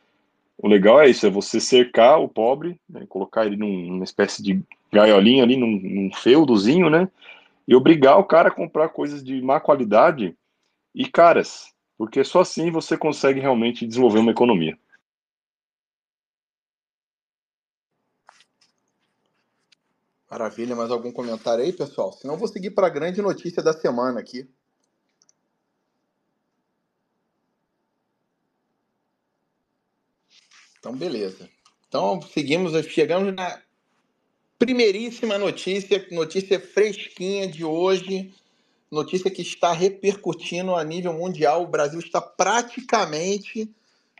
[0.57, 4.43] o legal é isso, é você cercar o pobre, né, colocar ele num, numa espécie
[4.43, 4.61] de
[4.91, 7.07] gaiolinha ali, num, num feudozinho, né?
[7.65, 10.35] E obrigar o cara a comprar coisas de má qualidade
[10.93, 14.77] e caras, porque só assim você consegue realmente desenvolver uma economia.
[20.31, 22.13] Maravilha, mais algum comentário aí, pessoal?
[22.13, 24.49] Senão eu vou seguir para a grande notícia da semana aqui.
[30.79, 31.49] Então, beleza.
[31.85, 33.61] Então, seguimos, chegamos na
[34.57, 38.33] primeiríssima notícia, notícia fresquinha de hoje,
[38.89, 41.63] notícia que está repercutindo a nível mundial.
[41.63, 43.69] O Brasil está praticamente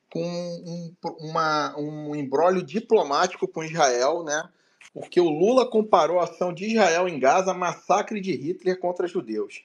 [0.10, 4.50] com um, uma, um embrólio diplomático com Israel, né?
[4.94, 9.08] Porque o Lula comparou a ação de Israel em Gaza a massacre de Hitler contra
[9.08, 9.64] judeus.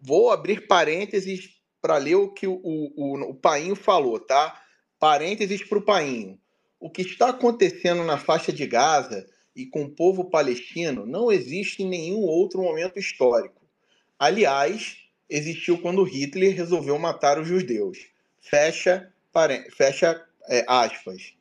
[0.00, 4.60] Vou abrir parênteses para ler o que o, o, o Painho falou, tá?
[4.98, 6.38] Parênteses para o Painho.
[6.80, 11.82] O que está acontecendo na faixa de Gaza e com o povo palestino não existe
[11.82, 13.62] em nenhum outro momento histórico.
[14.18, 14.96] Aliás,
[15.28, 17.98] existiu quando Hitler resolveu matar os judeus.
[18.40, 19.12] Fecha,
[19.76, 21.34] fecha é, aspas.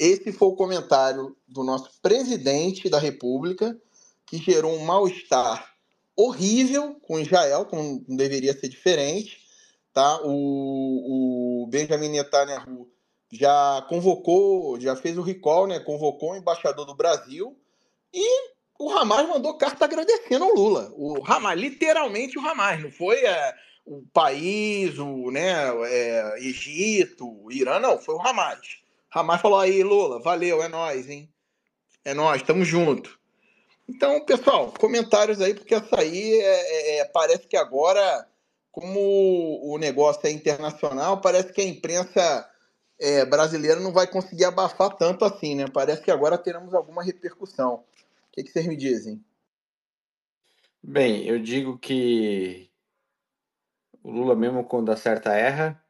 [0.00, 3.78] Esse foi o comentário do nosso presidente da República,
[4.24, 5.74] que gerou um mal-estar
[6.16, 9.38] horrível com Israel, como deveria ser diferente.
[9.92, 10.18] Tá?
[10.24, 12.90] O, o Benjamin Netanyahu
[13.30, 15.78] já convocou, já fez o recall, né?
[15.78, 17.54] Convocou o embaixador do Brasil
[18.10, 18.48] e
[18.78, 20.90] o Hamas mandou carta agradecendo ao Lula.
[20.96, 27.52] O Hamas, literalmente o Hamas, não foi é, o país, o né, é, Egito, o
[27.52, 28.80] Irã, não, foi o Hamas.
[29.12, 31.28] Hamas falou aí, Lula, valeu, é nós, hein?
[32.04, 33.18] É nós, estamos junto.
[33.88, 38.26] Então, pessoal, comentários aí, porque essa aí é, é, é, parece que agora,
[38.70, 39.00] como
[39.62, 42.48] o negócio é internacional, parece que a imprensa
[43.00, 45.64] é, brasileira não vai conseguir abafar tanto assim, né?
[45.72, 47.74] Parece que agora teremos alguma repercussão.
[47.74, 47.84] O
[48.32, 49.20] que, que vocês me dizem?
[50.80, 52.70] Bem, eu digo que
[54.02, 55.82] o Lula, mesmo quando acerta, erra.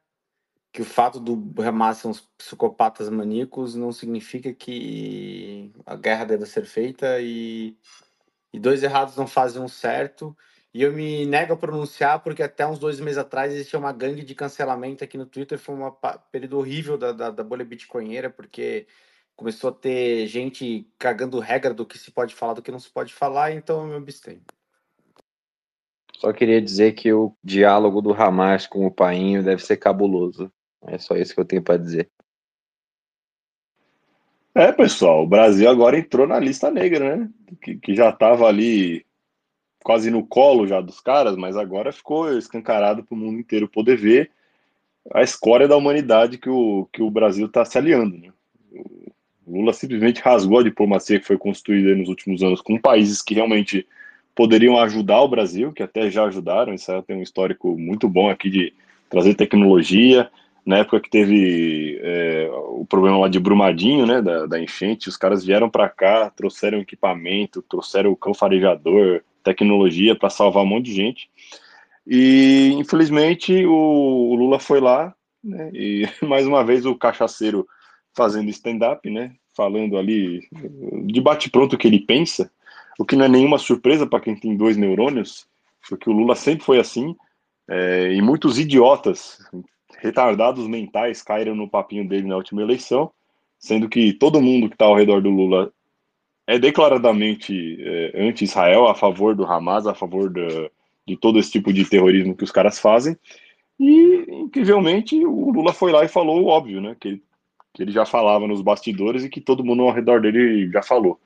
[0.73, 6.47] Que o fato do Hamas ser uns psicopatas maníacos não significa que a guerra deva
[6.47, 7.77] ser feita e,
[8.53, 10.37] e dois errados não fazem um certo.
[10.73, 14.23] E eu me nego a pronunciar porque até uns dois meses atrás existia uma gangue
[14.23, 15.59] de cancelamento aqui no Twitter.
[15.59, 15.93] Foi um
[16.31, 18.87] período horrível da, da, da bolha bitcoinheira, porque
[19.35, 22.91] começou a ter gente cagando regra do que se pode falar, do que não se
[22.91, 24.43] pode falar, então eu me abstenho.
[26.18, 30.53] Só queria dizer que o diálogo do Hamas com o Painho deve ser cabuloso.
[30.87, 32.11] É só isso que eu tenho para dizer.
[34.55, 37.31] É, pessoal, o Brasil agora entrou na lista negra, né?
[37.62, 39.07] Que, que já estava ali
[39.83, 43.97] quase no colo já dos caras, mas agora ficou escancarado para o mundo inteiro poder
[43.97, 44.31] ver
[45.12, 48.18] a escória da humanidade que o, que o Brasil está se aliando.
[48.18, 48.31] Né?
[49.47, 53.35] O Lula simplesmente rasgou a diplomacia que foi construída nos últimos anos com países que
[53.35, 53.87] realmente
[54.35, 56.74] poderiam ajudar o Brasil, que até já ajudaram.
[56.74, 58.72] Isso tem um histórico muito bom aqui de
[59.09, 60.31] trazer tecnologia.
[60.64, 65.16] Na época que teve é, o problema lá de Brumadinho, né, da, da enchente, os
[65.16, 70.86] caras vieram para cá, trouxeram equipamento, trouxeram o cão farejador, tecnologia para salvar um monte
[70.86, 71.30] de gente.
[72.06, 77.66] E infelizmente o, Lula foi lá, né, e mais uma vez o cachaceiro
[78.14, 80.40] fazendo stand-up, né, falando ali
[81.06, 82.50] de bate-pronto o que ele pensa,
[82.98, 85.46] o que não é nenhuma surpresa para quem tem dois neurônios,
[85.88, 87.16] porque o Lula sempre foi assim,
[87.68, 89.38] é, e muitos idiotas,
[90.01, 93.11] retardados mentais caíram no papinho dele na última eleição,
[93.59, 95.72] sendo que todo mundo que está ao redor do Lula
[96.46, 100.70] é declaradamente é, anti-Israel, a favor do Hamas, a favor de,
[101.07, 103.16] de todo esse tipo de terrorismo que os caras fazem.
[103.78, 106.96] E, incrivelmente, o Lula foi lá e falou o óbvio, né?
[106.98, 107.22] Que ele,
[107.72, 111.20] que ele já falava nos bastidores e que todo mundo ao redor dele já falou.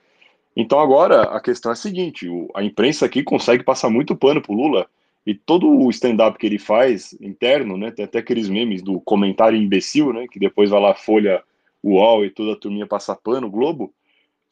[0.57, 4.43] Então, agora, a questão é a seguinte: o, a imprensa aqui consegue passar muito pano
[4.43, 4.87] pro Lula
[5.27, 7.91] e todo o stand-up que ele faz interno, né?
[7.91, 10.27] Tem até aqueles memes do comentário imbecil, né?
[10.31, 11.43] Que depois vai lá, folha
[11.83, 13.93] UOL e toda a turminha passa pano, Globo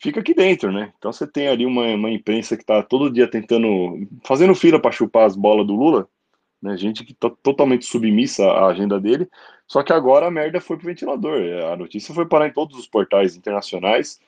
[0.03, 0.93] fica aqui dentro, né?
[0.99, 4.91] Então você tem ali uma, uma imprensa que está todo dia tentando, fazendo fila para
[4.91, 6.09] chupar as bolas do Lula,
[6.61, 6.77] né?
[6.77, 9.29] Gente que está totalmente submissa à agenda dele.
[9.67, 11.41] Só que agora a merda foi pro ventilador.
[11.73, 14.21] A notícia foi parar em todos os portais internacionais.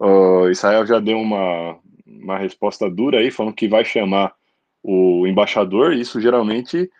[0.00, 4.34] Uh, Israel já deu uma, uma resposta dura aí, falando que vai chamar
[4.82, 5.92] o embaixador.
[5.92, 6.90] Isso geralmente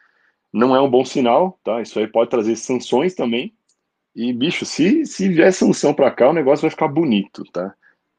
[0.53, 1.81] não é um bom sinal, tá?
[1.81, 3.55] Isso aí pode trazer sanções também.
[4.15, 7.75] E, bicho, se, se vier sanção para cá, o negócio vai ficar bonito, tá?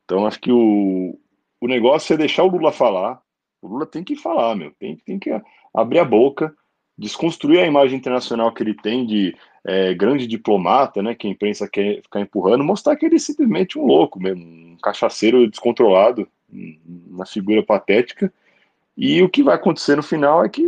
[0.06, 1.20] Então, acho que o,
[1.60, 3.22] o negócio é deixar o Lula falar.
[3.62, 4.72] O Lula tem que falar, meu.
[4.80, 5.30] Tem, tem que
[5.74, 6.54] abrir a boca,
[6.98, 9.36] desconstruir a imagem internacional que ele tem de
[9.66, 11.14] é, grande diplomata, né?
[11.14, 14.78] Que a imprensa quer ficar empurrando, mostrar que ele é simplesmente um louco mesmo, um
[14.82, 18.34] cachaceiro descontrolado, uma figura patética.
[18.98, 20.64] E o que vai acontecer no final é que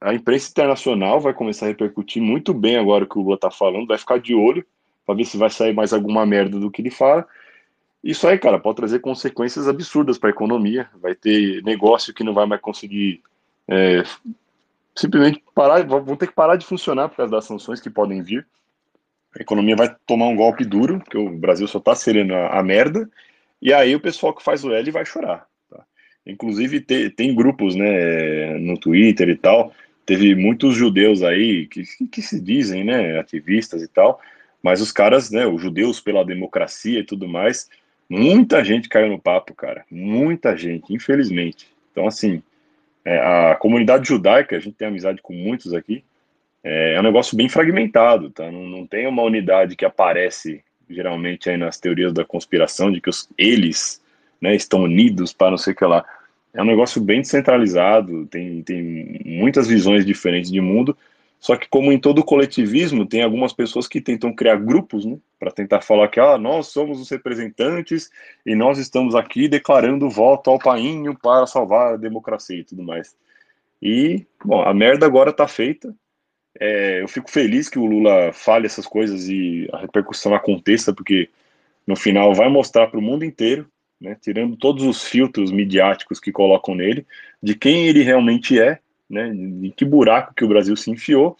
[0.00, 3.50] a imprensa internacional vai começar a repercutir muito bem agora o que o Lula está
[3.50, 4.64] falando, vai ficar de olho
[5.06, 7.26] para ver se vai sair mais alguma merda do que ele fala.
[8.02, 10.88] Isso aí, cara, pode trazer consequências absurdas para a economia.
[11.00, 13.22] Vai ter negócio que não vai mais conseguir
[13.66, 14.02] é,
[14.94, 18.46] simplesmente parar, vão ter que parar de funcionar por causa das sanções que podem vir.
[19.38, 22.62] A economia vai tomar um golpe duro, porque o Brasil só está sereno a, a,
[22.62, 23.08] merda,
[23.60, 25.46] e aí o pessoal que faz o L vai chorar.
[26.28, 29.72] Inclusive, te, tem grupos né, no Twitter e tal,
[30.04, 34.20] teve muitos judeus aí que, que se dizem né, ativistas e tal,
[34.62, 37.68] mas os caras, né, os judeus pela democracia e tudo mais,
[38.08, 41.66] muita gente caiu no papo, cara, muita gente, infelizmente.
[41.90, 42.42] Então, assim,
[43.04, 46.04] é, a comunidade judaica, a gente tem amizade com muitos aqui,
[46.62, 48.50] é, é um negócio bem fragmentado, tá?
[48.50, 53.08] Não, não, tem uma unidade que aparece geralmente aí nas teorias da conspiração de que
[53.08, 54.02] os, eles
[54.40, 56.04] né, estão unidos para não sei o que lá.
[56.52, 60.96] É um negócio bem descentralizado, tem, tem muitas visões diferentes de mundo,
[61.38, 65.52] só que como em todo coletivismo, tem algumas pessoas que tentam criar grupos, né, para
[65.52, 68.10] tentar falar que ah, nós somos os representantes
[68.44, 73.16] e nós estamos aqui declarando voto ao painho para salvar a democracia e tudo mais.
[73.80, 75.94] E, bom, a merda agora está feita,
[76.58, 81.28] é, eu fico feliz que o Lula fale essas coisas e a repercussão aconteça, porque
[81.86, 83.70] no final vai mostrar para o mundo inteiro,
[84.00, 87.06] né, tirando todos os filtros midiáticos que colocam nele,
[87.42, 88.78] de quem ele realmente é,
[89.08, 91.36] né, de que buraco que o Brasil se enfiou,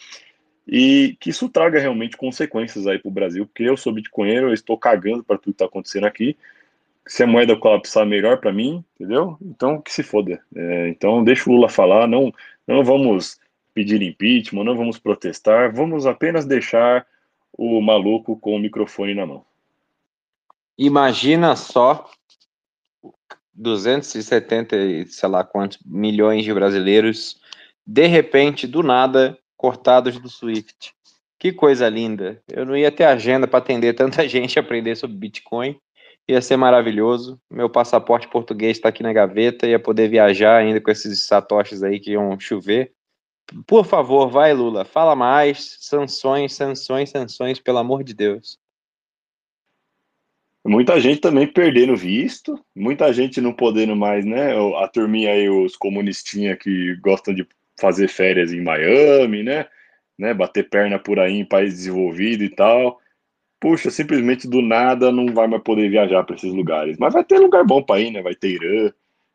[0.66, 4.54] e que isso traga realmente consequências aí para o Brasil, porque eu sou bitcoinheiro, eu
[4.54, 6.36] estou cagando para tudo que está acontecendo aqui.
[7.06, 9.38] Se a moeda colapsar, melhor para mim, entendeu?
[9.40, 10.42] Então, que se foda.
[10.54, 12.30] É, então, deixa o Lula falar, não,
[12.66, 13.40] não vamos
[13.72, 17.06] pedir impeachment, não vamos protestar, vamos apenas deixar
[17.56, 19.44] o maluco com o microfone na mão.
[20.76, 22.10] Imagina só
[23.58, 24.76] 270,
[25.08, 27.40] sei lá quantos milhões de brasileiros,
[27.84, 30.94] de repente, do nada, cortados do Swift.
[31.38, 32.40] Que coisa linda.
[32.48, 35.76] Eu não ia ter agenda para atender tanta gente aprender sobre Bitcoin.
[36.28, 37.40] Ia ser maravilhoso.
[37.50, 39.66] Meu passaporte português está aqui na gaveta.
[39.66, 42.92] Ia poder viajar ainda com esses satoshis aí que iam chover.
[43.66, 45.78] Por favor, vai, Lula, fala mais.
[45.80, 48.58] Sanções, sanções, sanções, pelo amor de Deus.
[50.66, 54.52] Muita gente também perdendo visto, muita gente não podendo mais, né?
[54.82, 57.46] A turminha aí, os comunistinhas que gostam de
[57.80, 59.66] fazer férias em Miami, né?
[60.18, 60.34] né?
[60.34, 63.00] Bater perna por aí em país desenvolvido e tal.
[63.60, 66.98] Puxa, simplesmente do nada não vai mais poder viajar para esses lugares.
[66.98, 68.20] Mas vai ter lugar bom para ir, né?
[68.20, 68.92] Vai ter Irã,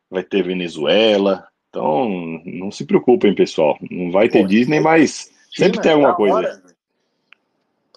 [0.09, 2.07] vai ter Venezuela, então,
[2.45, 3.76] não se preocupem, pessoal.
[3.89, 6.36] Não vai ter Pô, Disney, mas China, sempre tem alguma coisa.
[6.36, 6.63] Hora.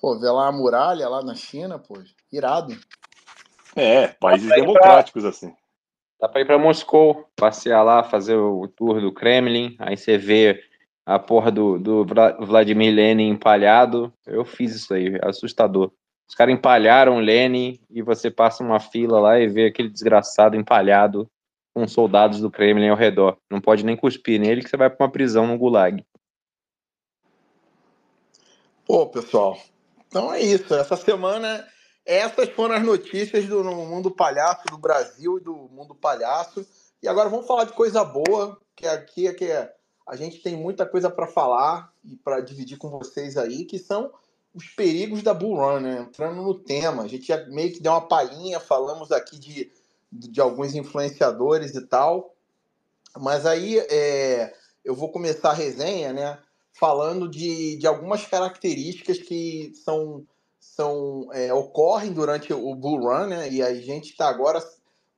[0.01, 2.03] Pô, ver lá a muralha lá na China, pô,
[2.33, 2.75] irado.
[3.77, 5.31] É, países democráticos pra...
[5.31, 5.55] assim.
[6.19, 10.65] Dá para ir para Moscou, passear lá, fazer o tour do Kremlin, aí você vê
[11.05, 12.07] a porra do, do
[12.41, 14.13] Vladimir Lenin empalhado.
[14.27, 15.93] Eu fiz isso aí, é assustador.
[16.29, 21.31] Os caras empalharam Lenin e você passa uma fila lá e vê aquele desgraçado empalhado
[21.73, 23.37] com soldados do Kremlin ao redor.
[23.51, 26.05] Não pode nem cuspir nele que você vai para uma prisão no gulag.
[28.85, 29.59] Pô, pessoal,
[30.09, 30.75] então é isso.
[30.75, 31.65] Essa semana,
[32.07, 36.65] essas foram as notícias do mundo palhaço do Brasil e do mundo palhaço.
[37.03, 39.51] E agora vamos falar de coisa boa, que aqui é que
[40.07, 44.11] a gente tem muita coisa para falar e para dividir com vocês aí, que são
[44.55, 46.07] os perigos da Bull Run, né?
[46.09, 49.71] Entrando no tema, a gente já meio que deu uma palhinha, falamos aqui de
[50.13, 52.35] de alguns influenciadores e tal.
[53.17, 54.55] Mas aí é,
[54.85, 56.39] eu vou começar a resenha, né?
[56.73, 60.27] Falando de, de algumas características que são,
[60.77, 63.51] são é, ocorrem durante o bull run, né?
[63.51, 64.63] E a gente está agora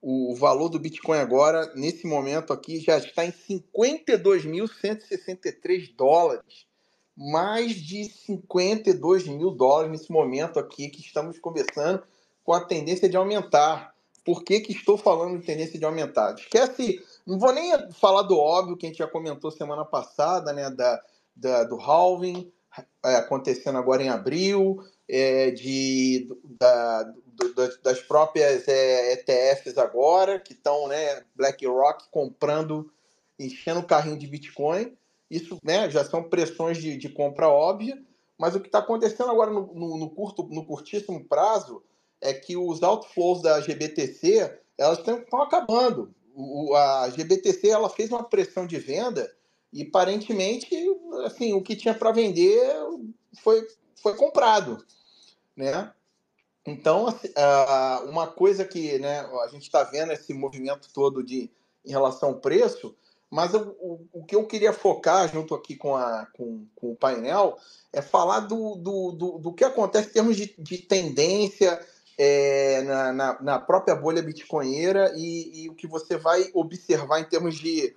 [0.00, 6.68] o valor do Bitcoin agora nesse momento aqui já está em 52.163 dólares,
[7.16, 12.04] mais de 52 mil dólares nesse momento aqui que estamos conversando
[12.44, 13.92] com a tendência de aumentar
[14.24, 16.34] por que, que estou falando de tendência de aumentar.
[16.34, 20.70] Esquece, não vou nem falar do óbvio que a gente já comentou semana passada, né,
[20.70, 21.02] da,
[21.34, 22.48] da do halving
[23.02, 26.28] acontecendo agora em abril, é, de,
[26.60, 32.90] da, do, das próprias é, ETFs agora, que estão, né, BlackRock comprando,
[33.38, 34.96] enchendo o carrinho de Bitcoin.
[35.30, 38.02] Isso né, já são pressões de, de compra óbvia,
[38.38, 41.82] mas o que está acontecendo agora no, no, no, curto, no curtíssimo prazo
[42.20, 46.14] é que os outflows da GBTC elas estão acabando.
[46.34, 49.30] O, a GBTC ela fez uma pressão de venda
[49.72, 50.68] e aparentemente
[51.24, 52.60] assim o que tinha para vender
[53.42, 53.66] foi,
[54.02, 54.84] foi comprado,
[55.56, 55.92] né?
[56.66, 57.28] Então assim,
[58.08, 61.50] uma coisa que né, a gente está vendo esse movimento todo de
[61.84, 62.94] em relação ao preço,
[63.30, 66.96] mas o, o, o, que eu queria focar junto aqui com, a, com, com o
[66.96, 67.56] painel
[67.92, 71.78] é falar do, do, do, do que acontece em termos de, de tendência,
[72.18, 77.24] é, na, na, na, própria bolha bitcoinheira e, e, o que você vai observar em
[77.24, 77.94] termos de,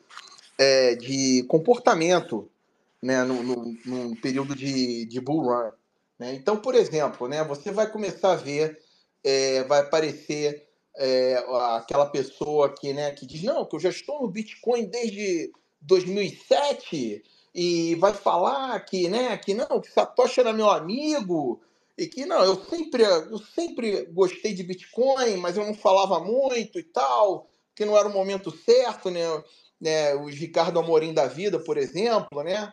[0.62, 2.48] é, de comportamento
[3.02, 5.72] né, no, no, no, período de, de bull run.
[6.20, 6.36] Né?
[6.36, 8.80] Então, por exemplo, né, você vai começar a ver,
[9.24, 11.44] é, vai aparecer é,
[11.76, 15.52] aquela pessoa que, né, que diz, não, que eu já estou no Bitcoin desde
[15.82, 17.24] 2007
[17.56, 21.60] e vai falar que, né, que não, que Satoshi era meu amigo
[21.98, 26.78] e que não, eu sempre, eu sempre gostei de Bitcoin, mas eu não falava muito
[26.78, 29.22] e tal, que não era o momento certo, né?
[29.82, 32.72] Né os Ricardo Amorim da vida, por exemplo, né?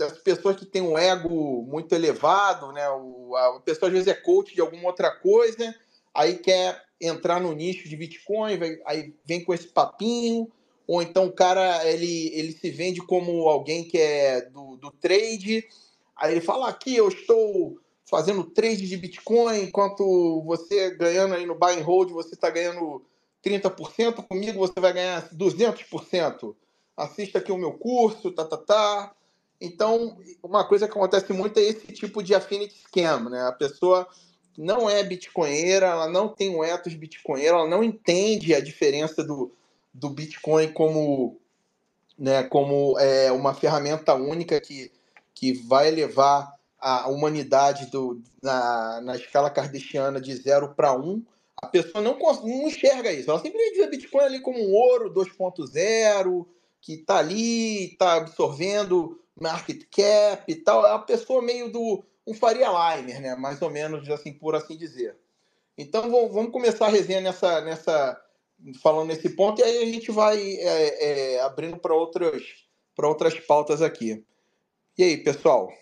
[0.00, 2.88] As pessoas que têm um ego muito elevado, né?
[2.90, 5.74] O, a pessoa às vezes é coach de alguma outra coisa,
[6.14, 10.50] aí quer entrar no nicho de Bitcoin, vai, aí vem com esse papinho,
[10.86, 15.64] ou então o cara ele, ele se vende como alguém que é do, do trade,
[16.16, 17.78] aí ele fala aqui eu estou
[18.08, 23.04] fazendo trade de Bitcoin, enquanto você ganhando aí no buy and hold, você está ganhando
[23.44, 26.54] 30%, comigo você vai ganhar 200%.
[26.96, 29.14] Assista aqui o meu curso, tá, tá, tá.
[29.60, 33.46] Então, uma coisa que acontece muito é esse tipo de affinity scam, né?
[33.46, 34.06] A pessoa
[34.56, 39.52] não é bitcoinheira, ela não tem um ethos bitcoinheiro, ela não entende a diferença do,
[39.94, 41.40] do Bitcoin como,
[42.18, 44.90] né, como é, uma ferramenta única que,
[45.32, 51.24] que vai levar a humanidade do, na, na escala kardashiana de 0 para 1,
[51.62, 53.30] a pessoa não, não enxerga isso.
[53.30, 56.46] Ela sempre vê Bitcoin ali como um ouro 2.0,
[56.80, 60.86] que está ali, está absorvendo market cap e tal.
[60.86, 63.34] É a pessoa meio do um Faria Limer, né?
[63.34, 65.16] mais ou menos assim, por assim dizer.
[65.76, 68.20] Então vamos começar a resenha nessa, nessa,
[68.82, 72.42] falando nesse ponto, e aí a gente vai é, é, abrindo para outras,
[72.98, 74.24] outras pautas aqui.
[74.96, 75.72] E aí, pessoal?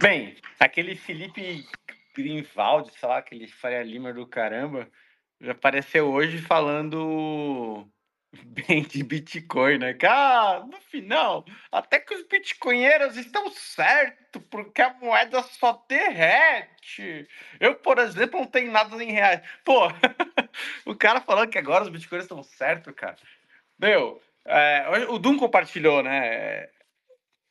[0.00, 1.68] Bem, aquele Felipe
[2.16, 4.90] Grinvaldi, sei lá, aquele Faria Lima do caramba,
[5.38, 7.86] já apareceu hoje falando
[8.42, 9.94] bem de Bitcoin, né?
[10.08, 17.28] Ah, no final, até que os bitcoinheiros estão certo, porque a moeda só derrete.
[17.60, 19.42] Eu, por exemplo, não tenho nada em reais.
[19.62, 19.82] Pô,
[20.86, 23.18] o cara falando que agora os bitcoins estão certo, cara.
[23.78, 26.70] Meu, é, o Dum compartilhou, né?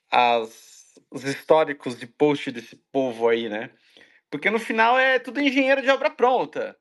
[0.10, 0.79] As
[1.10, 3.70] os históricos de post desse povo aí, né?
[4.30, 6.78] Porque no final é tudo engenheiro de obra pronta.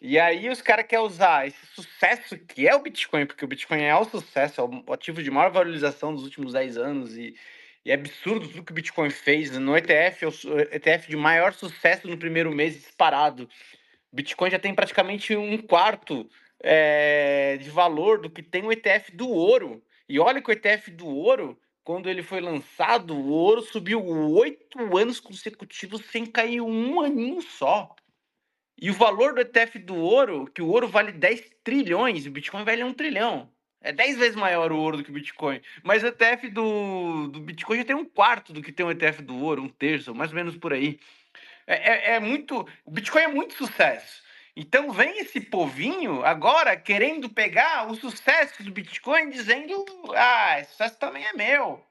[0.00, 3.82] E aí os caras querem usar esse sucesso que é o Bitcoin, porque o Bitcoin
[3.82, 7.34] é o sucesso, é o ativo de maior valorização dos últimos 10 anos e,
[7.84, 9.50] e é absurdo tudo que o Bitcoin fez.
[9.58, 13.48] No ETF, é o ETF de maior sucesso no primeiro mês disparado.
[14.10, 16.28] O Bitcoin já tem praticamente um quarto
[16.62, 19.82] é, de valor do que tem o ETF do ouro.
[20.08, 21.58] E olha que o ETF do ouro
[21.90, 27.96] quando ele foi lançado, o ouro subiu oito anos consecutivos sem cair um aninho só.
[28.80, 32.62] E o valor do ETF do ouro, que o ouro vale 10 trilhões, o Bitcoin
[32.62, 33.50] vale um trilhão.
[33.80, 35.60] É 10 vezes maior o ouro do que o Bitcoin.
[35.82, 39.22] Mas o ETF do, do Bitcoin já tem um quarto do que tem o ETF
[39.22, 41.00] do ouro, um terço, mais ou menos por aí.
[41.66, 42.68] É, é, é muito.
[42.84, 44.22] O Bitcoin é muito sucesso.
[44.56, 49.84] Então vem esse povinho agora querendo pegar o sucesso do Bitcoin, dizendo:
[50.14, 51.84] ah, esse sucesso também é meu.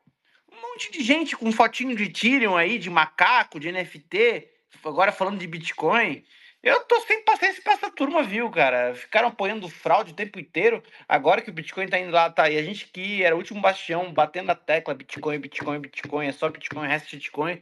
[0.51, 4.47] Um monte de gente com fotinho de Ethereum aí, de macaco, de NFT,
[4.84, 6.24] agora falando de Bitcoin.
[6.62, 8.93] Eu tô sem paciência pra essa turma, viu, cara?
[8.93, 10.84] Ficaram apoiando fraude o tempo inteiro.
[11.07, 12.58] Agora que o Bitcoin tá indo lá, tá aí.
[12.58, 16.50] A gente que era o último bastião, batendo a tecla Bitcoin, Bitcoin, Bitcoin, é só
[16.50, 17.62] Bitcoin, resto Bitcoin.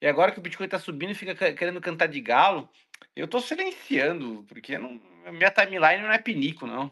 [0.00, 2.70] E agora que o Bitcoin tá subindo, fica querendo cantar de galo.
[3.18, 5.00] Eu tô silenciando, porque não,
[5.32, 6.88] minha timeline não é pinico, não.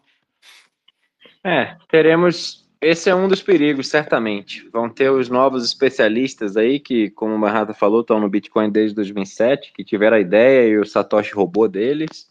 [1.45, 2.67] É, teremos.
[2.81, 4.69] Esse é um dos perigos, certamente.
[4.71, 8.97] Vão ter os novos especialistas aí, que, como o Marrata falou, estão no Bitcoin desde
[8.97, 12.29] 2007, que tiveram a ideia e o Satoshi roubou deles.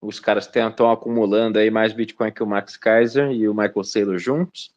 [0.00, 4.18] Os caras estão acumulando aí mais Bitcoin que o Max Kaiser e o Michael Saylor
[4.18, 4.70] juntos.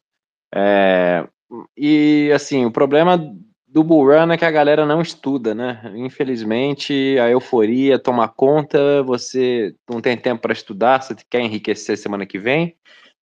[0.52, 1.28] É,
[1.76, 3.18] e, assim, o problema
[3.72, 5.80] do Bull Run é que a galera não estuda, né?
[5.94, 12.26] Infelizmente, a euforia toma conta, você não tem tempo para estudar, você quer enriquecer semana
[12.26, 12.76] que vem,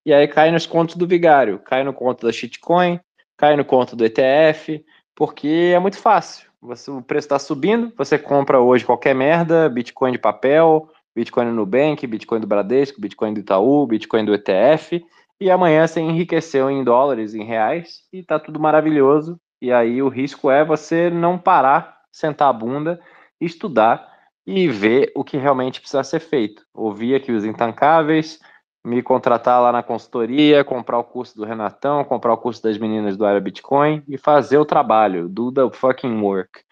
[0.04, 2.98] e aí cai nos contos do vigário, cai no conto da shitcoin,
[3.36, 6.50] cai no conto do ETF, porque é muito fácil.
[6.60, 11.52] Você, o preço está subindo, você compra hoje qualquer merda, Bitcoin de papel, Bitcoin no
[11.52, 15.00] Nubank, Bitcoin do Bradesco, Bitcoin do Itaú, Bitcoin do ETF,
[15.40, 20.08] e amanhã você enriqueceu em dólares, em reais, e tá tudo maravilhoso, e aí o
[20.08, 23.00] risco é você não parar, sentar a bunda,
[23.40, 24.08] estudar
[24.46, 26.64] e ver o que realmente precisa ser feito.
[26.74, 28.40] Ouvir aqui os intancáveis,
[28.84, 33.16] me contratar lá na consultoria, comprar o curso do Renatão, comprar o curso das meninas
[33.16, 36.62] do Era Bitcoin e fazer o trabalho, do the fucking work.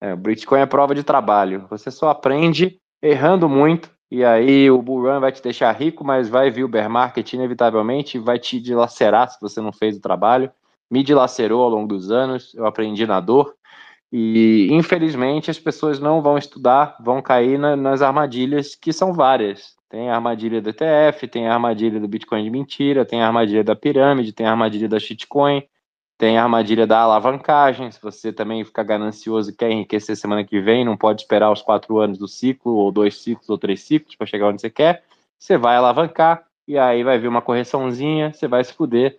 [0.00, 1.66] É, Bitcoin é prova de trabalho.
[1.68, 6.28] Você só aprende errando muito, e aí o bull run vai te deixar rico, mas
[6.28, 10.50] vai vir o bear market inevitavelmente, vai te dilacerar se você não fez o trabalho.
[10.90, 13.54] Me dilacerou ao longo dos anos, eu aprendi na dor.
[14.10, 19.76] E infelizmente as pessoas não vão estudar, vão cair na, nas armadilhas que são várias.
[19.88, 23.64] Tem a armadilha do ETF, tem a armadilha do Bitcoin de mentira, tem a armadilha
[23.64, 25.62] da pirâmide, tem a armadilha da shitcoin,
[26.18, 27.90] tem a armadilha da alavancagem.
[27.90, 31.62] Se você também ficar ganancioso e quer enriquecer semana que vem, não pode esperar os
[31.62, 35.04] quatro anos do ciclo, ou dois ciclos, ou três ciclos para chegar onde você quer.
[35.38, 39.18] Você vai alavancar e aí vai vir uma correçãozinha, você vai se fuder.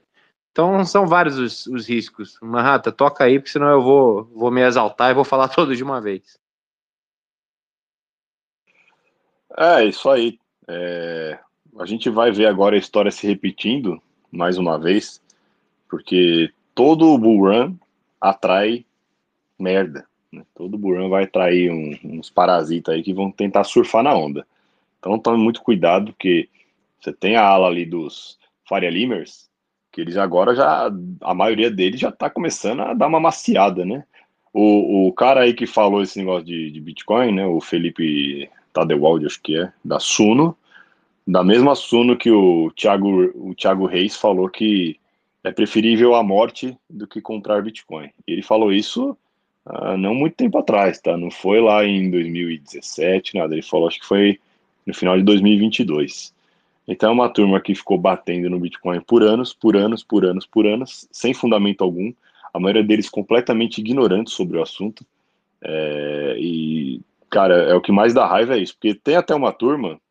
[0.52, 2.38] Então são vários os, os riscos.
[2.42, 5.84] Marrata, toca aí, porque senão eu vou, vou me exaltar e vou falar todos de
[5.84, 6.40] uma vez.
[9.58, 10.40] É, isso aí.
[10.68, 11.40] É,
[11.80, 14.02] a gente vai ver agora a história se repetindo
[14.32, 15.22] mais uma vez,
[15.90, 17.76] porque todo bull run
[18.22, 18.86] atrai
[19.58, 20.08] merda.
[20.32, 20.46] Né?
[20.56, 24.46] Todo bull run vai atrair um, uns parasitas aí que vão tentar surfar na onda.
[25.00, 26.50] Então tome muito cuidado, porque
[27.00, 29.49] você tem a ala ali dos Faria Limers,
[29.92, 30.92] que eles agora já,
[31.22, 34.04] a maioria deles já está começando a dar uma maciada, né?
[34.54, 37.46] O, o cara aí que falou esse negócio de, de Bitcoin, né?
[37.46, 40.56] O Felipe Tadewald, acho que é, da Suno,
[41.28, 45.00] da mesma Suno que o Thiago, o Thiago Reis falou que
[45.44, 48.10] é preferível a morte do que comprar Bitcoin.
[48.28, 49.18] Ele falou isso
[49.66, 51.16] uh, não muito tempo atrás, tá?
[51.16, 53.54] Não foi lá em 2017, nada.
[53.54, 54.40] Ele falou, acho que foi
[54.86, 56.34] no final de 2022.
[56.90, 60.48] Então é uma turma que ficou batendo no Bitcoin por anos, por anos, por anos,
[60.48, 62.12] por anos, sem fundamento algum.
[62.52, 65.06] A maioria deles completamente ignorantes sobre o assunto.
[65.62, 67.00] É, e,
[67.30, 70.02] cara, é o que mais dá raiva é isso, porque tem até uma turma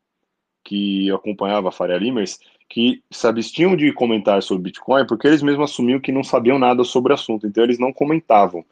[0.63, 2.39] que acompanhava a Faria Limers
[2.69, 6.85] que se abstinham de comentar sobre Bitcoin porque eles mesmos assumiam que não sabiam nada
[6.85, 8.63] sobre o assunto, então eles não comentavam.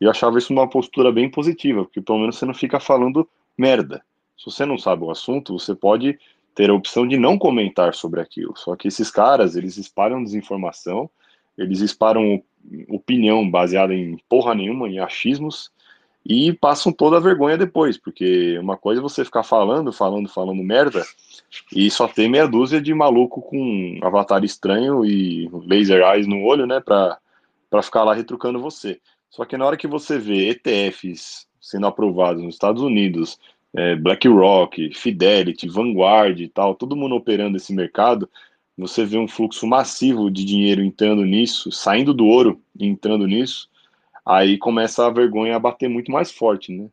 [0.00, 3.28] E eu achava isso uma postura bem positiva, porque pelo menos você não fica falando
[3.58, 4.02] merda.
[4.38, 6.18] Se você não sabe o assunto, você pode
[6.60, 8.52] ter a opção de não comentar sobre aquilo.
[8.54, 11.08] Só que esses caras, eles espalham desinformação,
[11.56, 12.42] eles espalham
[12.86, 15.70] opinião baseada em porra nenhuma, em achismos,
[16.22, 20.62] e passam toda a vergonha depois, porque uma coisa é você ficar falando, falando, falando
[20.62, 21.02] merda,
[21.74, 26.66] e só tem meia dúzia de maluco com avatar estranho e laser eyes no olho,
[26.66, 27.16] né, pra,
[27.70, 29.00] pra ficar lá retrucando você.
[29.30, 33.38] Só que na hora que você vê ETFs sendo aprovados nos Estados Unidos,
[33.74, 38.28] é, BlackRock, Fidelity, Vanguard e tal, todo mundo operando esse mercado,
[38.76, 43.68] você vê um fluxo massivo de dinheiro entrando nisso, saindo do ouro e entrando nisso,
[44.24, 46.88] aí começa a vergonha a bater muito mais forte, né?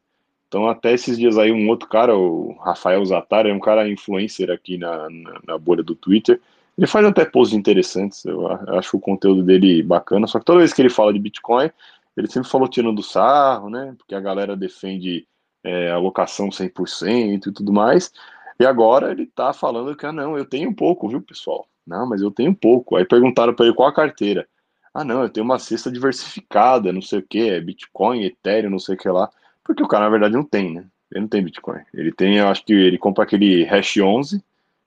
[0.48, 4.49] Então, até esses dias aí, um outro cara, o Rafael Zatar, é um cara influencer
[4.49, 6.40] aqui na, na, na bolha do Twitter.
[6.78, 10.26] Ele faz até posts interessantes, eu acho o conteúdo dele bacana.
[10.26, 11.70] Só que toda vez que ele fala de Bitcoin,
[12.16, 13.94] ele sempre falou tirando do sarro, né?
[13.98, 15.28] Porque a galera defende
[15.68, 18.11] é, alocação 100% e tudo mais.
[18.60, 21.68] E agora ele tá falando que, ah, não, eu tenho um pouco, viu, pessoal?
[21.85, 22.95] Não, mas eu tenho pouco.
[22.95, 24.48] Aí perguntaram para ele qual a carteira.
[24.94, 28.80] Ah, não, eu tenho uma cesta diversificada, não sei o que, é Bitcoin, Ethereum, não
[28.80, 29.30] sei o que lá.
[29.64, 30.85] Porque o cara, na verdade, não tem, né?
[31.11, 31.81] Ele não tem Bitcoin.
[31.94, 34.44] Ele tem, eu acho que ele compra aquele Hash 11,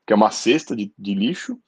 [0.06, 1.58] que é uma cesta de, de lixo,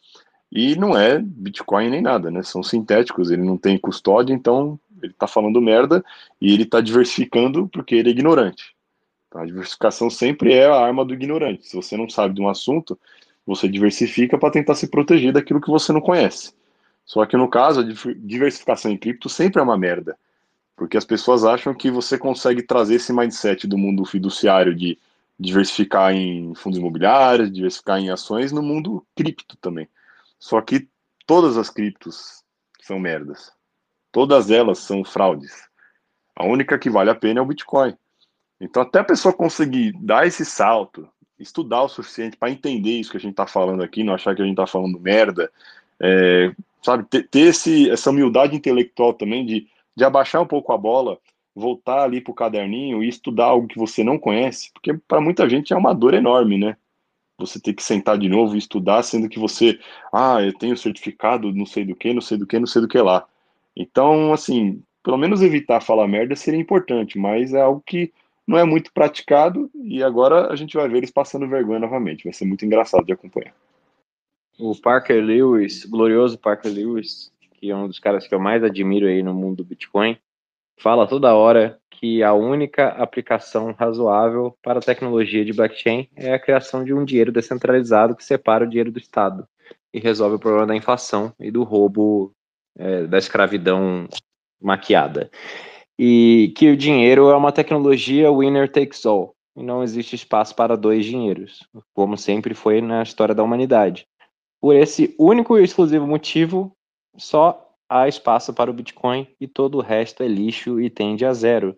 [0.51, 2.43] e não é Bitcoin nem nada, né?
[2.43, 6.05] São sintéticos, ele não tem custódia, então ele tá falando merda
[6.40, 8.72] e ele tá diversificando porque ele é ignorante.
[9.35, 11.67] A diversificação sempre é a arma do ignorante.
[11.67, 12.99] Se você não sabe de um assunto,
[13.47, 16.55] você diversifica para tentar se proteger daquilo que você não conhece.
[17.05, 17.85] Só que no caso, a
[18.17, 20.17] diversificação em cripto sempre é uma merda.
[20.77, 24.99] Porque as pessoas acham que você consegue trazer esse mindset do mundo fiduciário de
[25.39, 29.89] diversificar em fundos imobiliários, diversificar em ações no mundo cripto também.
[30.39, 30.89] Só que
[31.27, 32.43] todas as criptos
[32.81, 33.53] são merdas.
[34.11, 35.69] Todas elas são fraudes.
[36.35, 37.97] A única que vale a pena é o Bitcoin.
[38.62, 43.16] Então, até a pessoa conseguir dar esse salto, estudar o suficiente para entender isso que
[43.16, 45.51] a gente está falando aqui, não achar que a gente está falando merda,
[45.98, 49.66] é, sabe, ter, ter esse, essa humildade intelectual também de,
[49.97, 51.18] de abaixar um pouco a bola,
[51.52, 55.48] voltar ali para o caderninho e estudar algo que você não conhece, porque para muita
[55.48, 56.76] gente é uma dor enorme, né?
[57.39, 59.76] Você ter que sentar de novo e estudar, sendo que você,
[60.12, 62.86] ah, eu tenho certificado, não sei do que, não sei do que, não sei do
[62.86, 63.26] que lá.
[63.76, 68.12] Então, assim, pelo menos evitar falar merda seria importante, mas é algo que
[68.47, 72.24] não é muito praticado e agora a gente vai ver eles passando vergonha novamente.
[72.24, 73.55] Vai ser muito engraçado de acompanhar
[74.59, 79.06] o Parker Lewis, glorioso Parker Lewis, que é um dos caras que eu mais admiro
[79.06, 80.16] aí no mundo do Bitcoin,
[80.78, 86.39] fala toda hora que a única aplicação razoável para a tecnologia de blockchain é a
[86.39, 89.47] criação de um dinheiro descentralizado que separa o dinheiro do Estado
[89.93, 92.32] e resolve o problema da inflação e do roubo
[92.77, 94.09] é, da escravidão
[94.60, 95.31] maquiada.
[95.98, 99.35] E que o dinheiro é uma tecnologia winner takes all.
[99.56, 104.06] E não existe espaço para dois dinheiros, como sempre foi na história da humanidade.
[104.60, 106.74] Por esse único e exclusivo motivo,
[107.16, 111.35] só há espaço para o Bitcoin e todo o resto é lixo e tende a
[111.35, 111.77] zero.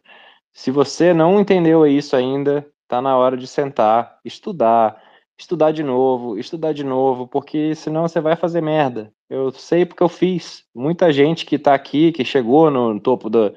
[0.52, 5.02] Se você não entendeu isso ainda, está na hora de sentar, estudar,
[5.36, 9.12] estudar de novo, estudar de novo, porque senão você vai fazer merda.
[9.28, 10.64] Eu sei porque eu fiz.
[10.72, 13.52] Muita gente que está aqui, que chegou no topo da.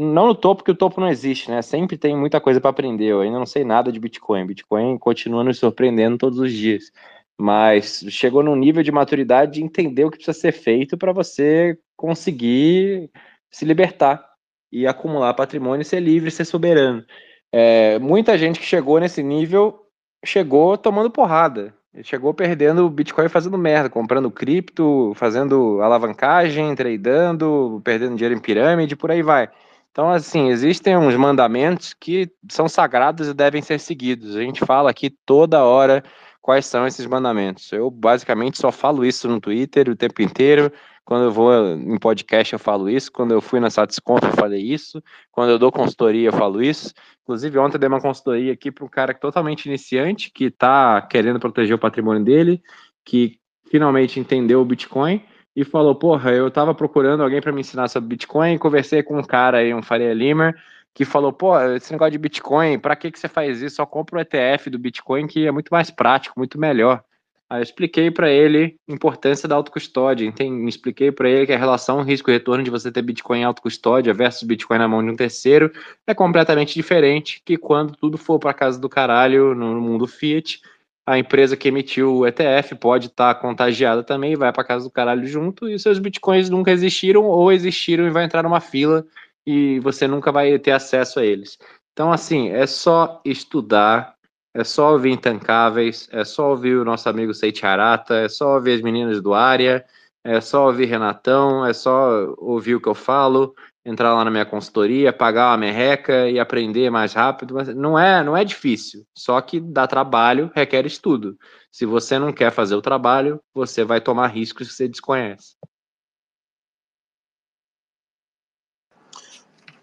[0.00, 1.60] Não no topo, porque o topo não existe, né?
[1.60, 3.06] Sempre tem muita coisa para aprender.
[3.06, 4.46] Eu ainda não sei nada de Bitcoin.
[4.46, 6.92] Bitcoin continua nos surpreendendo todos os dias.
[7.36, 11.76] Mas chegou num nível de maturidade de entender o que precisa ser feito para você
[11.96, 13.10] conseguir
[13.50, 14.24] se libertar
[14.70, 17.04] e acumular patrimônio, ser livre, ser soberano.
[17.50, 19.80] É, muita gente que chegou nesse nível
[20.24, 21.74] chegou tomando porrada.
[22.04, 28.94] Chegou perdendo o Bitcoin fazendo merda, comprando cripto, fazendo alavancagem, tradando, perdendo dinheiro em pirâmide,
[28.94, 29.50] por aí vai.
[29.90, 34.36] Então, assim, existem uns mandamentos que são sagrados e devem ser seguidos.
[34.36, 36.02] A gente fala aqui toda hora
[36.40, 37.70] quais são esses mandamentos.
[37.72, 40.72] Eu basicamente só falo isso no Twitter o tempo inteiro.
[41.04, 43.10] Quando eu vou em podcast, eu falo isso.
[43.10, 45.02] Quando eu fui na Satisconf, eu falei isso.
[45.32, 46.92] Quando eu dou consultoria, eu falo isso.
[47.22, 51.40] Inclusive, ontem eu dei uma consultoria aqui para um cara totalmente iniciante, que está querendo
[51.40, 52.62] proteger o patrimônio dele,
[53.04, 53.38] que
[53.70, 55.22] finalmente entendeu o Bitcoin
[55.54, 58.58] e falou: Porra, eu estava procurando alguém para me ensinar sobre Bitcoin.
[58.58, 60.56] Conversei com um cara aí, um Faria Limer,
[60.94, 63.76] que falou: Pô, esse negócio de Bitcoin, para que, que você faz isso?
[63.76, 67.02] Só compra o ETF do Bitcoin, que é muito mais prático, muito melhor.
[67.50, 71.58] Aí eu expliquei para ele a importância da autocustódia, entendi, expliquei para ele que a
[71.58, 75.72] relação risco-retorno de você ter Bitcoin em autocustódia versus Bitcoin na mão de um terceiro
[76.06, 80.60] é completamente diferente que quando tudo for para casa do caralho no mundo Fiat,
[81.08, 84.90] a empresa que emitiu o ETF pode estar tá contagiada também, vai para casa do
[84.90, 89.06] caralho junto e seus Bitcoins nunca existiram ou existiram e vai entrar numa fila
[89.46, 91.56] e você nunca vai ter acesso a eles.
[91.94, 94.16] Então, assim, é só estudar,
[94.54, 98.74] é só ouvir Intancáveis, é só ouvir o nosso amigo Seiti Arata, é só ouvir
[98.74, 99.86] as meninas do Área,
[100.22, 103.54] é só ouvir Renatão, é só ouvir o que eu falo,
[103.88, 107.54] entrar lá na minha consultoria, pagar uma merreca e aprender mais rápido.
[107.54, 111.38] Mas não é, não é difícil, só que dá trabalho, requer estudo.
[111.72, 115.56] Se você não quer fazer o trabalho, você vai tomar riscos que você desconhece.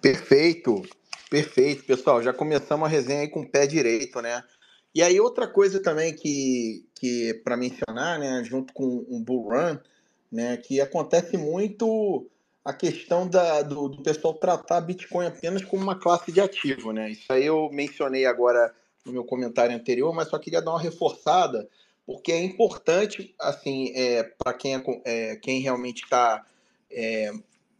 [0.01, 0.83] Perfeito,
[1.31, 2.21] perfeito, pessoal.
[2.21, 4.43] Já começamos a resenha aí com o pé direito, né?
[4.93, 9.77] E aí outra coisa também que, que para mencionar, né, junto com um bull run,
[10.31, 12.29] né, que acontece muito
[12.65, 17.11] a questão da, do, do pessoal tratar Bitcoin apenas como uma classe de ativo, né?
[17.11, 18.73] Isso aí eu mencionei agora
[19.05, 21.69] no meu comentário anterior, mas só queria dar uma reforçada,
[22.07, 26.43] porque é importante, assim, é, para quem, é, é, quem realmente está
[26.89, 27.31] é,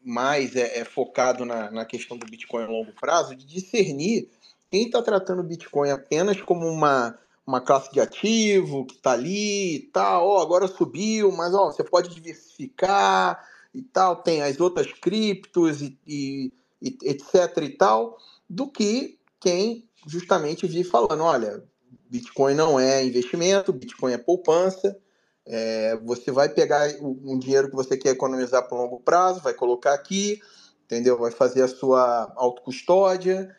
[0.03, 4.29] mais é, é focado na, na questão do Bitcoin a longo prazo, de discernir
[4.69, 9.77] quem está tratando o Bitcoin apenas como uma, uma classe de ativo que está ali
[9.77, 14.91] e tal, ó, agora subiu, mas ó, você pode diversificar e tal, tem as outras
[14.93, 18.17] criptos e, e, e etc e tal,
[18.49, 21.63] do que quem justamente vive falando, olha,
[22.09, 24.97] Bitcoin não é investimento, Bitcoin é poupança,
[25.45, 29.93] é, você vai pegar um dinheiro que você quer economizar por longo prazo, vai colocar
[29.93, 30.41] aqui,
[30.85, 31.17] entendeu?
[31.17, 33.55] Vai fazer a sua autocustódia,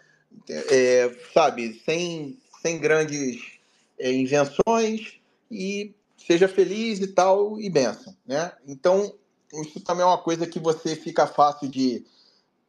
[0.49, 3.59] é, sabe, sem, sem grandes
[3.99, 5.21] é, invenções
[5.51, 8.53] e seja feliz e tal, e benção, né?
[8.67, 9.15] Então,
[9.55, 12.05] isso também é uma coisa que você fica fácil de,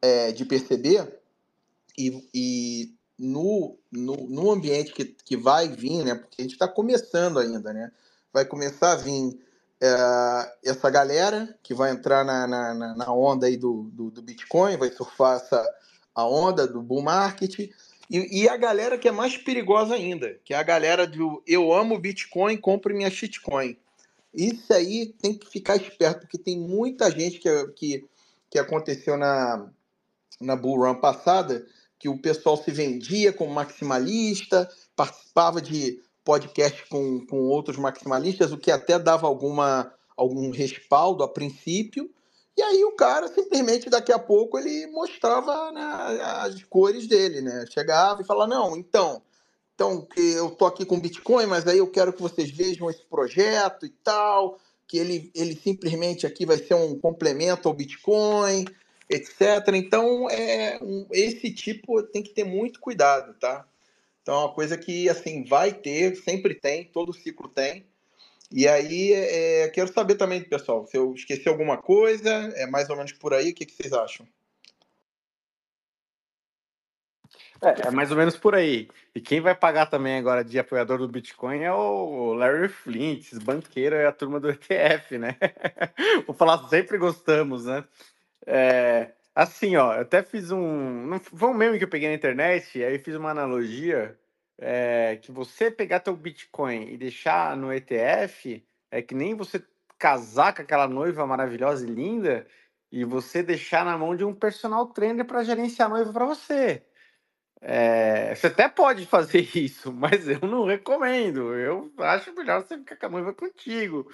[0.00, 1.20] é, de perceber
[1.96, 6.14] e, e no, no, no ambiente que, que vai vir, né?
[6.14, 7.90] Porque a gente está começando ainda, né?
[8.32, 9.38] Vai começar a vir
[9.80, 14.76] é, essa galera que vai entrar na, na, na onda aí do, do, do Bitcoin,
[14.76, 15.64] vai surfar essa,
[16.14, 17.58] a onda do bull market.
[17.58, 17.72] E,
[18.10, 21.98] e, a galera que é mais perigosa ainda, que é a galera do eu amo
[21.98, 23.76] Bitcoin, compre minha shitcoin.
[24.32, 28.08] Isso aí tem que ficar esperto, porque tem muita gente que, que,
[28.50, 29.68] que aconteceu na,
[30.40, 31.66] na bull run passada,
[31.98, 38.58] que o pessoal se vendia como maximalista, participava de podcast com, com outros maximalistas, o
[38.58, 42.10] que até dava alguma, algum respaldo a princípio,
[42.56, 45.80] e aí o cara simplesmente daqui a pouco ele mostrava né,
[46.20, 47.64] as cores dele, né?
[47.70, 49.22] Chegava e falava, não, então,
[49.78, 53.86] então eu tô aqui com Bitcoin, mas aí eu quero que vocês vejam esse projeto
[53.86, 58.64] e tal, que ele, ele simplesmente aqui vai ser um complemento ao Bitcoin,
[59.08, 59.68] etc.
[59.74, 60.80] Então, é,
[61.12, 63.68] esse tipo tem que ter muito cuidado, tá?
[64.20, 67.86] Então, é uma coisa que, assim, vai ter, sempre tem, todo ciclo tem,
[68.50, 72.96] e aí, é, quero saber também, pessoal, se eu esqueci alguma coisa, é mais ou
[72.96, 74.26] menos por aí, o que, que vocês acham?
[77.62, 78.88] É, é mais ou menos por aí.
[79.14, 83.96] E quem vai pagar também agora de apoiador do Bitcoin é o Larry Flint, banqueiro
[83.96, 85.36] e a turma do ETF, né?
[86.26, 87.84] Vou falar, sempre gostamos, né?
[88.46, 91.18] É, assim, ó, eu até fiz um.
[91.20, 94.16] Foi um meme que eu peguei na internet, aí fiz uma analogia
[94.58, 99.62] é, que você pegar teu Bitcoin e deixar no ETF é que nem você
[99.98, 102.46] casar com aquela noiva maravilhosa e linda
[102.90, 106.82] e você deixar na mão de um personal trainer para gerenciar a noiva para você.
[107.60, 111.54] É, você até pode fazer isso, mas eu não recomendo.
[111.54, 114.10] Eu acho melhor você ficar com a noiva contigo.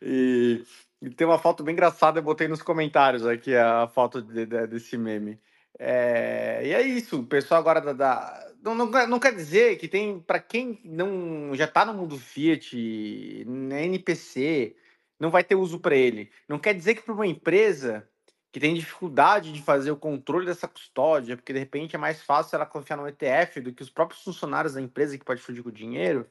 [0.00, 0.64] E,
[1.00, 4.66] e tem uma foto bem engraçada, eu botei nos comentários aqui a foto de, de,
[4.66, 5.40] desse meme.
[5.78, 9.88] É, e é isso, o pessoal agora da, da não, não, não, quer dizer que
[9.88, 12.76] tem, para quem não já está no mundo Fiat,
[13.46, 14.76] NPC,
[15.18, 16.30] não vai ter uso para ele.
[16.48, 18.08] Não quer dizer que para uma empresa
[18.52, 22.56] que tem dificuldade de fazer o controle dessa custódia, porque de repente é mais fácil
[22.56, 25.70] ela confiar no ETF do que os próprios funcionários da empresa que pode fugir com
[25.70, 26.28] o dinheiro.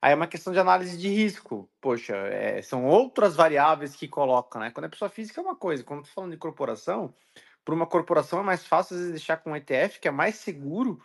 [0.00, 1.68] Aí é uma questão de análise de risco.
[1.80, 4.70] Poxa, é, são outras variáveis que colocam, né?
[4.70, 7.12] Quando é pessoa física é uma coisa, quando estou falando de corporação,
[7.64, 11.02] para uma corporação é mais fácil vezes, deixar com um ETF, que é mais seguro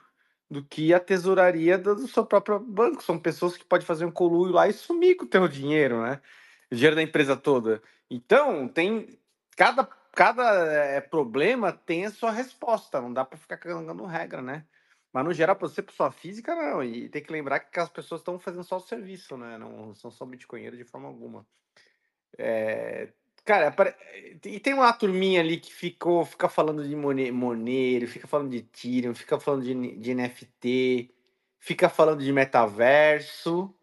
[0.52, 3.02] do que a tesouraria do, seu próprio banco.
[3.02, 6.22] São pessoas que podem fazer um coluio lá e sumir com o teu dinheiro, né?
[6.72, 7.82] O dinheiro da empresa toda.
[8.10, 9.18] Então, tem
[9.56, 9.84] cada
[10.14, 14.66] cada é, problema tem a sua resposta, não dá para ficar cagando regra, né?
[15.12, 16.84] Mas no geral, para você, pessoa física, não.
[16.84, 19.58] E tem que lembrar que as pessoas estão fazendo só o serviço, né?
[19.58, 21.46] Não são só bitcoinheiros de forma alguma.
[22.38, 23.10] É,
[23.44, 23.76] cara,
[24.46, 29.16] e tem uma turminha ali que ficou, fica falando de Monero, fica falando de Ethereum,
[29.16, 31.12] fica falando de, de NFT,
[31.60, 33.74] fica falando de metaverso,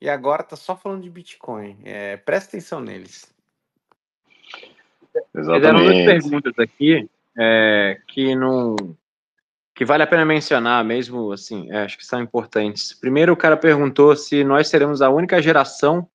[0.00, 1.80] e agora tá só falando de Bitcoin.
[1.84, 3.34] É, presta atenção neles.
[5.34, 5.60] Exatamente.
[5.60, 7.08] Fizeram duas perguntas aqui
[7.38, 8.76] é, que não
[9.74, 12.92] que vale a pena mencionar mesmo, assim, é, acho que são importantes.
[12.92, 16.06] Primeiro, o cara perguntou se nós seremos a única geração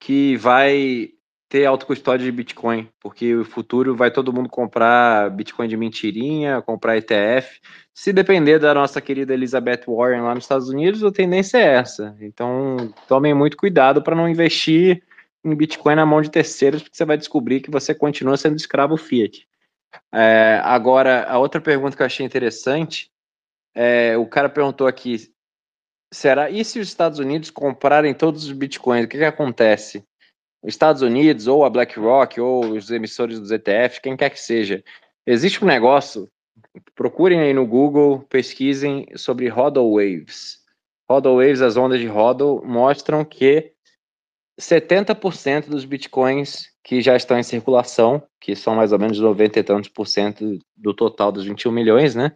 [0.00, 1.10] que vai
[1.50, 6.96] ter autocustódia de Bitcoin, porque o futuro vai todo mundo comprar Bitcoin de mentirinha, comprar
[6.96, 7.60] ETF.
[7.92, 12.16] Se depender da nossa querida Elizabeth Warren lá nos Estados Unidos, a tendência é essa.
[12.20, 15.02] Então, tomem muito cuidado para não investir
[15.52, 18.96] em Bitcoin na mão de terceiros, porque você vai descobrir que você continua sendo escravo
[18.96, 19.46] Fiat.
[20.12, 23.10] É, agora, a outra pergunta que eu achei interessante,
[23.74, 25.32] é, o cara perguntou aqui,
[26.12, 30.04] será, e se os Estados Unidos comprarem todos os Bitcoins, o que, que acontece?
[30.62, 34.82] Os Estados Unidos, ou a BlackRock, ou os emissores dos ETF, quem quer que seja,
[35.26, 36.28] existe um negócio,
[36.94, 40.58] procurem aí no Google, pesquisem sobre Hodl Waves.
[41.08, 43.72] Hodl Waves, as ondas de Hodl, mostram que
[44.60, 49.62] 70% dos bitcoins que já estão em circulação, que são mais ou menos 90 e
[49.62, 52.32] tantos por cento do total dos 21 milhões, né?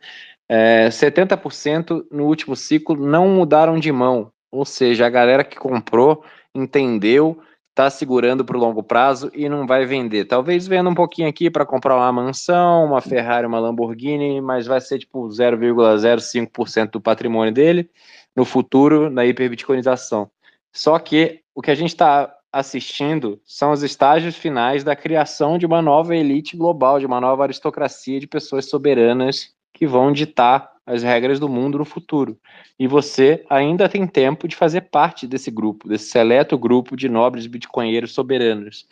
[0.49, 6.23] É, 70% no último ciclo não mudaram de mão, ou seja, a galera que comprou
[6.55, 7.41] entendeu,
[7.71, 10.27] está segurando para o longo prazo e não vai vender.
[10.27, 14.81] Talvez venda um pouquinho aqui para comprar uma mansão, uma Ferrari, uma Lamborghini, mas vai
[14.81, 17.89] ser tipo 0,05% do patrimônio dele
[18.37, 20.31] no futuro na hiperbitcoinização.
[20.73, 25.65] Só que o que a gente está assistindo são os estágios finais da criação de
[25.65, 31.03] uma nova elite global, de uma nova aristocracia de pessoas soberanas que vão ditar as
[31.03, 32.37] regras do mundo no futuro.
[32.79, 37.47] E você ainda tem tempo de fazer parte desse grupo, desse seleto grupo de nobres
[37.47, 38.87] bitcoinheiros soberanos.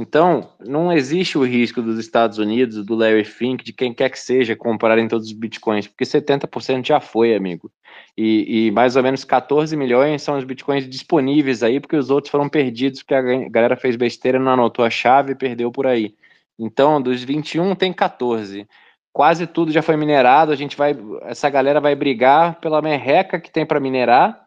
[0.00, 4.18] Então, não existe o risco dos Estados Unidos, do Larry Fink, de quem quer que
[4.20, 7.68] seja, comprarem todos os bitcoins, porque 70% já foi, amigo.
[8.16, 12.30] E, e, mais ou menos 14 milhões são os bitcoins disponíveis aí, porque os outros
[12.30, 16.14] foram perdidos, porque a galera fez besteira, não anotou a chave e perdeu por aí.
[16.56, 18.68] Então, dos 21 tem 14.
[19.12, 23.50] Quase tudo já foi minerado, a gente vai, essa galera vai brigar pela merreca que
[23.50, 24.46] tem para minerar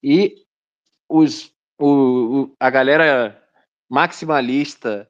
[0.00, 0.36] e
[1.08, 1.50] os,
[1.80, 3.43] o, o, a galera
[3.94, 5.08] maximalista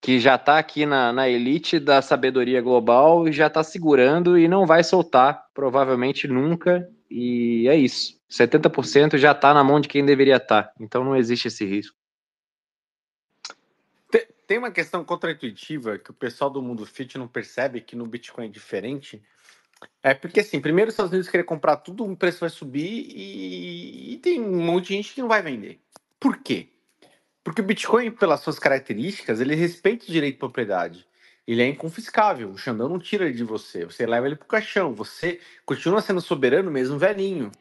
[0.00, 4.64] que já está aqui na, na elite da sabedoria global, já está segurando e não
[4.64, 8.16] vai soltar, provavelmente nunca, e é isso.
[8.30, 11.96] 70% já está na mão de quem deveria estar, tá, então não existe esse risco.
[14.46, 18.46] Tem uma questão contraintuitiva que o pessoal do mundo fit não percebe que no Bitcoin
[18.46, 19.20] é diferente.
[20.00, 24.14] É porque, assim, primeiro os Estados Unidos querer comprar tudo, o preço vai subir e,
[24.14, 25.80] e tem um monte de gente que não vai vender.
[26.20, 26.68] Por quê?
[27.46, 31.06] Porque o Bitcoin, pelas suas características, ele respeita o direito de propriedade.
[31.46, 32.50] Ele é inconfiscável.
[32.50, 33.84] O Xandão não tira ele de você.
[33.84, 34.92] Você leva ele pro caixão.
[34.94, 37.52] Você continua sendo soberano mesmo velhinho.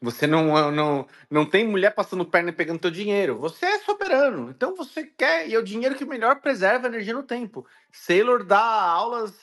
[0.00, 3.36] Você não, não, não tem mulher passando perna e pegando teu dinheiro.
[3.38, 4.48] Você é soberano.
[4.48, 5.48] Então você quer.
[5.48, 7.66] E é o dinheiro que melhor preserva a energia no tempo.
[7.90, 9.34] Sailor dá aulas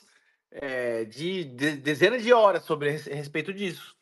[0.50, 3.99] é, de, de, dezenas de horas sobre a respeito disso.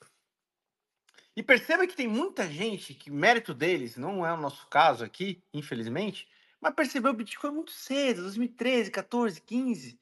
[1.38, 5.40] E perceba que tem muita gente que mérito deles, não é o nosso caso aqui,
[5.54, 6.28] infelizmente,
[6.60, 10.00] mas percebeu o Bitcoin muito cedo, 2013, 14, 15.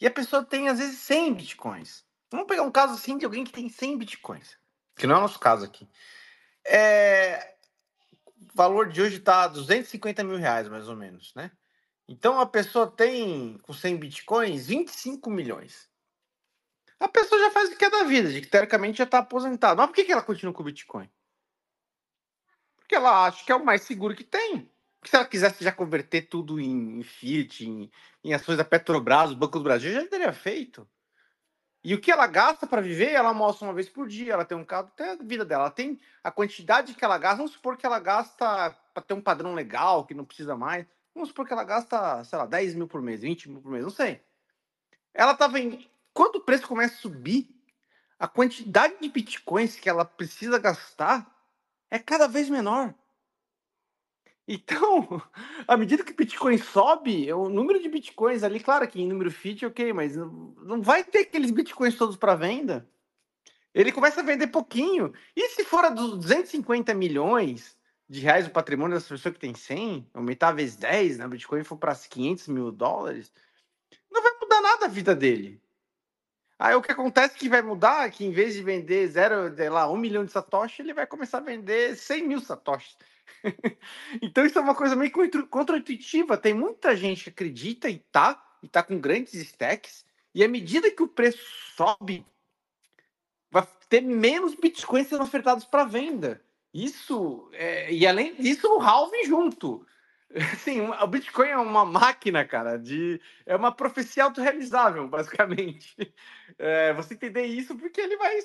[0.00, 2.04] E a pessoa tem às vezes 100 Bitcoins.
[2.30, 4.56] Vamos pegar um caso assim de alguém que tem 100 Bitcoins,
[4.94, 5.88] que não é o nosso caso aqui.
[6.64, 7.56] É...
[8.36, 11.50] O valor de hoje está 250 mil reais, mais ou menos, né?
[12.06, 15.89] Então a pessoa tem, com 100 bitcoins, 25 milhões.
[17.00, 19.74] A pessoa já faz o que é da vida, de que teoricamente já está aposentada.
[19.74, 21.10] Mas por que, que ela continua com o Bitcoin?
[22.76, 24.70] Porque ela acha que é o mais seguro que tem.
[25.00, 27.90] Porque se ela quisesse já converter tudo em Fiat, em,
[28.22, 30.86] em ações da Petrobras, Banco do Brasil, já teria feito.
[31.82, 34.56] E o que ela gasta para viver, ela almoça uma vez por dia, ela tem
[34.56, 37.78] um carro, tem a vida dela, ela tem a quantidade que ela gasta, vamos supor
[37.78, 40.86] que ela gasta para ter um padrão legal, que não precisa mais.
[41.14, 43.82] Vamos supor que ela gasta, sei lá, 10 mil por mês, 20 mil por mês,
[43.82, 44.20] não sei.
[45.14, 45.78] Ela tá vendo.
[46.12, 47.48] Quando o preço começa a subir,
[48.18, 51.30] a quantidade de bitcoins que ela precisa gastar
[51.90, 52.94] é cada vez menor.
[54.46, 55.22] Então,
[55.66, 59.30] à medida que o Bitcoin sobe, o número de Bitcoins ali, claro que em número
[59.30, 62.88] fit, ok, mas não vai ter aqueles Bitcoins todos para venda.
[63.72, 65.12] Ele começa a vender pouquinho.
[65.36, 67.78] E se for a 250 milhões,
[68.08, 71.26] de reais o patrimônio dessa pessoa que tem 100, aumentar vezes 10, né?
[71.26, 73.32] O Bitcoin for para 500 mil dólares,
[74.10, 75.62] não vai mudar nada a vida dele.
[76.60, 79.70] Aí o que acontece que vai mudar é que em vez de vender zero, sei
[79.70, 82.98] lá, um milhão de satoshi, ele vai começar a vender 100 mil satoshis.
[84.20, 85.10] então isso é uma coisa meio
[85.48, 86.36] contra-intuitiva.
[86.36, 90.04] Tem muita gente que acredita e tá, e tá com grandes stacks,
[90.34, 91.42] e à medida que o preço
[91.74, 92.26] sobe,
[93.50, 96.42] vai ter menos bitcoins sendo ofertados para venda.
[96.74, 99.86] Isso, é, e além disso, o halving junto.
[100.58, 105.94] Sim, o Bitcoin é uma máquina, cara, de é uma profecia autorrealizável, basicamente.
[106.58, 108.36] É, você entender isso porque ele vai.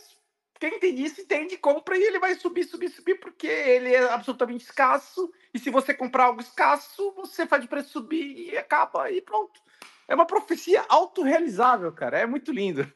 [0.58, 4.64] Quem entende isso entende, compra e ele vai subir, subir, subir, porque ele é absolutamente
[4.64, 5.30] escasso.
[5.54, 9.60] E se você comprar algo escasso, você faz o preço subir e acaba e pronto.
[10.08, 12.20] É uma profecia autorrealizável, cara.
[12.20, 12.88] É muito lindo.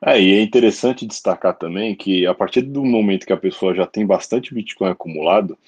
[0.00, 3.84] É, e é interessante destacar também que a partir do momento que a pessoa já
[3.84, 5.58] tem bastante Bitcoin acumulado,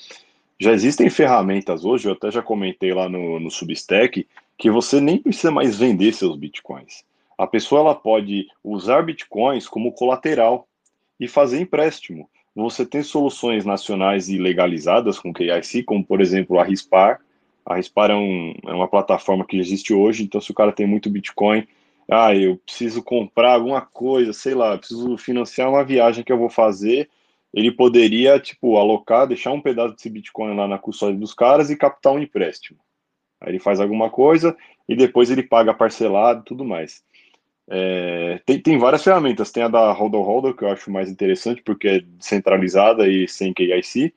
[0.60, 4.26] já existem ferramentas hoje, eu até já comentei lá no, no Substack,
[4.58, 7.02] que você nem precisa mais vender seus Bitcoins.
[7.38, 10.68] A pessoa ela pode usar Bitcoins como colateral
[11.18, 12.28] e fazer empréstimo.
[12.54, 17.20] Você tem soluções nacionais e legalizadas com KIC, como por exemplo a Rispar.
[17.64, 20.86] A Rispar é, um, é uma plataforma que existe hoje, então se o cara tem
[20.86, 21.66] muito Bitcoin,
[22.06, 26.50] ah, eu preciso comprar alguma coisa, sei lá, preciso financiar uma viagem que eu vou
[26.50, 27.08] fazer,
[27.52, 31.76] ele poderia, tipo, alocar, deixar um pedaço desse Bitcoin lá na custódia dos caras e
[31.76, 32.78] captar um empréstimo.
[33.40, 34.56] Aí ele faz alguma coisa
[34.88, 37.02] e depois ele paga parcelado e tudo mais.
[37.68, 41.62] É, tem, tem várias ferramentas, tem a da Hodl Hodl, que eu acho mais interessante,
[41.62, 44.12] porque é descentralizada e sem KIC.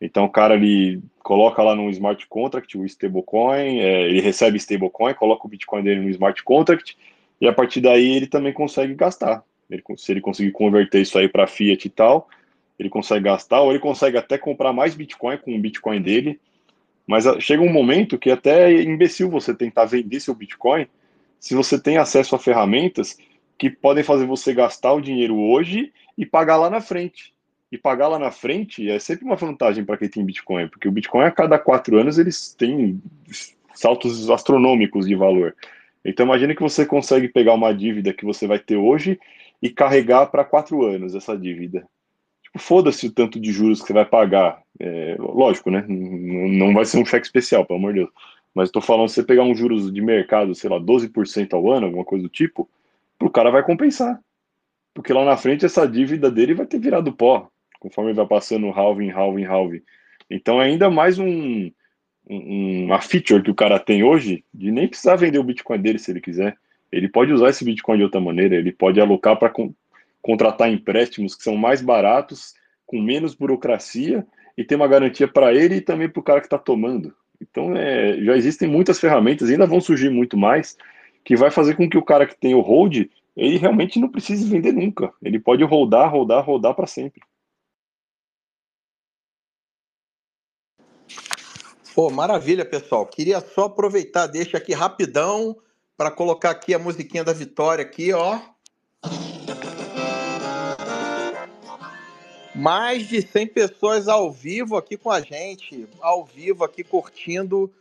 [0.00, 5.14] Então o cara ele coloca lá no smart contract o stablecoin, é, ele recebe stablecoin,
[5.14, 6.96] coloca o Bitcoin dele no smart contract
[7.40, 9.42] e a partir daí ele também consegue gastar.
[9.70, 12.28] Ele, se ele conseguir converter isso aí para Fiat e tal,
[12.78, 16.40] ele consegue gastar, ou ele consegue até comprar mais Bitcoin com o Bitcoin dele.
[17.06, 20.86] Mas ah, chega um momento que até é imbecil você tentar vender seu Bitcoin
[21.38, 23.18] se você tem acesso a ferramentas
[23.58, 27.32] que podem fazer você gastar o dinheiro hoje e pagar lá na frente.
[27.70, 30.92] E pagar lá na frente é sempre uma vantagem para quem tem Bitcoin, porque o
[30.92, 33.00] Bitcoin a cada quatro anos eles têm
[33.74, 35.54] saltos astronômicos de valor.
[36.04, 39.18] Então imagine que você consegue pegar uma dívida que você vai ter hoje
[39.60, 41.86] e carregar para quatro anos essa dívida.
[42.56, 44.62] Foda-se o tanto de juros que você vai pagar.
[44.78, 45.84] É, lógico, né?
[45.88, 48.10] Não vai ser um cheque especial, pelo amor de Deus.
[48.54, 52.04] Mas estou falando, você pegar um juros de mercado, sei lá, 12% ao ano, alguma
[52.04, 52.68] coisa do tipo,
[53.20, 54.20] o cara vai compensar.
[54.94, 57.48] Porque lá na frente essa dívida dele vai ter virado pó,
[57.80, 59.82] conforme vai passando halving, halving, halving.
[60.30, 61.70] Então é ainda mais um,
[62.26, 66.12] uma feature que o cara tem hoje de nem precisar vender o Bitcoin dele se
[66.12, 66.56] ele quiser.
[66.92, 69.52] Ele pode usar esse Bitcoin de outra maneira, ele pode alocar para
[70.24, 72.54] contratar empréstimos que são mais baratos,
[72.86, 74.26] com menos burocracia
[74.56, 77.14] e ter uma garantia para ele e também para o cara que está tomando.
[77.38, 80.78] Então, é, já existem muitas ferramentas, ainda vão surgir muito mais,
[81.22, 83.06] que vai fazer com que o cara que tem o hold,
[83.36, 85.12] ele realmente não precise vender nunca.
[85.22, 87.20] Ele pode rodar, rodar, rodar para sempre.
[91.94, 93.04] Pô, maravilha, pessoal.
[93.06, 95.54] Queria só aproveitar, deixa aqui rapidão
[95.98, 98.53] para colocar aqui a musiquinha da vitória aqui, ó.
[102.54, 107.72] Mais de 100 pessoas ao vivo aqui com a gente, ao vivo aqui curtindo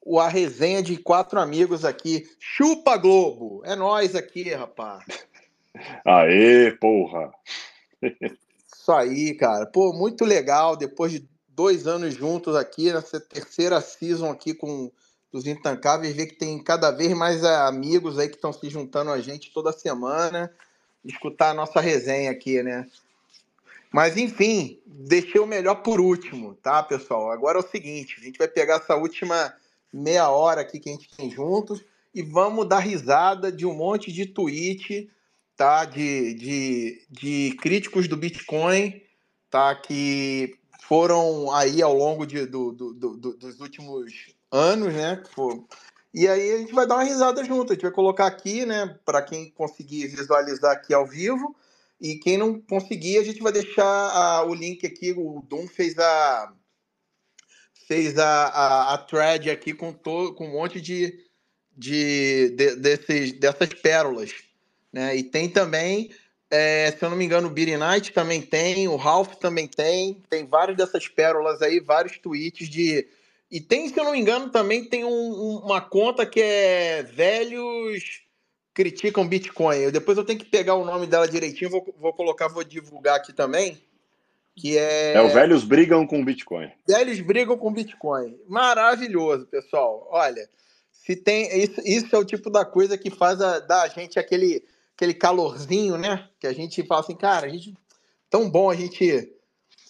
[0.00, 2.26] o, a resenha de quatro amigos aqui.
[2.38, 3.60] Chupa Globo!
[3.64, 5.04] É nós aqui, rapaz.
[6.04, 7.30] Aê, porra!
[8.02, 9.66] Isso aí, cara.
[9.66, 10.76] Pô, muito legal.
[10.76, 14.90] Depois de dois anos juntos aqui, nessa terceira season aqui com
[15.30, 19.18] dos Intancáveis, ver que tem cada vez mais amigos aí que estão se juntando a
[19.18, 20.52] gente toda semana,
[21.02, 22.86] escutar a nossa resenha aqui, né?
[23.92, 27.30] Mas enfim, deixei o melhor por último, tá, pessoal?
[27.30, 29.54] Agora é o seguinte, a gente vai pegar essa última
[29.92, 34.10] meia hora aqui que a gente tem juntos e vamos dar risada de um monte
[34.10, 35.10] de tweet,
[35.56, 35.84] tá?
[35.84, 39.02] De, de, de críticos do Bitcoin,
[39.50, 39.74] tá?
[39.74, 44.12] Que foram aí ao longo de, do, do, do, dos últimos
[44.50, 45.22] anos, né?
[46.14, 47.72] E aí a gente vai dar uma risada junto.
[47.72, 48.98] A gente vai colocar aqui, né?
[49.04, 51.56] Para quem conseguir visualizar aqui ao vivo.
[52.02, 55.12] E quem não conseguir, a gente vai deixar a, o link aqui.
[55.12, 56.52] O Dom fez a
[57.86, 61.16] fez a, a, a thread aqui com, todo, com um monte de,
[61.76, 64.32] de, de desses, dessas pérolas.
[64.92, 65.16] Né?
[65.16, 66.10] E tem também
[66.50, 70.20] é, se eu não me engano, o Beery Knight também tem, o Ralph também tem,
[70.28, 73.08] tem várias dessas pérolas aí, vários tweets de.
[73.50, 78.22] E tem, se eu não me engano, também tem um, uma conta que é Velhos
[78.74, 79.76] Criticam Bitcoin.
[79.78, 83.16] Eu, depois eu tenho que pegar o nome dela direitinho, vou, vou colocar, vou divulgar
[83.16, 83.82] aqui também.
[84.56, 85.14] Que é.
[85.14, 86.70] É o Velhos Brigam com Bitcoin.
[86.86, 88.38] Velhos Brigam com Bitcoin.
[88.46, 90.06] Maravilhoso, pessoal.
[90.10, 90.48] Olha,
[90.90, 91.48] se tem.
[91.58, 94.62] Isso, isso é o tipo da coisa que faz a, da gente aquele
[94.94, 96.28] aquele calorzinho, né?
[96.38, 97.74] Que a gente fala assim, cara, a gente
[98.28, 99.32] tão bom a gente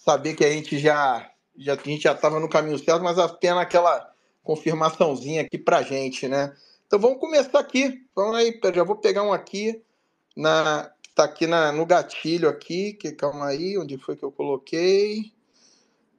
[0.03, 3.59] saber que a gente já já a gente já estava no caminho certo, mas apenas
[3.59, 4.11] aquela
[4.41, 6.53] confirmaçãozinha aqui pra gente, né?
[6.93, 8.05] Então vamos começar aqui.
[8.13, 9.83] Vamos aí, já vou pegar um aqui
[10.37, 15.33] na tá aqui na, no gatilho aqui, que calma aí, onde foi que eu coloquei?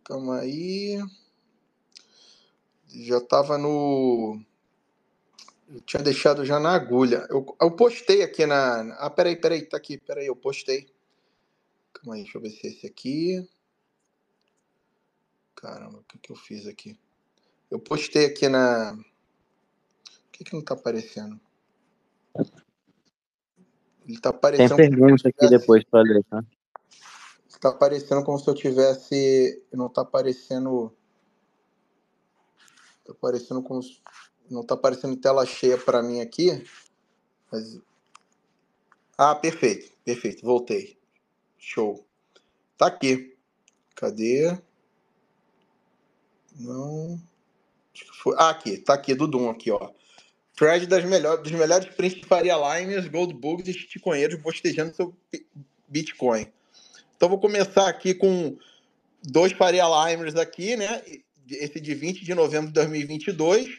[0.02, 1.01] Calma aí.
[2.88, 4.40] Já estava no
[5.68, 7.24] eu tinha deixado já na agulha.
[7.30, 8.96] Eu, eu postei aqui na.
[8.98, 10.92] Ah, peraí, peraí, tá aqui, peraí, eu postei.
[11.92, 13.48] Calma aí, deixa eu ver se é esse aqui.
[15.55, 16.98] Caramba, o que, que eu fiz aqui?
[17.70, 18.98] Eu postei aqui na.
[20.35, 21.40] O que, que não tá aparecendo?
[24.05, 24.77] Ele tá aparecendo.
[24.77, 26.44] Tem pergunta aqui depois para ler, tá?
[27.61, 29.62] Tá aparecendo como se eu tivesse.
[29.73, 30.93] Não tá aparecendo.
[33.05, 34.02] Tá aparecendo como se
[34.51, 36.66] não está aparecendo tela cheia para mim aqui.
[37.51, 37.81] Mas...
[39.16, 40.98] Ah, perfeito, perfeito, voltei.
[41.56, 42.05] Show.
[42.77, 43.39] Tá aqui.
[43.94, 44.59] Cadê?
[46.56, 47.23] Não.
[47.94, 48.35] Acho que foi.
[48.36, 49.93] Ah, aqui, tá aqui, do aqui, ó.
[50.56, 55.14] Thread das melhores, dos melhores príncipes Faria Limers, Gold Bugs e chiconheiros bostejando seu
[55.89, 56.47] Bitcoin.
[57.16, 58.56] Então vou começar aqui com
[59.22, 61.02] dois Faria Limers aqui, né?
[61.51, 63.78] Esse de 20 de novembro de 2022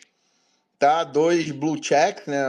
[0.79, 1.03] tá?
[1.03, 2.45] Dois blue checks, né?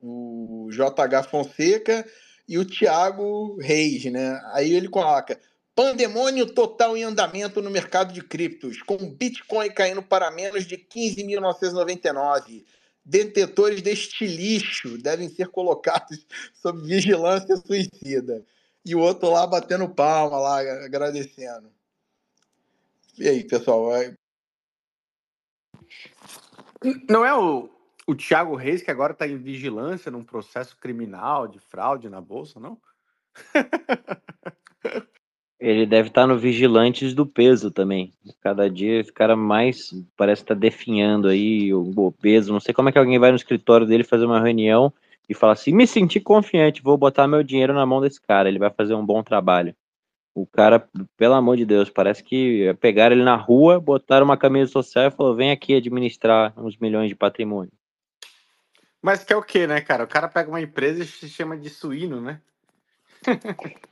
[0.00, 2.06] O JH Fonseca
[2.46, 4.40] e o Thiago Reis, né?
[4.52, 5.38] Aí ele coloca
[5.74, 12.64] pandemônio total em andamento no mercado de criptos, com Bitcoin caindo para menos de 15.999.
[13.08, 18.44] Detetores deste lixo devem ser colocados sob vigilância suicida.
[18.84, 21.72] E o outro lá batendo palma, lá agradecendo.
[23.18, 23.88] E aí, pessoal?
[27.08, 27.70] Não é o,
[28.06, 32.60] o Thiago Reis que agora está em vigilância num processo criminal de fraude na Bolsa,
[32.60, 32.78] não?
[35.60, 38.12] Ele deve estar tá no Vigilantes do Peso também.
[38.40, 42.52] Cada dia esse cara mais parece estar tá definhando aí o peso.
[42.52, 44.92] Não sei como é que alguém vai no escritório dele fazer uma reunião
[45.28, 48.58] e fala assim: me senti confiante, vou botar meu dinheiro na mão desse cara, ele
[48.58, 49.74] vai fazer um bom trabalho.
[50.32, 54.70] O cara, pelo amor de Deus, parece que pegaram ele na rua, botaram uma camisa
[54.70, 57.72] social e falou: vem aqui administrar uns milhões de patrimônio.
[59.02, 60.04] Mas que é o que, né, cara?
[60.04, 62.40] O cara pega uma empresa e se chama de suíno, né?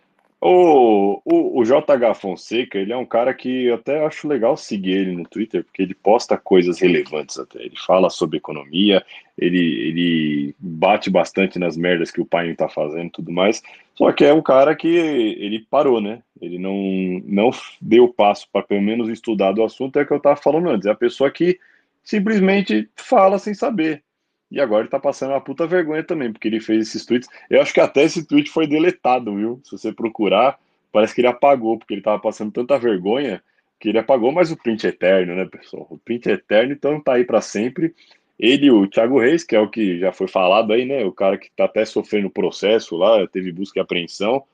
[0.49, 4.93] o, o, o JH Fonseca, ele é um cara que eu até acho legal seguir
[4.93, 7.63] ele no Twitter, porque ele posta coisas relevantes até.
[7.63, 9.05] Ele fala sobre economia,
[9.37, 13.61] ele, ele bate bastante nas merdas que o pai tá fazendo e tudo mais.
[13.97, 16.23] Só que é um cara que ele parou, né?
[16.41, 17.51] Ele não, não
[17.81, 20.87] deu passo para pelo menos estudar do assunto, é o que eu tava falando antes.
[20.87, 21.59] É a pessoa que
[22.05, 24.05] simplesmente fala sem saber.
[24.51, 27.29] E agora ele tá passando uma puta vergonha também, porque ele fez esses tweets.
[27.51, 29.61] Eu acho que até esse tweet foi deletado, viu?
[29.65, 30.59] Se você procurar,
[30.93, 33.43] parece que ele apagou, porque ele tava passando tanta vergonha
[33.79, 35.87] que ele apagou, mas o print é eterno, né, pessoal?
[35.91, 37.95] O print é eterno, então tá aí para sempre.
[38.39, 41.05] Ele e o Thiago Reis, que é o que já foi falado aí, né?
[41.05, 44.45] O cara que tá até sofrendo processo lá, teve busca e apreensão.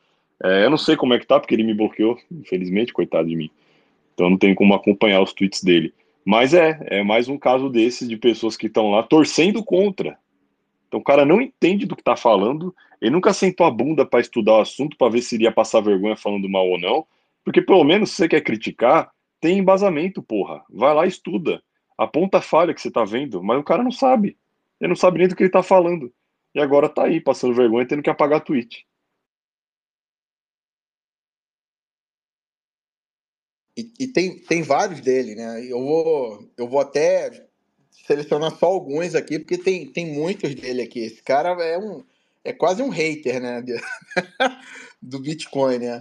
[0.43, 3.37] É, eu não sei como é que tá, porque ele me bloqueou, infelizmente, coitado de
[3.37, 3.51] mim.
[4.15, 5.93] Então não tenho como acompanhar os tweets dele.
[6.25, 10.19] Mas é, é mais um caso desses de pessoas que estão lá torcendo contra.
[10.87, 14.21] Então o cara não entende do que está falando, ele nunca sentou a bunda para
[14.21, 17.05] estudar o assunto para ver se iria passar vergonha falando mal ou não,
[17.45, 20.63] porque pelo menos se você quer criticar, tem embasamento, porra.
[20.71, 21.61] Vai lá e estuda.
[21.99, 24.37] Aponta a falha que você está vendo, mas o cara não sabe.
[24.81, 26.13] Ele não sabe nem do que ele está falando.
[26.55, 28.87] E agora tá aí, passando vergonha, tendo que apagar tweet.
[33.77, 35.65] E, e, tem, tem vários dele, né?
[35.65, 37.47] Eu vou, eu vou até
[38.07, 41.01] selecionar só alguns aqui, porque tem, tem muitos dele aqui.
[41.01, 42.05] Esse cara é um
[42.45, 43.63] é quase um hater, né?
[45.01, 46.01] do Bitcoin, né?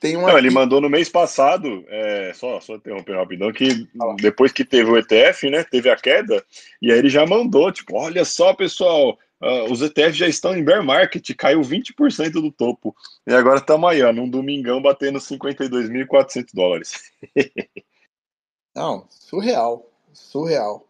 [0.00, 3.88] Tem um Não, ele mandou no mês passado, é, só, só interromper rapidão, que
[4.20, 5.64] depois que teve o ETF, né?
[5.64, 6.42] Teve a queda,
[6.80, 10.64] e aí ele já mandou, tipo, olha só, pessoal, Uh, os ETFs já estão em
[10.64, 12.94] bear market, caiu 20% do topo.
[13.26, 17.12] E agora estamos aí, ó, num domingão batendo 52.400 dólares.
[18.74, 20.88] Não, surreal, surreal.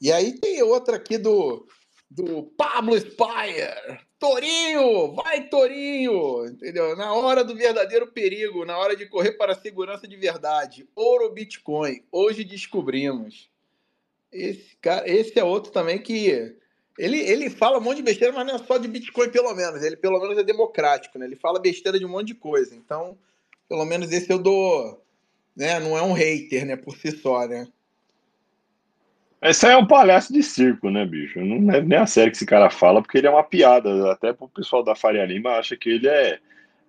[0.00, 1.66] E aí tem outra aqui do,
[2.10, 4.04] do Pablo Spire.
[4.18, 6.96] Torinho, vai Torinho, entendeu?
[6.96, 10.88] Na hora do verdadeiro perigo, na hora de correr para a segurança de verdade.
[10.94, 13.50] Ouro Bitcoin, hoje descobrimos.
[14.32, 16.56] Esse, cara, esse é outro também que
[16.98, 19.82] ele, ele fala um monte de besteira, mas não é só de Bitcoin, pelo menos.
[19.82, 21.26] Ele, pelo menos, é democrático, né?
[21.26, 22.74] Ele fala besteira de um monte de coisa.
[22.74, 23.16] Então,
[23.68, 25.02] pelo menos esse eu dou.
[25.54, 25.78] Né?
[25.80, 26.76] Não é um hater, né?
[26.76, 27.66] Por si só, né?
[29.42, 31.38] Esse é um palhaço de circo, né, bicho?
[31.40, 34.10] Não é nem a sério que esse cara fala, porque ele é uma piada.
[34.10, 36.38] Até pro pessoal da Faria Lima acha que ele é,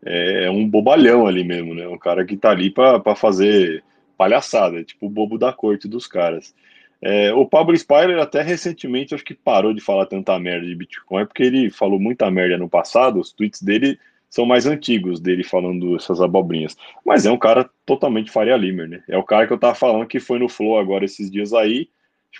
[0.03, 1.87] é um bobalhão ali mesmo, né?
[1.87, 3.83] Um cara que tá ali para fazer
[4.17, 6.55] palhaçada, é tipo o bobo da corte dos caras.
[7.01, 11.25] É, o Pablo Spyler até recentemente acho que parou de falar tanta merda de Bitcoin,
[11.25, 13.99] porque ele falou muita merda no passado, os tweets dele
[14.29, 16.75] são mais antigos, dele falando essas abobrinhas.
[17.05, 19.03] Mas é um cara totalmente Faria Limer, né?
[19.07, 21.87] É o cara que eu tava falando que foi no Flow agora esses dias aí,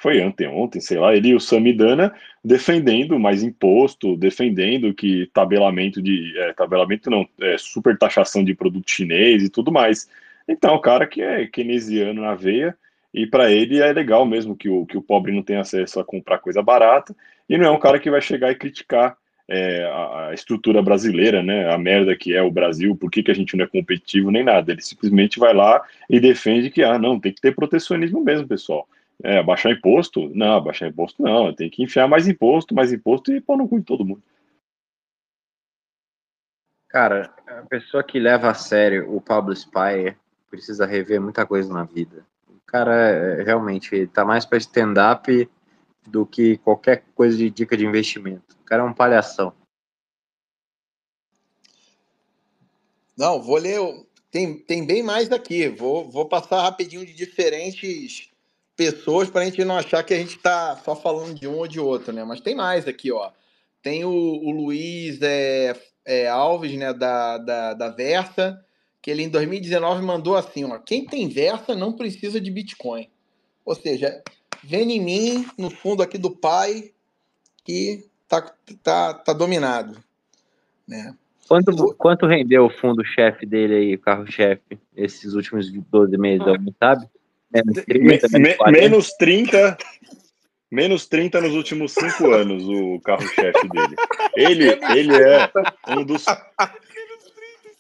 [0.02, 2.14] foi ontem, ontem, sei lá, ele e o Samidana
[2.44, 6.38] defendendo mais imposto, defendendo que tabelamento de.
[6.38, 10.08] É, tabelamento não, é, super taxação de produto chinês e tudo mais.
[10.48, 12.78] Então, o cara que é keynesiano na veia,
[13.18, 16.06] e para ele é legal mesmo que o, que o pobre não tenha acesso a
[16.06, 17.16] comprar coisa barata,
[17.50, 19.18] e não é um cara que vai chegar e criticar
[19.50, 23.34] é, a, estrutura brasileira, né, a merda que é o Brasil, por que, que a
[23.34, 24.72] gente não é competitivo nem nada.
[24.72, 28.88] Ele simplesmente vai lá e defende que, ah, não, tem que ter protecionismo mesmo, pessoal.
[29.24, 30.30] É, abaixar imposto?
[30.36, 33.80] Não, abaixar imposto não, tem que enfiar mais imposto, mais imposto e pôr no cu
[33.80, 34.22] de todo mundo.
[36.90, 40.16] Cara, a pessoa que leva a sério o Pablo Spire
[40.52, 42.24] precisa rever muita coisa na vida
[42.68, 45.50] cara é, realmente tá mais para stand-up
[46.06, 48.56] do que qualquer coisa de dica de investimento.
[48.62, 49.54] O cara é um palhação.
[53.18, 53.80] Não, vou ler.
[54.30, 55.68] Tem, tem bem mais daqui.
[55.70, 58.30] Vou, vou passar rapidinho de diferentes
[58.76, 61.68] pessoas para a gente não achar que a gente está só falando de um ou
[61.68, 62.24] de outro, né?
[62.24, 63.32] Mas tem mais aqui, ó.
[63.82, 65.74] Tem o, o Luiz é,
[66.06, 68.64] é, Alves, né, da, da, da Versa
[69.08, 73.08] que ele em 2019 mandou assim, ó, quem tem Versa não precisa de Bitcoin.
[73.66, 74.22] Ou seja,
[74.62, 76.92] vem em mim, no fundo aqui do pai,
[77.64, 78.54] que tá,
[78.84, 79.98] tá, tá dominado.
[80.86, 81.16] Né?
[81.48, 86.76] Quanto, quanto rendeu o fundo chefe dele aí, o carro-chefe, esses últimos 12 meses, alguém
[86.78, 87.08] sabe?
[87.50, 89.78] Menos 30, menos, menos 30,
[90.70, 93.96] menos 30 nos últimos 5 anos, o carro-chefe dele.
[94.36, 95.50] Ele, ele é
[95.98, 96.26] um dos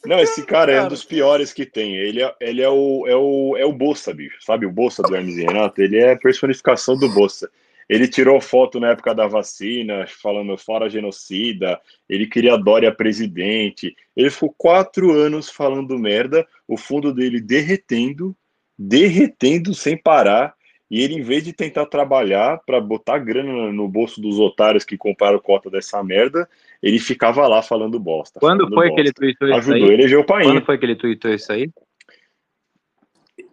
[0.07, 1.95] não, esse cara é um dos piores que tem.
[1.95, 4.38] Ele é, ele é, o, é, o, é o Bolsa, bicho.
[4.41, 5.81] Sabe o Bolsa do Hermes e Renato?
[5.81, 7.49] Ele é a personificação do Bolsa.
[7.89, 11.79] Ele tirou foto na época da vacina, falando fora genocida.
[12.09, 13.95] Ele queria Dória presidente.
[14.15, 18.35] Ele ficou quatro anos falando merda, o fundo dele derretendo,
[18.77, 20.53] derretendo sem parar.
[20.89, 24.97] E ele, em vez de tentar trabalhar para botar grana no bolso dos otários que
[24.97, 26.47] compraram cota dessa merda,
[26.81, 28.39] ele ficava lá falando bosta.
[28.39, 28.95] Quando falando foi bosta.
[28.95, 29.91] que ele tweetou isso Ajudou aí?
[29.91, 30.47] a eleger o país.
[30.47, 31.69] Quando foi que ele tweetou isso aí?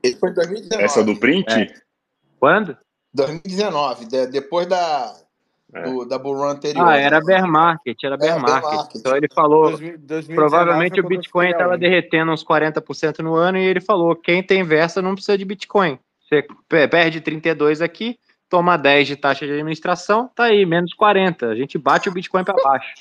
[0.03, 0.85] Ele foi em 2019.
[0.85, 1.53] Essa do print?
[1.53, 1.75] É.
[2.39, 2.77] Quando?
[3.15, 5.15] 2019, de, depois da,
[5.73, 5.83] é.
[5.83, 6.87] do, da bull run anterior.
[6.87, 8.61] Ah, era bear market, era bear, market.
[8.63, 8.97] bear market.
[8.97, 13.81] Então ele falou, 2019, provavelmente o Bitcoin estava derretendo uns 40% no ano e ele
[13.81, 15.99] falou, quem tem versa não precisa de Bitcoin.
[16.29, 16.47] Você
[16.89, 18.19] perde 32 aqui,
[18.49, 21.47] toma 10 de taxa de administração, tá aí, menos 40.
[21.47, 22.95] A gente bate o Bitcoin para baixo.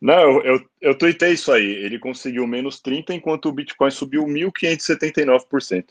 [0.00, 1.64] Não, eu, eu, eu tuitei isso aí.
[1.64, 5.86] Ele conseguiu menos 30, enquanto o Bitcoin subiu 1.579%.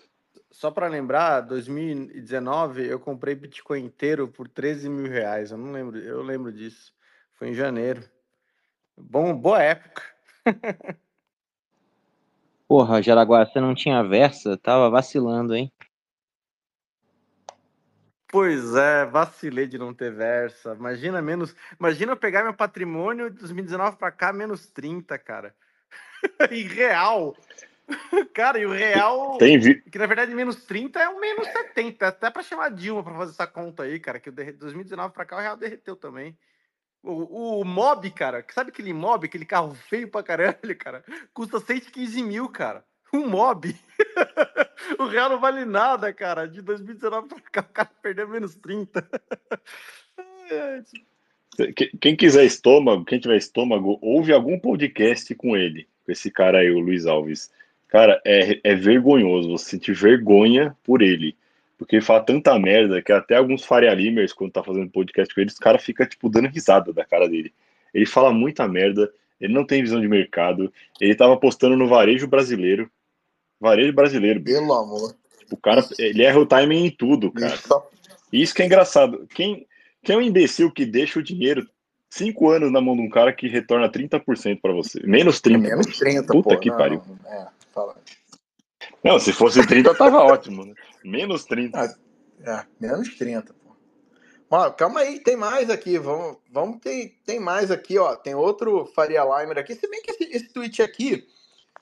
[0.49, 5.51] Só para lembrar, 2019 eu comprei Bitcoin inteiro por 13 mil reais.
[5.51, 6.93] Eu não lembro, eu lembro disso.
[7.33, 8.03] Foi em janeiro.
[8.97, 10.01] Bom, boa época.
[12.67, 14.57] Porra, Jaraguá, você não tinha versa?
[14.57, 15.71] Tava vacilando, hein?
[18.29, 20.73] Pois é, vacilei de não ter versa.
[20.73, 21.55] Imagina menos.
[21.79, 25.55] Imagina eu pegar meu patrimônio de 2019 para cá, menos 30, cara.
[26.51, 27.35] em real.
[28.33, 29.37] Cara, e o real.
[29.37, 29.81] Tem vi...
[29.81, 32.07] Que na verdade menos 30 é o menos 70.
[32.07, 34.19] Até para chamar Dilma para fazer essa conta aí, cara.
[34.19, 36.37] Que de 2019 para cá o real derreteu também.
[37.01, 41.03] O, o Mob, cara, sabe aquele Mob, aquele carro feio pra caralho, cara?
[41.33, 42.83] Custa 115 mil, cara.
[43.13, 43.75] Um Mob.
[44.99, 46.47] o real não vale nada, cara.
[46.47, 49.07] De 2019 pra cá, o cara perdeu menos 30.
[51.99, 56.69] Quem quiser estômago, quem tiver estômago, ouve algum podcast com ele, com esse cara aí,
[56.69, 57.51] o Luiz Alves.
[57.87, 61.35] Cara, é, é vergonhoso, você sentir vergonha por ele.
[61.77, 65.41] Porque ele fala tanta merda que até alguns Faria Limers, quando tá fazendo podcast com
[65.41, 67.53] eles, os caras ficam, tipo, dando risada da cara dele.
[67.93, 72.27] Ele fala muita merda, ele não tem visão de mercado, ele tava apostando no varejo
[72.27, 72.89] brasileiro.
[73.59, 74.41] Varejo brasileiro.
[74.41, 75.15] Pelo amor.
[75.51, 77.55] O cara, ele erra o timing em tudo, cara.
[77.55, 77.83] Isso,
[78.31, 79.27] Isso que é engraçado.
[79.33, 79.65] Quem,
[80.03, 81.67] quem é um imbecil que deixa o dinheiro
[82.09, 84.99] cinco anos na mão de um cara que retorna 30% para você?
[85.03, 85.55] Menos 30%.
[85.55, 86.27] É menos 30%.
[86.27, 87.01] Puta pô, que não, pariu.
[87.25, 87.95] É, fala.
[89.03, 90.73] Não, se fosse 30, tava ótimo, né?
[91.03, 91.79] Menos 30.
[91.79, 91.95] Ah,
[92.45, 93.67] é, menos 30, pô.
[94.49, 95.97] Ó, calma aí, tem mais aqui.
[95.97, 98.15] Vamos, vamos ter, tem mais aqui, ó.
[98.15, 99.75] Tem outro Faria Limer aqui.
[99.75, 101.25] Se bem que esse, esse tweet aqui,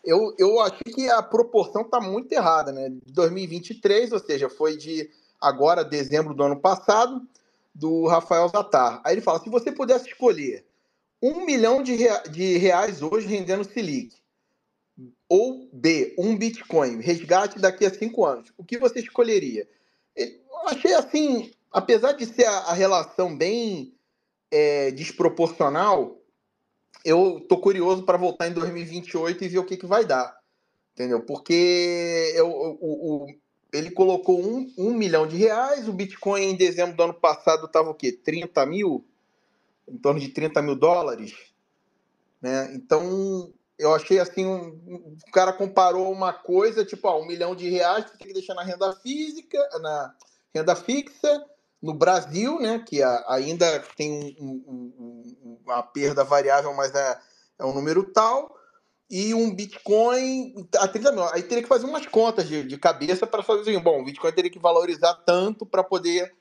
[0.06, 2.90] eu, eu achei que a proporção tá muito errada, né?
[2.90, 5.10] De 2023, ou seja, foi de
[5.40, 7.22] agora, dezembro do ano passado,
[7.74, 9.02] do Rafael Zatar.
[9.04, 10.66] Aí ele fala: se você pudesse escolher
[11.22, 14.16] um milhão de, rea de reais hoje rendendo Selic,
[15.28, 19.68] ou B, um Bitcoin, resgate daqui a cinco anos, o que você escolheria?
[20.16, 23.94] Eu achei assim, apesar de ser a, a relação bem
[24.52, 26.18] é, desproporcional,
[27.04, 30.38] eu tô curioso para voltar em 2028 e ver o que, que vai dar.
[30.94, 31.22] Entendeu?
[31.22, 33.28] Porque eu,
[33.74, 37.90] ele colocou um, um milhão de reais, o Bitcoin em dezembro do ano passado estava
[37.90, 38.12] o quê?
[38.12, 39.06] 30 mil?
[39.88, 41.34] Em torno de 30 mil dólares.
[42.42, 42.74] Né?
[42.74, 47.56] Então, eu achei assim, um, um, o cara comparou uma coisa, tipo, ó, um milhão
[47.56, 50.16] de reais você tem que deixar na renda física, na
[50.54, 51.46] renda fixa,
[51.86, 57.20] no Brasil, né, que ainda tem um, uma perda variável, mas é,
[57.60, 58.56] é um número tal,
[59.10, 61.24] e um Bitcoin a 30 mil.
[61.26, 64.32] Aí teria que fazer umas contas de, de cabeça para fazer assim, bom, o Bitcoin
[64.32, 66.34] teria que valorizar tanto para poder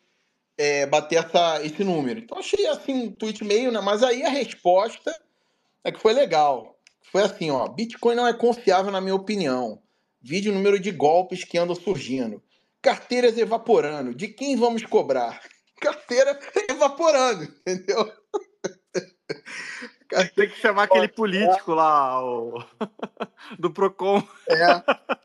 [0.56, 2.20] é, bater essa, esse número.
[2.20, 3.80] Então achei assim um tweet meio, né?
[3.80, 5.14] Mas aí a resposta
[5.84, 6.74] é que foi legal
[7.14, 9.80] foi assim, ó, Bitcoin não é confiável na minha opinião.
[10.20, 12.42] Vídeo número de golpes que andam surgindo.
[12.84, 14.14] Carteiras evaporando.
[14.14, 15.40] De quem vamos cobrar?
[15.80, 16.38] Carteira
[16.68, 18.12] evaporando, entendeu?
[20.36, 22.62] Tem que chamar aquele político lá, o...
[23.58, 24.22] do Procon.
[24.48, 24.82] É.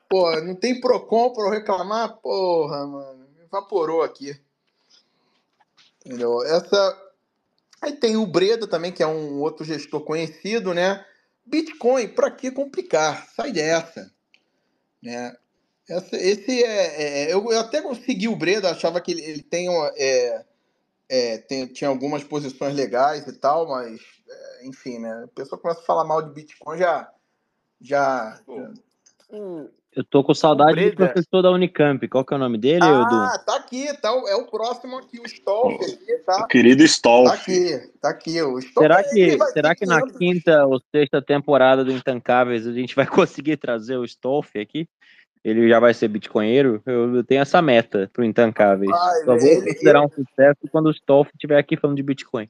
[0.08, 2.18] Pô, não tem Procon para eu reclamar?
[2.18, 3.28] Porra, mano.
[3.44, 4.40] Evaporou aqui.
[6.04, 6.42] Entendeu?
[6.44, 7.12] Essa.
[7.82, 11.06] Aí tem o Breda também, que é um outro gestor conhecido, né?
[11.46, 13.28] Bitcoin, para que complicar?
[13.28, 14.12] Sai dessa.
[15.04, 15.36] Né?
[15.90, 19.68] Essa, esse é, é eu, eu, até consegui o Breda, achava que ele, ele tem,
[19.98, 20.46] é,
[21.10, 24.00] é, tem, tinha algumas posições legais e tal, mas
[24.30, 25.24] é, enfim, né?
[25.24, 27.10] A pessoa começa a falar mal de Bitcoin já.
[27.82, 28.72] já, já...
[29.96, 32.08] Eu tô com saudade do professor da Unicamp.
[32.08, 33.16] Qual que é o nome dele, ah, Edu?
[33.16, 35.76] Ah, tá aqui, tá, é o próximo aqui, o Stolf.
[36.26, 37.28] Tá, o querido Stolf.
[37.28, 38.42] Tá aqui, tá aqui.
[38.44, 42.96] O Stolf será que, será que na quinta ou sexta temporada do Intancáveis a gente
[42.96, 44.88] vai conseguir trazer o Stolf aqui?
[45.44, 46.82] Ele já vai ser bitcoinheiro?
[46.86, 48.92] Eu, eu tenho essa meta pro Intancáveis.
[48.92, 52.50] Ah, Só vou considerar um sucesso quando o Stolf estiver aqui falando de Bitcoin.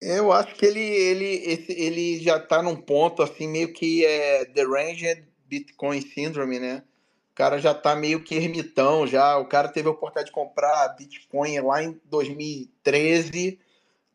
[0.00, 4.44] Eu acho que ele, ele, esse, ele já tá num ponto assim, meio que é
[4.44, 6.82] deranged Bitcoin Syndrome, né?
[7.32, 9.36] O cara já tá meio que ermitão já.
[9.38, 13.58] O cara teve a oportunidade de comprar Bitcoin lá em 2013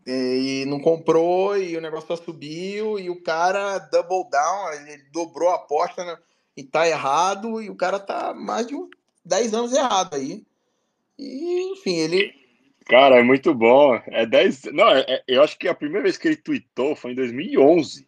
[0.08, 5.50] e não comprou e o negócio só subiu e o cara double down, ele dobrou
[5.50, 6.18] a aposta né?
[6.60, 8.76] E tá errado e o cara tá mais de
[9.24, 10.44] 10 anos errado aí.
[11.18, 12.34] E, enfim, ele...
[12.86, 13.96] Cara, é muito bom.
[14.08, 14.64] É 10...
[14.74, 18.06] Não, é, é, eu acho que a primeira vez que ele tweetou foi em 2011.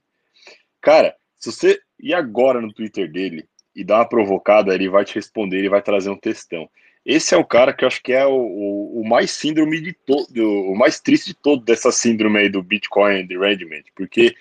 [0.81, 5.15] Cara, se você ir agora no Twitter dele e dar uma provocada, ele vai te
[5.15, 6.69] responder, ele vai trazer um textão.
[7.05, 9.93] Esse é o cara que eu acho que é o, o, o mais síndrome de
[9.93, 10.27] todo,
[10.69, 14.35] o mais triste de todo dessa síndrome aí do Bitcoin Derangement, porque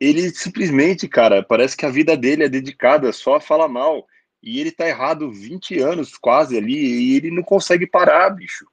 [0.00, 4.06] ele simplesmente, cara, parece que a vida dele é dedicada só a falar mal.
[4.42, 8.66] E ele tá errado 20 anos quase ali, e ele não consegue parar, bicho.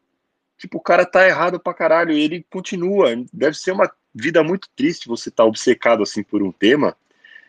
[0.57, 3.09] Tipo, o cara tá errado pra caralho, e ele continua.
[3.31, 6.95] Deve ser uma vida muito triste você tá obcecado assim por um tema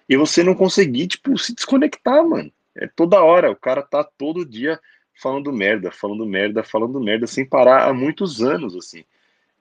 [0.08, 2.52] e você não conseguir, tipo, se desconectar, mano.
[2.76, 4.80] É toda hora, o cara tá todo dia
[5.14, 9.04] falando merda, falando merda, falando merda, sem parar há muitos anos, assim.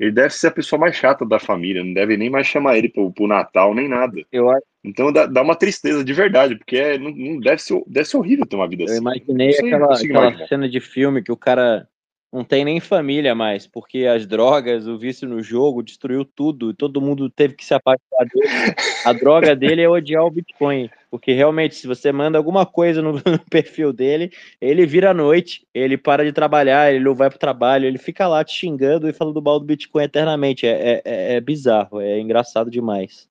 [0.02, 2.90] Ele deve ser a pessoa mais chata da família, não deve nem mais chamar ele
[2.90, 4.20] pro, pro Natal, nem nada.
[4.32, 4.48] Eu,
[4.84, 8.18] então dá, dá uma tristeza de verdade, porque é, não, não deve, ser, deve ser
[8.18, 8.98] horrível ter uma vida eu assim.
[8.98, 11.88] imaginei Não sei, aquela, aquela cena de filme que o cara
[12.32, 17.02] não tem nem família mais, porque as drogas, o vício no jogo destruiu tudo, todo
[17.02, 18.76] mundo teve que se afastar dele.
[19.06, 23.14] A droga dele é odiar o Bitcoin, porque realmente, se você manda alguma coisa no,
[23.26, 24.32] no perfil dele,
[24.62, 28.26] ele vira à noite, ele para de trabalhar, ele não vai pro trabalho, ele fica
[28.28, 30.66] lá te xingando e falando mal do Bitcoin eternamente.
[30.66, 33.30] É, é, é bizarro, é engraçado demais.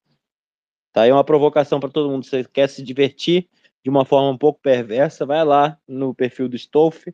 [0.92, 2.26] Tá aí uma provocação para todo mundo.
[2.26, 3.48] Você quer se divertir
[3.82, 7.06] de uma forma um pouco perversa, vai lá no perfil do Stolf,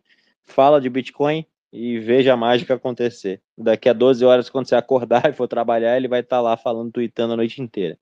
[0.44, 3.42] fala de Bitcoin e veja a mágica acontecer.
[3.56, 6.92] Daqui a 12 horas, quando você acordar e for trabalhar, ele vai estar lá falando,
[6.92, 7.98] tweetando a noite inteira.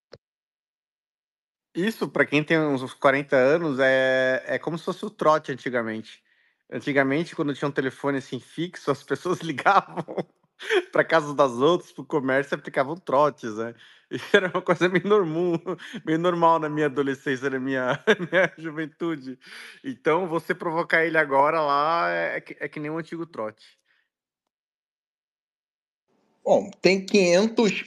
[1.75, 6.23] Isso, pra quem tem uns 40 anos, é, é como se fosse o trote antigamente.
[6.71, 10.05] Antigamente, quando tinha um telefone assim fixo, as pessoas ligavam
[10.93, 13.75] para casa das outras, pro comércio, e aplicavam trotes, né?
[14.33, 15.61] Era uma coisa meio normal,
[16.05, 19.39] meio normal na minha adolescência, na minha, minha juventude.
[19.83, 23.79] Então, você provocar ele agora lá é, que- é que nem um antigo trote.
[26.45, 27.85] Bom, tem 500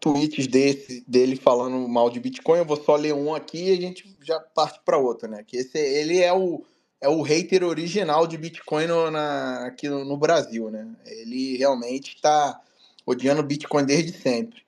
[0.00, 2.58] tweets desse, dele falando mal de Bitcoin.
[2.58, 5.42] Eu vou só ler um aqui e a gente já parte para outro, né?
[5.42, 6.64] Que esse, ele é o,
[7.04, 10.88] é o hater original de Bitcoin no, na, aqui no, no Brasil, né?
[11.04, 12.58] Ele realmente está
[13.04, 14.62] odiando Bitcoin desde sempre.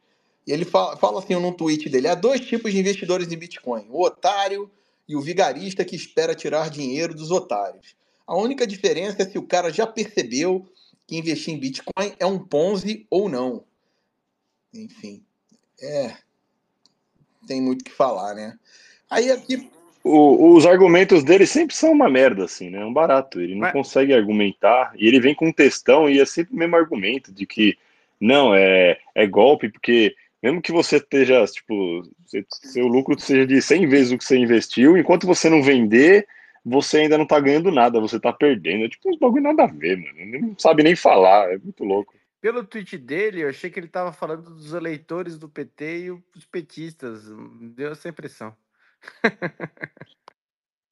[0.47, 3.87] E ele fala, fala assim num tweet dele: há dois tipos de investidores em Bitcoin:
[3.89, 4.71] o otário
[5.09, 7.97] e o vigarista que espera tirar dinheiro dos otários.
[8.27, 10.69] A única diferença é se o cara já percebeu
[11.07, 13.65] que investir em Bitcoin é um Ponzi ou não.
[14.75, 15.25] Enfim,
[15.81, 16.15] é.
[17.47, 18.59] Tem muito o que falar, né?
[19.09, 19.71] Aí aqui.
[20.09, 22.81] O- os argumentos dele sempre são uma merda, assim, né?
[22.81, 23.41] É um barato.
[23.41, 24.93] Ele não Mas- consegue argumentar.
[24.97, 27.77] E ele vem com um textão e é sempre o mesmo argumento de que
[28.21, 33.61] não, é, é golpe, porque mesmo que você esteja, tipo, se- seu lucro seja de
[33.61, 36.27] 100 vezes o que você investiu, enquanto você não vender,
[36.65, 38.85] você ainda não tá ganhando nada, você tá perdendo.
[38.85, 40.19] É tipo uns bagulho nada a ver, mano.
[40.19, 42.15] Ele não sabe nem falar, é muito louco.
[42.41, 46.45] Pelo tweet dele, eu achei que ele tava falando dos eleitores do PT e os
[46.51, 47.25] petistas.
[47.75, 48.55] Deu essa impressão.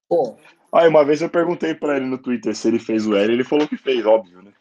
[0.08, 0.38] Pô,
[0.74, 3.44] Aí uma vez eu perguntei pra ele no Twitter se ele fez o L, ele
[3.44, 4.52] falou que fez, óbvio, né?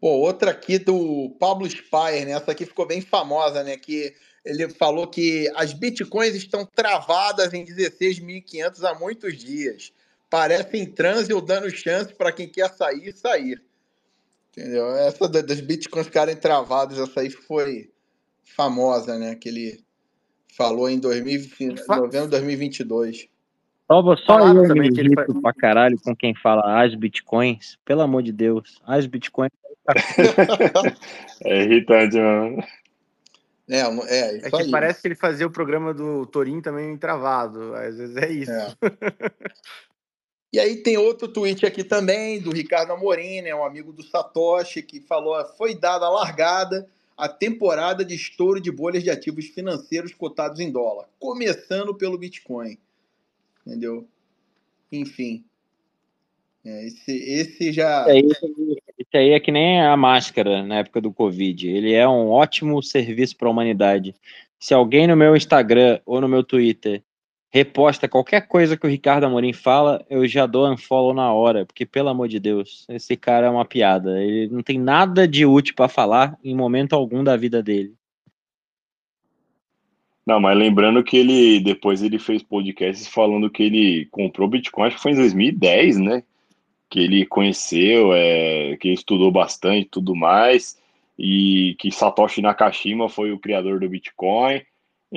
[0.00, 2.30] Pô, outra aqui do Pablo Spire, né?
[2.30, 3.76] Essa aqui ficou bem famosa, né?
[3.76, 4.14] Que
[4.44, 9.92] ele falou que as bitcoins estão travadas em 16.500 há muitos dias.
[10.30, 13.60] Parece em transe ou dando chance para quem quer sair, sair.
[14.52, 14.94] Entendeu?
[14.94, 17.90] Essa da- das bitcoins ficarem travadas, essa aí foi
[18.44, 19.34] famosa, né?
[19.34, 19.85] Que ele
[20.56, 23.28] falou em 2020, Fa- novembro de 2022.
[23.86, 27.78] Só, só Falaram eu também que ele irrito pra caralho com quem fala as bitcoins.
[27.84, 29.52] Pelo amor de Deus, as bitcoins.
[31.44, 32.62] É irritante, mano.
[33.68, 34.70] É, é É isso que aí.
[34.70, 37.74] parece que ele fazia o programa do Torinho também travado.
[37.74, 38.50] Às vezes é isso.
[38.50, 38.74] É.
[40.52, 44.82] E aí tem outro tweet aqui também do Ricardo Amorim, né, um amigo do Satoshi,
[44.82, 50.12] que falou: foi dada a largada a temporada de estouro de bolhas de ativos financeiros
[50.12, 52.78] cotados em dólar, começando pelo Bitcoin.
[53.66, 54.06] Entendeu?
[54.92, 55.44] Enfim.
[56.64, 58.04] É, esse, esse já.
[58.08, 61.68] Esse aí, esse aí é que nem a máscara na época do Covid.
[61.68, 64.14] Ele é um ótimo serviço para a humanidade.
[64.58, 67.02] Se alguém no meu Instagram ou no meu Twitter
[67.56, 71.86] reposta qualquer coisa que o Ricardo Amorim fala, eu já dou unfollow na hora, porque
[71.86, 74.22] pelo amor de Deus, esse cara é uma piada.
[74.22, 77.94] Ele não tem nada de útil para falar em momento algum da vida dele.
[80.26, 84.96] Não, mas lembrando que ele depois ele fez podcasts falando que ele comprou Bitcoin, acho
[84.96, 86.22] que foi em 2010, né?
[86.90, 90.76] Que ele conheceu, é, que estudou bastante tudo mais,
[91.18, 94.60] e que Satoshi Nakashima foi o criador do Bitcoin.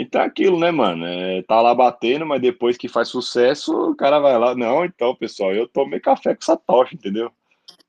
[0.02, 1.06] Então é aquilo, né, mano?
[1.06, 5.14] É, tá lá batendo, mas depois que faz sucesso, o cara vai lá, não, então,
[5.14, 7.32] pessoal, eu tomei café com Satoshi, entendeu?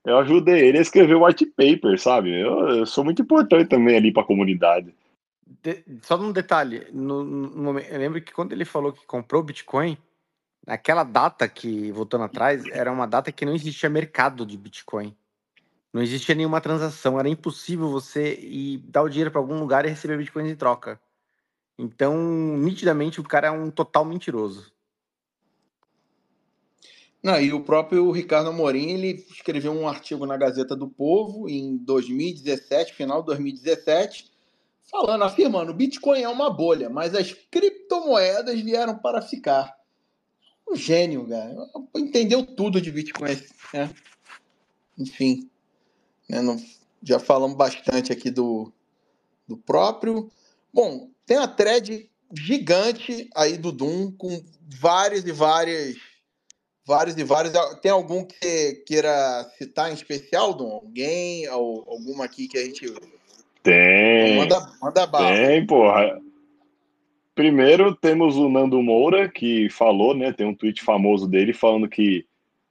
[0.03, 2.31] Eu ajudei ele a escrever o white paper, sabe?
[2.31, 4.93] Eu, eu sou muito importante também ali pra comunidade.
[5.63, 9.97] De- só num detalhe, no, no eu lembro que quando ele falou que comprou Bitcoin,
[10.65, 15.15] naquela data que, voltando atrás, era uma data que não existia mercado de Bitcoin.
[15.93, 19.89] Não existia nenhuma transação, era impossível você ir dar o dinheiro para algum lugar e
[19.89, 20.99] receber Bitcoin em troca.
[21.77, 22.15] Então,
[22.57, 24.71] nitidamente, o cara é um total mentiroso.
[27.23, 31.77] Não, e o próprio Ricardo Amorim, ele escreveu um artigo na Gazeta do Povo em
[31.77, 34.31] 2017, final de 2017,
[34.89, 39.77] falando, afirmando, o Bitcoin é uma bolha, mas as criptomoedas vieram para ficar.
[40.67, 41.55] um gênio, cara.
[41.95, 43.39] Entendeu tudo de Bitcoin,
[43.71, 43.93] né?
[44.97, 45.47] Enfim,
[46.27, 46.41] né?
[46.41, 46.57] Não,
[47.03, 48.73] já falamos bastante aqui do,
[49.47, 50.31] do próprio.
[50.73, 55.95] Bom, tem uma thread gigante aí do Doom com várias e várias
[56.85, 57.53] vários e vários.
[57.81, 60.71] Tem algum que você queira citar em especial, Dom?
[60.71, 61.47] Alguém?
[61.47, 62.93] Ou alguma aqui que a gente.
[63.63, 64.35] Tem.
[64.35, 65.33] Manda, manda bala.
[65.33, 66.19] Tem, porra.
[67.33, 70.33] Primeiro temos o Nando Moura, que falou, né?
[70.33, 72.25] Tem um tweet famoso dele falando que,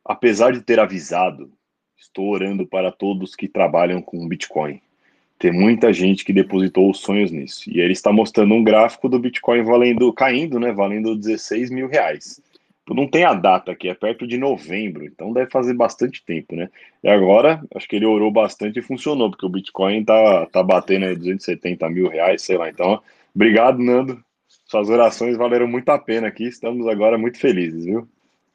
[0.04, 1.50] apesar de ter avisado,
[1.96, 4.82] estou orando para todos que trabalham com Bitcoin.
[5.40, 7.62] Tem muita gente que depositou os sonhos nisso.
[7.70, 10.70] E ele está mostrando um gráfico do Bitcoin valendo, caindo, né?
[10.70, 12.42] Valendo 16 mil reais.
[12.86, 16.68] Não tem a data aqui, é perto de novembro, então deve fazer bastante tempo, né?
[17.02, 21.06] E agora, acho que ele orou bastante e funcionou, porque o Bitcoin tá, tá batendo
[21.06, 22.68] aí 270 mil reais, sei lá.
[22.68, 23.00] Então,
[23.34, 24.22] obrigado, Nando.
[24.66, 26.44] Suas orações valeram muito a pena aqui.
[26.44, 28.06] Estamos agora muito felizes, viu?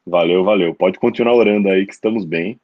[0.06, 0.72] Valeu, valeu.
[0.72, 2.60] Pode continuar orando aí que estamos bem.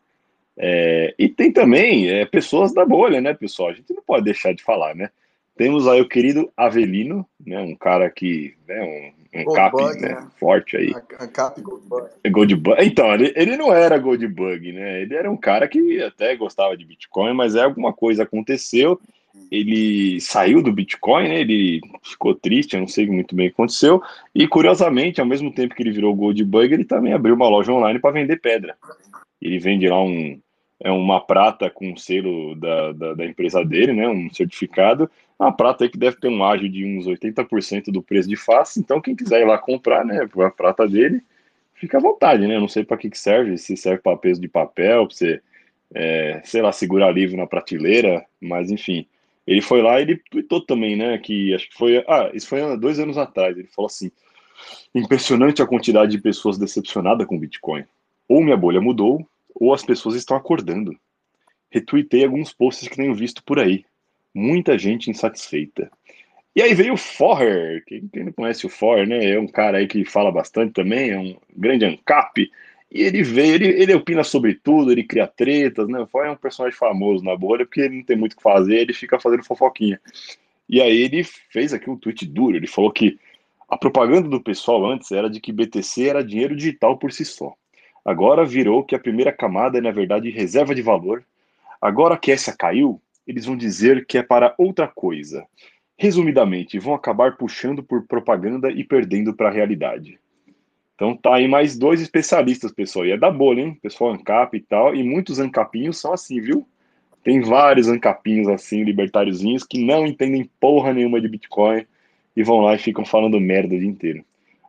[0.57, 3.71] É, e tem também é, pessoas da bolha, né, pessoal?
[3.71, 5.11] A gente não pode deixar de falar, né?
[5.57, 10.09] Temos aí o querido Avelino, né, um cara que, né, um, um cap bug, né,
[10.09, 10.29] né?
[10.39, 10.95] forte aí.
[10.95, 12.11] A, a cap Goldbug.
[12.31, 12.77] Goldbug.
[12.85, 15.03] Então, ele, ele não era Goldbug, né?
[15.03, 19.01] Ele era um cara que até gostava de Bitcoin, mas é alguma coisa aconteceu,
[19.51, 21.41] ele saiu do Bitcoin, né?
[21.41, 24.03] Ele ficou triste, eu não sei muito bem o que aconteceu.
[24.35, 27.99] E curiosamente, ao mesmo tempo que ele virou Goldbug, ele também abriu uma loja online
[27.99, 28.77] para vender pedra.
[29.41, 30.39] Ele vende lá um
[30.83, 35.85] é uma prata com selo da, da, da, empresa dele, né, um certificado, uma prata
[35.85, 39.15] aí que deve ter um ágio de uns 80% do preço de face, então quem
[39.15, 41.23] quiser ir lá comprar, né, a prata dele,
[41.75, 44.41] fica à vontade, né, eu não sei para que, que serve, se serve para peso
[44.41, 45.41] de papel, para você,
[45.95, 49.07] é, sei lá, segurar livro na prateleira, mas enfim,
[49.47, 52.77] ele foi lá e ele tweetou também, né, que acho que foi, ah, isso foi
[52.77, 54.11] dois anos atrás, ele falou assim,
[54.93, 57.85] impressionante a quantidade de pessoas decepcionadas com Bitcoin,
[58.29, 60.97] ou minha bolha mudou, ou as pessoas estão acordando.
[61.71, 63.85] Retuitei alguns posts que tenho visto por aí.
[64.35, 65.91] Muita gente insatisfeita.
[66.55, 69.31] E aí veio o Forrer, quem, quem não conhece o Forrer, né?
[69.31, 72.51] É um cara aí que fala bastante também, é um grande ANCAP.
[72.91, 75.99] E ele veio, ele, ele opina sobre tudo, ele cria tretas, né?
[76.01, 78.43] O Forrer é um personagem famoso na bolha, porque ele não tem muito o que
[78.43, 79.99] fazer, ele fica fazendo fofoquinha.
[80.69, 83.19] E aí ele fez aqui um tweet duro, ele falou que
[83.67, 87.55] a propaganda do pessoal antes era de que BTC era dinheiro digital por si só.
[88.05, 91.25] Agora virou que a primeira camada é, na verdade, reserva de valor.
[91.81, 95.47] Agora que essa caiu, eles vão dizer que é para outra coisa.
[95.97, 100.19] Resumidamente, vão acabar puxando por propaganda e perdendo para a realidade.
[100.95, 103.07] Então tá aí mais dois especialistas, pessoal.
[103.07, 103.79] E é da bolha, hein?
[103.81, 104.95] Pessoal ANCAP e tal.
[104.95, 106.67] E muitos ANCAPinhos são assim, viu?
[107.23, 111.87] Tem vários ANCAPinhos assim, libertáriozinhos, que não entendem porra nenhuma de Bitcoin
[112.37, 114.25] e vão lá e ficam falando merda o dia inteiro.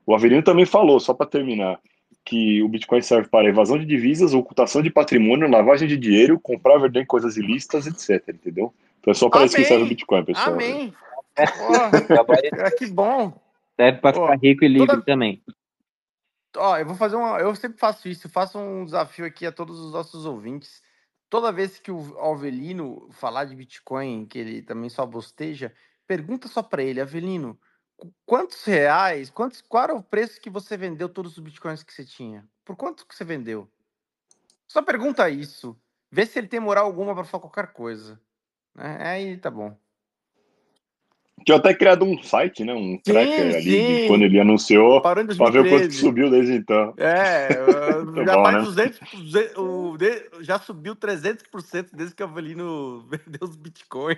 [0.06, 1.80] O Avelino também falou, só para terminar,
[2.26, 6.78] que o Bitcoin serve para evasão de divisas, ocultação de patrimônio, lavagem de dinheiro, comprar,
[6.78, 8.30] vender coisas ilícitas, etc.
[8.30, 8.74] Entendeu?
[9.00, 10.54] Então é só para isso que serve o Bitcoin, pessoal.
[10.54, 10.94] Amém.
[11.38, 13.34] Oh, que bom.
[13.76, 15.02] Serve para ficar rico e livre toda...
[15.02, 15.42] também.
[16.56, 17.40] Ó, eu vou fazer uma.
[17.40, 18.28] Eu sempre faço isso.
[18.28, 20.82] Eu faço um desafio aqui a todos os nossos ouvintes.
[21.30, 25.74] Toda vez que o Alvelino falar de Bitcoin, que ele também só bosteja,
[26.08, 27.60] pergunta só para ele, Avelino,
[28.26, 32.06] quantos reais, quantos, qual era o preço que você vendeu todos os bitcoins que você
[32.06, 32.48] tinha?
[32.66, 33.70] Por quanto que você vendeu?
[34.68, 35.78] Só pergunta isso.
[36.12, 38.20] Vê se ele tem moral alguma para falar qualquer coisa.
[38.78, 39.78] É, aí tá bom.
[41.44, 42.74] Tinha até criado um site, né?
[42.74, 46.94] Um tracker ali, de quando ele anunciou, para ver o quanto que subiu desde então.
[46.98, 47.50] É,
[48.26, 48.60] já bom, né?
[48.60, 49.98] 200, 200 o,
[50.42, 54.18] já subiu 300% desde que o Avelino vendeu os Bitcoin.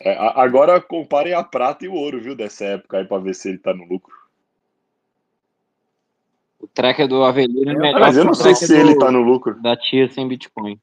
[0.00, 3.48] É, agora comparem a prata e o ouro, viu, dessa época aí, para ver se
[3.48, 4.14] ele tá no lucro.
[6.60, 8.00] O tracker do Avelino é melhor.
[8.00, 9.60] Mas eu não sei se ele tá no lucro.
[9.60, 10.78] Da tia sem Bitcoin.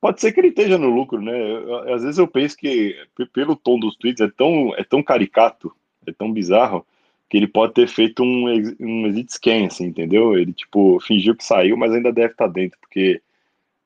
[0.00, 1.36] Pode ser que ele esteja no lucro, né?
[1.36, 2.96] Eu, às vezes eu penso que,
[3.32, 5.74] pelo tom dos tweets, é tão, é tão caricato,
[6.06, 6.86] é tão bizarro,
[7.28, 8.44] que ele pode ter feito um,
[8.80, 10.38] um exit scan, assim, entendeu?
[10.38, 13.20] Ele, tipo, fingiu que saiu, mas ainda deve estar dentro, porque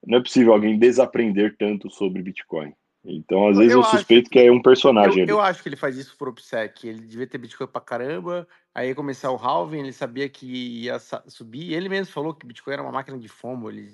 [0.06, 2.72] não é possível alguém desaprender tanto sobre Bitcoin.
[3.04, 5.22] Então, às vezes, eu, eu suspeito que, que, é um personagem.
[5.22, 6.86] Eu, eu, acho que ele faz isso por OPSEC.
[6.86, 10.46] Ele devia ter Bitcoin pra caramba, aí começar o halving, ele sabia que
[10.84, 11.72] ia subir.
[11.72, 13.92] Ele mesmo falou que Bitcoin era uma máquina de FOMO, ele,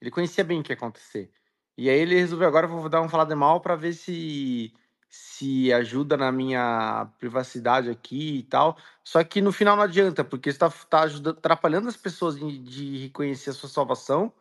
[0.00, 1.28] ele conhecia bem o que ia acontecer.
[1.76, 4.72] E aí ele resolveu agora, vou dar um falar de mal para ver se
[5.08, 8.76] se ajuda na minha privacidade aqui e tal.
[9.04, 13.50] Só que no final não adianta, porque está tá atrapalhando as pessoas de, de reconhecer
[13.50, 14.32] a sua salvação.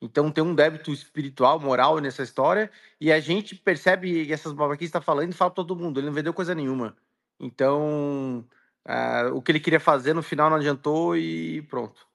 [0.00, 2.70] Então tem um débito espiritual, moral nessa história,
[3.00, 6.14] e a gente percebe que essas babaquices está falando e fala todo mundo, ele não
[6.14, 6.96] vendeu coisa nenhuma.
[7.40, 8.46] Então,
[8.86, 12.06] Uh, o que ele queria fazer no final não adiantou e pronto.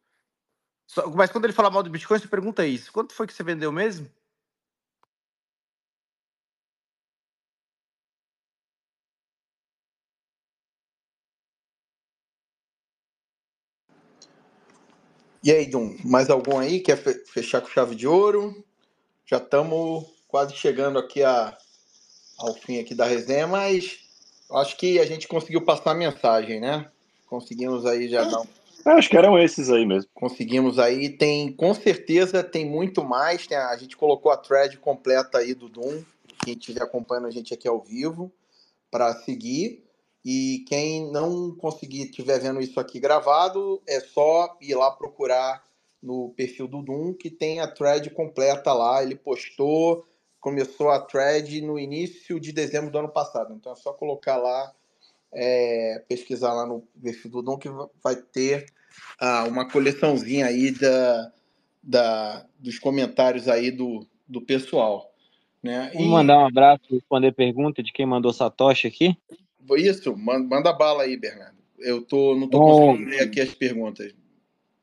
[0.85, 3.43] Só, mas quando ele fala mal do Bitcoin, você pergunta isso: quanto foi que você
[3.43, 4.09] vendeu mesmo?
[15.47, 16.81] E aí, Dum, mais algum aí?
[16.81, 18.65] Quer fechar com chave de ouro?
[19.25, 21.57] Já estamos quase chegando aqui a,
[22.37, 23.97] ao fim aqui da resenha, mas
[24.51, 26.91] acho que a gente conseguiu passar a mensagem, né?
[27.27, 28.41] Conseguimos aí já dar
[28.85, 30.09] é, Acho que eram esses aí mesmo.
[30.13, 31.07] Conseguimos aí.
[31.07, 33.47] Tem, com certeza, tem muito mais.
[33.47, 36.03] Tem, a gente colocou a thread completa aí do Doom.
[36.43, 38.29] Quem estiver acompanhando a gente aqui ao vivo,
[38.91, 39.86] para seguir.
[40.29, 45.63] E quem não conseguir estiver vendo isso aqui gravado, é só ir lá procurar
[46.03, 49.01] no perfil do Doom, que tem a thread completa lá.
[49.01, 50.05] Ele postou,
[50.37, 53.53] começou a thread no início de dezembro do ano passado.
[53.53, 54.73] Então é só colocar lá,
[55.31, 57.69] é, pesquisar lá no perfil do Doom, que
[58.03, 58.65] vai ter
[59.21, 61.31] ah, uma coleçãozinha aí da,
[61.81, 65.09] da, dos comentários aí do, do pessoal.
[65.63, 65.89] Né?
[65.93, 69.17] Vou mandar um abraço e responder pergunta de quem mandou Satoshi aqui.
[69.75, 71.57] Isso, manda bala aí, Bernardo.
[71.79, 74.13] Eu tô, não tô Bom, conseguindo ler aqui as perguntas.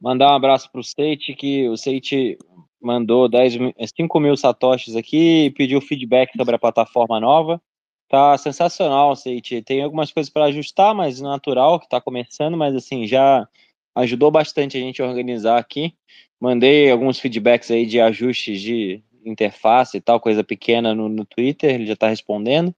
[0.01, 2.39] Mandar um abraço pro Seite, que o Seite
[2.81, 3.55] mandou 10,
[3.97, 7.61] 5 mil satoshis aqui e pediu feedback sobre a plataforma nova.
[8.09, 9.63] Tá sensacional, Seite.
[9.63, 13.49] Tem algumas coisas para ajustar, mas natural, que tá começando, mas assim, já
[13.95, 15.95] ajudou bastante a gente a organizar aqui.
[16.39, 21.75] Mandei alguns feedbacks aí de ajustes de interface e tal, coisa pequena no, no Twitter,
[21.75, 22.75] ele já está respondendo.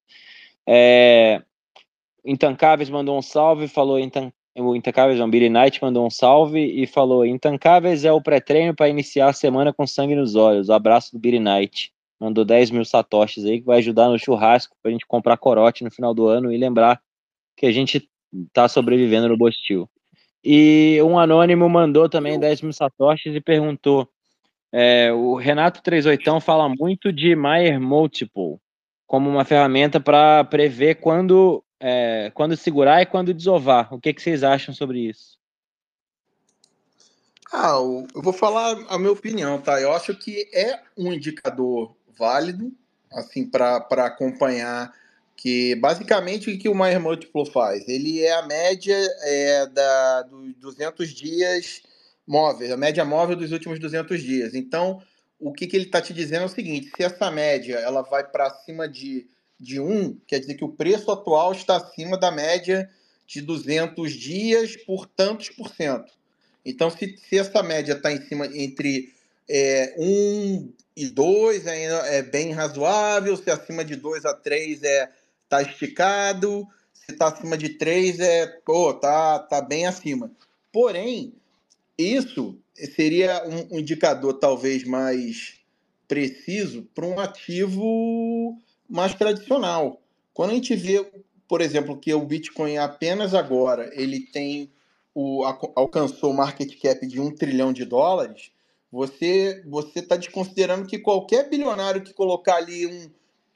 [0.64, 1.42] É,
[2.26, 7.24] Intancáveis mandou um salve, falou o Intancáveis, não, Billy Knight mandou um salve e falou:
[7.24, 10.70] Intancáveis é o pré-treino para iniciar a semana com sangue nos olhos.
[10.70, 11.92] abraço do Billy Knight.
[12.18, 15.84] Mandou 10 mil satoshis aí, que vai ajudar no churrasco para a gente comprar corote
[15.84, 17.00] no final do ano e lembrar
[17.54, 18.08] que a gente
[18.52, 19.88] tá sobrevivendo no Bostil.
[20.42, 24.08] E um anônimo mandou também 10 mil satoshis e perguntou:
[24.72, 28.56] é, o Renato 38 fala muito de Maier Multiple
[29.06, 33.92] como uma ferramenta para prever quando é, quando segurar e quando desovar.
[33.92, 35.38] O que, que vocês acham sobre isso?
[37.52, 39.80] Ah, eu vou falar a minha opinião, tá?
[39.80, 42.72] Eu acho que é um indicador válido,
[43.12, 44.92] assim, para acompanhar
[45.36, 47.86] que basicamente o que o Maier Multiple faz?
[47.86, 51.82] Ele é a média é, da, dos 200 dias
[52.26, 54.54] móveis, a média móvel dos últimos 200 dias.
[54.54, 55.02] Então,
[55.38, 58.24] o que, que ele está te dizendo é o seguinte: se essa média ela vai
[58.24, 59.28] para cima de
[59.58, 62.90] de 1, quer dizer que o preço atual está acima da média
[63.26, 66.12] de 200 dias por tantos por cento.
[66.64, 69.12] Então, se, se essa média está em cima entre
[69.48, 75.10] é, 1 e 2 é, é bem razoável, se acima de 2 a 3 é
[75.48, 78.46] tá esticado, se está acima de 3 é,
[79.00, 80.30] tá, tá bem acima.
[80.72, 81.32] Porém,
[81.96, 82.58] isso
[82.94, 85.54] seria um, um indicador talvez mais
[86.08, 88.58] preciso para um ativo
[88.88, 90.00] mais tradicional.
[90.32, 91.04] Quando a gente vê,
[91.48, 94.70] por exemplo, que o Bitcoin apenas agora ele tem
[95.14, 95.44] o,
[95.74, 98.50] alcançou o market cap de um trilhão de dólares,
[98.92, 103.10] você você está desconsiderando que qualquer bilionário que colocar ali um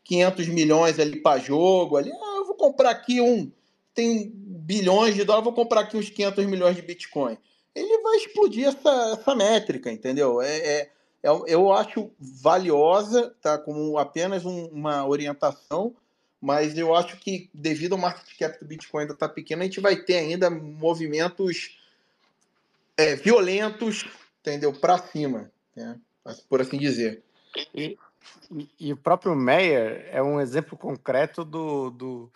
[0.04, 3.50] 500 milhões ali para jogo, ali, ah, eu vou comprar aqui um,
[3.94, 7.36] tem bilhões de dólares, vou comprar aqui uns 500 milhões de Bitcoin.
[7.74, 10.40] Ele vai explodir essa, essa métrica, entendeu?
[10.40, 10.90] É, é
[11.22, 13.58] eu, eu acho valiosa, tá?
[13.58, 15.94] Como apenas um, uma orientação,
[16.40, 19.80] mas eu acho que devido ao market cap do Bitcoin ainda tá pequeno, a gente
[19.80, 21.78] vai ter ainda movimentos
[22.96, 24.06] é, violentos,
[24.40, 24.72] entendeu?
[24.72, 25.98] Para cima, né?
[26.48, 27.22] por assim dizer.
[27.74, 27.98] E,
[28.50, 32.32] e, e, o próprio Meyer é um exemplo concreto do, do,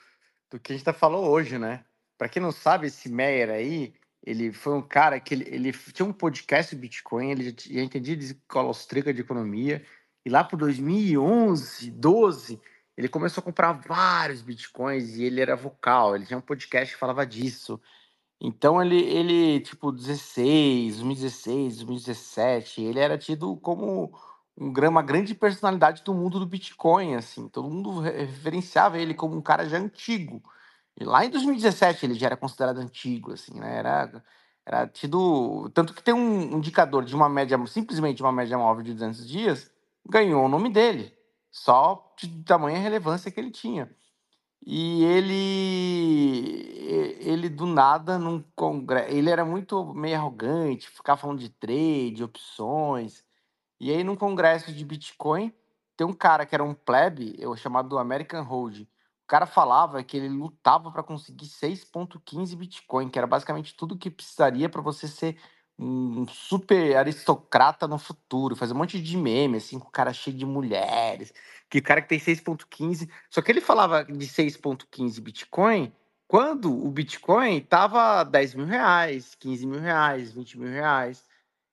[0.51, 1.85] do que a gente tá falou hoje, né?
[2.19, 3.95] Para quem não sabe, esse Meyer aí,
[4.25, 8.25] ele foi um cara que ele, ele tinha um podcast Bitcoin, ele já entendia de
[8.25, 9.85] escola austríaca de economia,
[10.25, 12.61] e lá por 2011, 12,
[12.97, 17.01] ele começou a comprar vários Bitcoins e ele era vocal, ele tinha um podcast que
[17.01, 17.79] falava disso.
[18.41, 24.13] Então ele, ele tipo, 16, 2016, 2017, ele era tido como
[24.57, 27.49] um, uma grande personalidade do mundo do Bitcoin, assim.
[27.49, 30.43] Todo mundo referenciava ele como um cara já antigo.
[30.99, 33.79] E lá em 2017 ele já era considerado antigo, assim, né?
[33.79, 34.25] Era,
[34.65, 35.71] era tido.
[35.75, 39.71] Tanto que tem um indicador de uma média, simplesmente uma média móvel de 200 dias,
[40.09, 41.13] ganhou o nome dele,
[41.51, 43.91] só de tamanha relevância que ele tinha.
[44.67, 46.59] E ele,
[47.21, 53.25] ele do nada, num congresso, ele era muito meio arrogante, ficava falando de trade, opções.
[53.79, 55.53] E aí, num congresso de Bitcoin,
[55.97, 58.87] tem um cara que era um plebe, eu chamado American Hold,
[59.25, 64.11] o cara falava que ele lutava para conseguir 6.15 Bitcoin, que era basicamente tudo que
[64.11, 65.39] precisaria para você ser
[65.79, 70.37] um super aristocrata no futuro, fazer um monte de meme, assim, com o cara cheio
[70.37, 71.33] de mulheres,
[71.69, 75.93] que o cara que tem 6.15, só que ele falava de 6.15 Bitcoin
[76.29, 81.25] quando o Bitcoin tava 10 mil reais, 15 mil reais, 20 mil reais.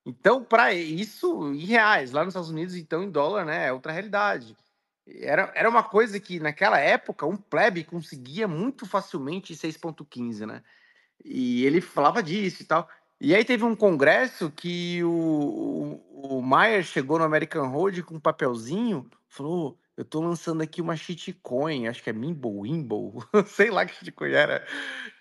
[0.04, 3.92] Então, para isso, em reais, lá nos Estados Unidos, então em dólar, né, é outra
[3.92, 4.56] realidade.
[5.20, 10.62] Era, era uma coisa que naquela época um plebe conseguia muito facilmente 6.15, né?
[11.24, 12.88] E ele falava disso e tal.
[13.20, 18.16] E aí teve um congresso que o, o, o Mayer chegou no American Road com
[18.16, 23.70] um papelzinho, falou: eu tô lançando aqui uma shitcoin, acho que é Mimble, Wimble, sei
[23.70, 24.66] lá que shitcoin era.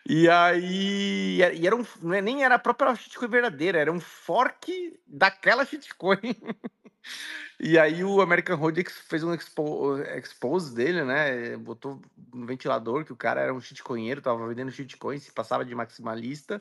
[0.07, 4.99] E aí, e era um, é, nem era a própria shitcoin verdadeira, era um fork
[5.05, 6.17] daquela shitcoin.
[7.63, 11.55] e aí o American Road fez um expo, expose dele, né?
[11.57, 12.01] Botou
[12.33, 16.59] no ventilador que o cara era um shitcoinheiro, tava vendendo shitcoin, se passava de maximalista.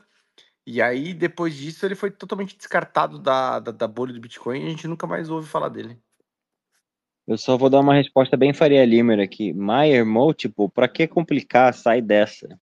[0.67, 4.67] E aí, depois disso, ele foi totalmente descartado da, da, da bolha do Bitcoin e
[4.67, 5.99] a gente nunca mais ouve falar dele.
[7.27, 9.55] Eu só vou dar uma resposta bem Faria Limer aqui.
[9.55, 11.73] Maier Multiple, pra que complicar?
[11.73, 12.61] Sai dessa.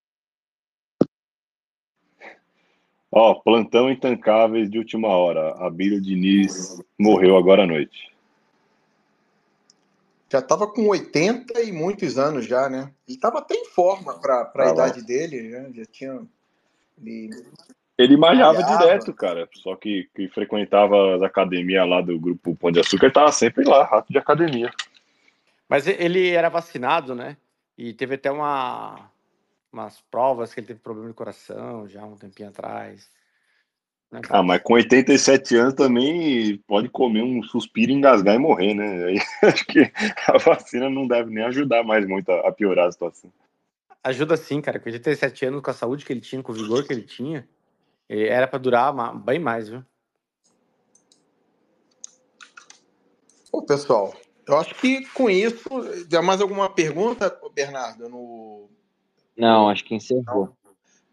[3.10, 5.54] Ó, plantão intancáveis de última hora.
[5.66, 8.16] A Bíblia Diniz morreu agora à noite.
[10.30, 12.92] Já tava com 80 e muitos anos já, né?
[13.08, 15.70] Ele tava até em forma para a idade dele, né?
[15.74, 16.22] Já tinha.
[17.02, 17.30] Ele
[17.98, 19.48] ele malhava direto, cara.
[19.54, 23.84] Só que, que frequentava as academias lá do grupo Pão de Açúcar, tava sempre lá,
[23.84, 24.70] rato de academia.
[25.68, 27.36] Mas ele era vacinado, né?
[27.76, 29.10] E teve até uma,
[29.72, 33.10] umas provas que ele teve problema de coração já um tempinho atrás.
[34.10, 34.20] Né?
[34.30, 39.04] Ah, mas com 87 anos também pode comer um suspiro, engasgar e morrer, né?
[39.04, 39.18] Aí,
[39.48, 39.90] acho que
[40.26, 43.30] a vacina não deve nem ajudar mais muito a, a piorar a situação.
[44.02, 44.78] Ajuda sim, cara.
[44.78, 47.46] Com 87 anos, com a saúde que ele tinha, com o vigor que ele tinha,
[48.08, 49.84] era para durar bem mais, viu?
[53.52, 54.14] Ô, pessoal,
[54.46, 55.68] eu acho que com isso,
[56.10, 58.08] já mais alguma pergunta, Bernardo?
[58.08, 58.70] No...
[59.36, 60.56] Não, acho que encerrou.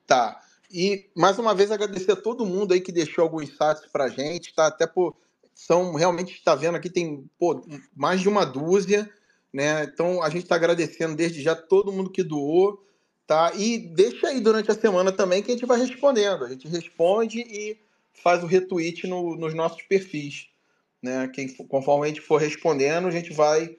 [0.07, 0.39] Tá.
[0.75, 4.53] E mais uma vez agradecer a todo mundo aí que deixou alguns sites pra gente,
[4.53, 4.67] tá?
[4.67, 5.15] Até por
[5.53, 7.65] são realmente está vendo aqui tem pô,
[7.95, 9.09] mais de uma dúzia,
[9.53, 9.85] né?
[9.85, 12.85] Então a gente está agradecendo desde já todo mundo que doou
[13.25, 13.51] tá?
[13.55, 16.45] E deixa aí durante a semana também que a gente vai respondendo.
[16.45, 17.77] A gente responde e
[18.13, 20.47] faz o retweet no, nos nossos perfis,
[21.01, 21.27] né?
[21.33, 23.77] Quem, conforme a gente for respondendo, a gente vai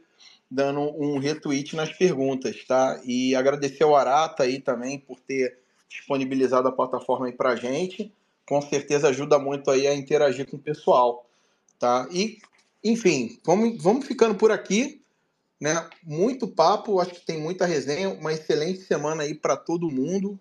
[0.50, 3.00] dando um retweet nas perguntas, tá?
[3.04, 5.58] E agradecer ao Arata aí também por ter
[5.88, 8.12] disponibilizado a plataforma aí pra gente.
[8.46, 11.28] Com certeza ajuda muito aí a interagir com o pessoal,
[11.78, 12.08] tá?
[12.12, 12.38] E,
[12.82, 15.02] enfim, vamos, vamos ficando por aqui
[15.60, 15.88] né?
[16.02, 20.38] Muito papo, acho que tem muita resenha, uma excelente semana aí para todo mundo,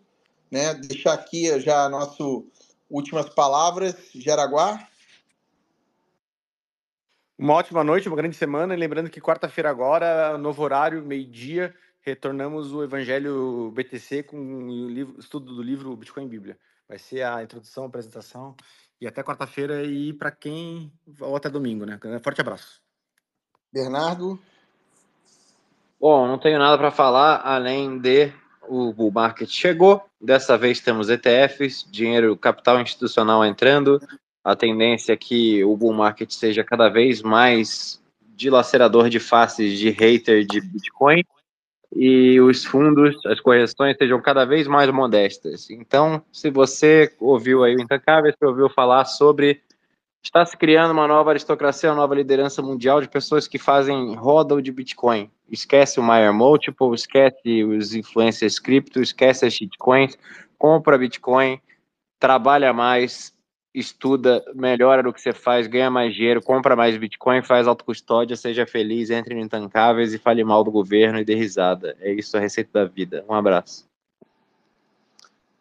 [0.51, 0.73] né?
[0.73, 2.45] Deixar aqui já nosso
[2.89, 4.87] últimas palavras, Jaraguá.
[7.37, 8.75] Uma ótima noite, uma grande semana.
[8.75, 11.73] Lembrando que quarta-feira agora, novo horário, meio-dia,
[12.05, 16.57] retornamos o Evangelho BTC com o livro, estudo do livro Bitcoin Bíblia.
[16.87, 18.55] Vai ser a introdução, a apresentação.
[19.01, 20.91] E até quarta-feira e para quem.
[21.19, 21.99] ou até domingo, né?
[22.23, 22.79] Forte abraço.
[23.73, 24.39] Bernardo.
[25.99, 28.31] Bom, não tenho nada para falar além de
[28.67, 30.05] o bull market chegou.
[30.21, 33.99] Dessa vez temos ETFs, dinheiro capital institucional entrando.
[34.43, 39.89] A tendência é que o bull market seja cada vez mais dilacerador de faces de
[39.89, 41.23] hater de Bitcoin
[41.95, 45.69] e os fundos, as correções sejam cada vez mais modestas.
[45.69, 49.61] Então, se você ouviu aí o Intancável, você ouviu falar sobre
[50.25, 54.59] Está se criando uma nova aristocracia, uma nova liderança mundial de pessoas que fazem roda
[54.59, 55.29] de Bitcoin.
[55.47, 60.17] Esquece o Maier Multiple, esquece os influencers cripto, esquece as shitcoins,
[60.57, 61.61] compra Bitcoin,
[62.19, 63.34] trabalha mais,
[63.77, 68.65] estuda, melhora no que você faz, ganha mais dinheiro, compra mais Bitcoin, faz autocustódia, seja
[68.65, 71.95] feliz, entre no Intancáveis e fale mal do governo e dê risada.
[71.99, 73.25] É isso a receita da vida.
[73.29, 73.87] Um abraço.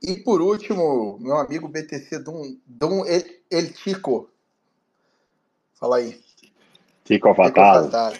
[0.02, 4.28] E por último, meu amigo BTC Dum, Dum El, El Chico,
[5.84, 6.18] Fala aí.
[7.04, 8.18] Tico Fatale.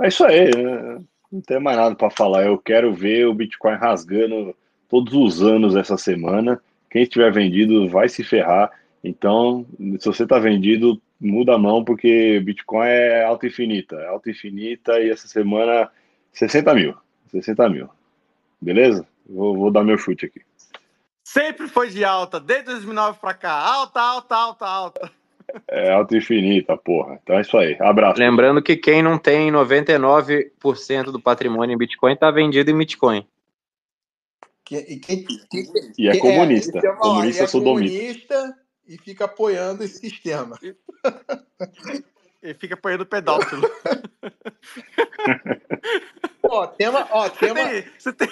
[0.00, 0.50] É isso aí.
[0.50, 1.00] Né?
[1.30, 2.44] Não tem mais nada para falar.
[2.44, 4.52] Eu quero ver o Bitcoin rasgando
[4.88, 6.60] todos os anos essa semana.
[6.90, 8.72] Quem estiver vendido vai se ferrar.
[9.06, 9.64] Então,
[10.00, 13.94] se você está vendido, muda a mão, porque Bitcoin é alta infinita.
[13.96, 15.88] É alta infinita e essa semana
[16.32, 16.96] 60 mil.
[17.28, 17.88] 60 mil.
[18.60, 19.06] Beleza?
[19.28, 20.42] Vou, vou dar meu chute aqui.
[21.22, 23.52] Sempre foi de alta, desde 2009 para cá.
[23.52, 25.10] Alta, alta, alta, alta.
[25.68, 27.20] É alto infinita, porra.
[27.22, 27.76] Então é isso aí.
[27.78, 28.18] Abraço.
[28.18, 33.24] Lembrando que quem não tem 99% do patrimônio em Bitcoin está vendido em Bitcoin.
[34.64, 35.64] Que, e, quem, que,
[35.96, 36.78] e é que, comunista.
[36.80, 37.96] É, comunista é sodomita.
[37.96, 40.58] comunista e fica apoiando esse sistema.
[42.42, 43.62] Ele fica apoiando pedófilo.
[46.42, 47.68] ó, tema, ó, Você tema...
[47.68, 48.28] tem, você tem...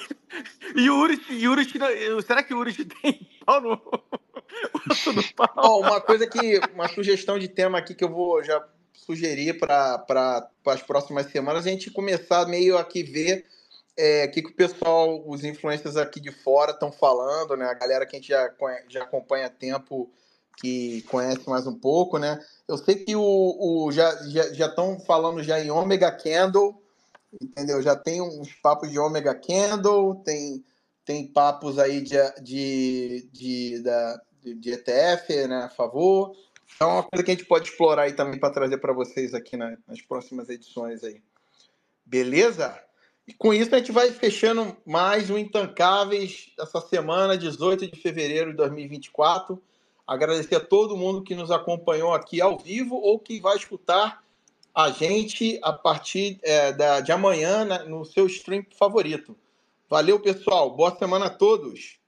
[0.77, 1.79] E o e o Urich,
[2.27, 3.79] será que o Urich tem pau no, no
[5.35, 5.51] pau?
[5.57, 9.99] Ó, uma coisa que, uma sugestão de tema aqui que eu vou já sugerir para
[9.99, 13.45] pra, as próximas semanas, a gente começar meio aqui ver
[13.97, 17.67] é, o que, que o pessoal, os influencers aqui de fora estão falando, né?
[17.67, 18.53] A galera que a gente já,
[18.89, 20.11] já acompanha há tempo,
[20.57, 22.43] que conhece mais um pouco, né?
[22.67, 24.13] Eu sei que o, o já
[24.51, 26.81] estão falando já em Omega Candle,
[27.41, 27.83] entendeu?
[27.83, 30.65] Já tem uns papos de Omega Candle, tem,
[31.05, 35.65] tem papos aí de, de, de, da, de ETF, né?
[35.65, 36.35] A favor.
[36.75, 39.35] Então, é uma coisa que a gente pode explorar aí também para trazer para vocês
[39.35, 41.23] aqui na, nas próximas edições aí.
[42.05, 42.79] Beleza?
[43.27, 48.51] E com isso a gente vai fechando mais um Intancáveis essa semana, 18 de fevereiro
[48.51, 49.63] de 2024.
[50.07, 54.23] Agradecer a todo mundo que nos acompanhou aqui ao vivo ou que vai escutar
[54.75, 59.37] a gente a partir é, da, de amanhã né, no seu stream favorito.
[59.89, 60.75] Valeu, pessoal.
[60.75, 61.99] Boa semana a todos.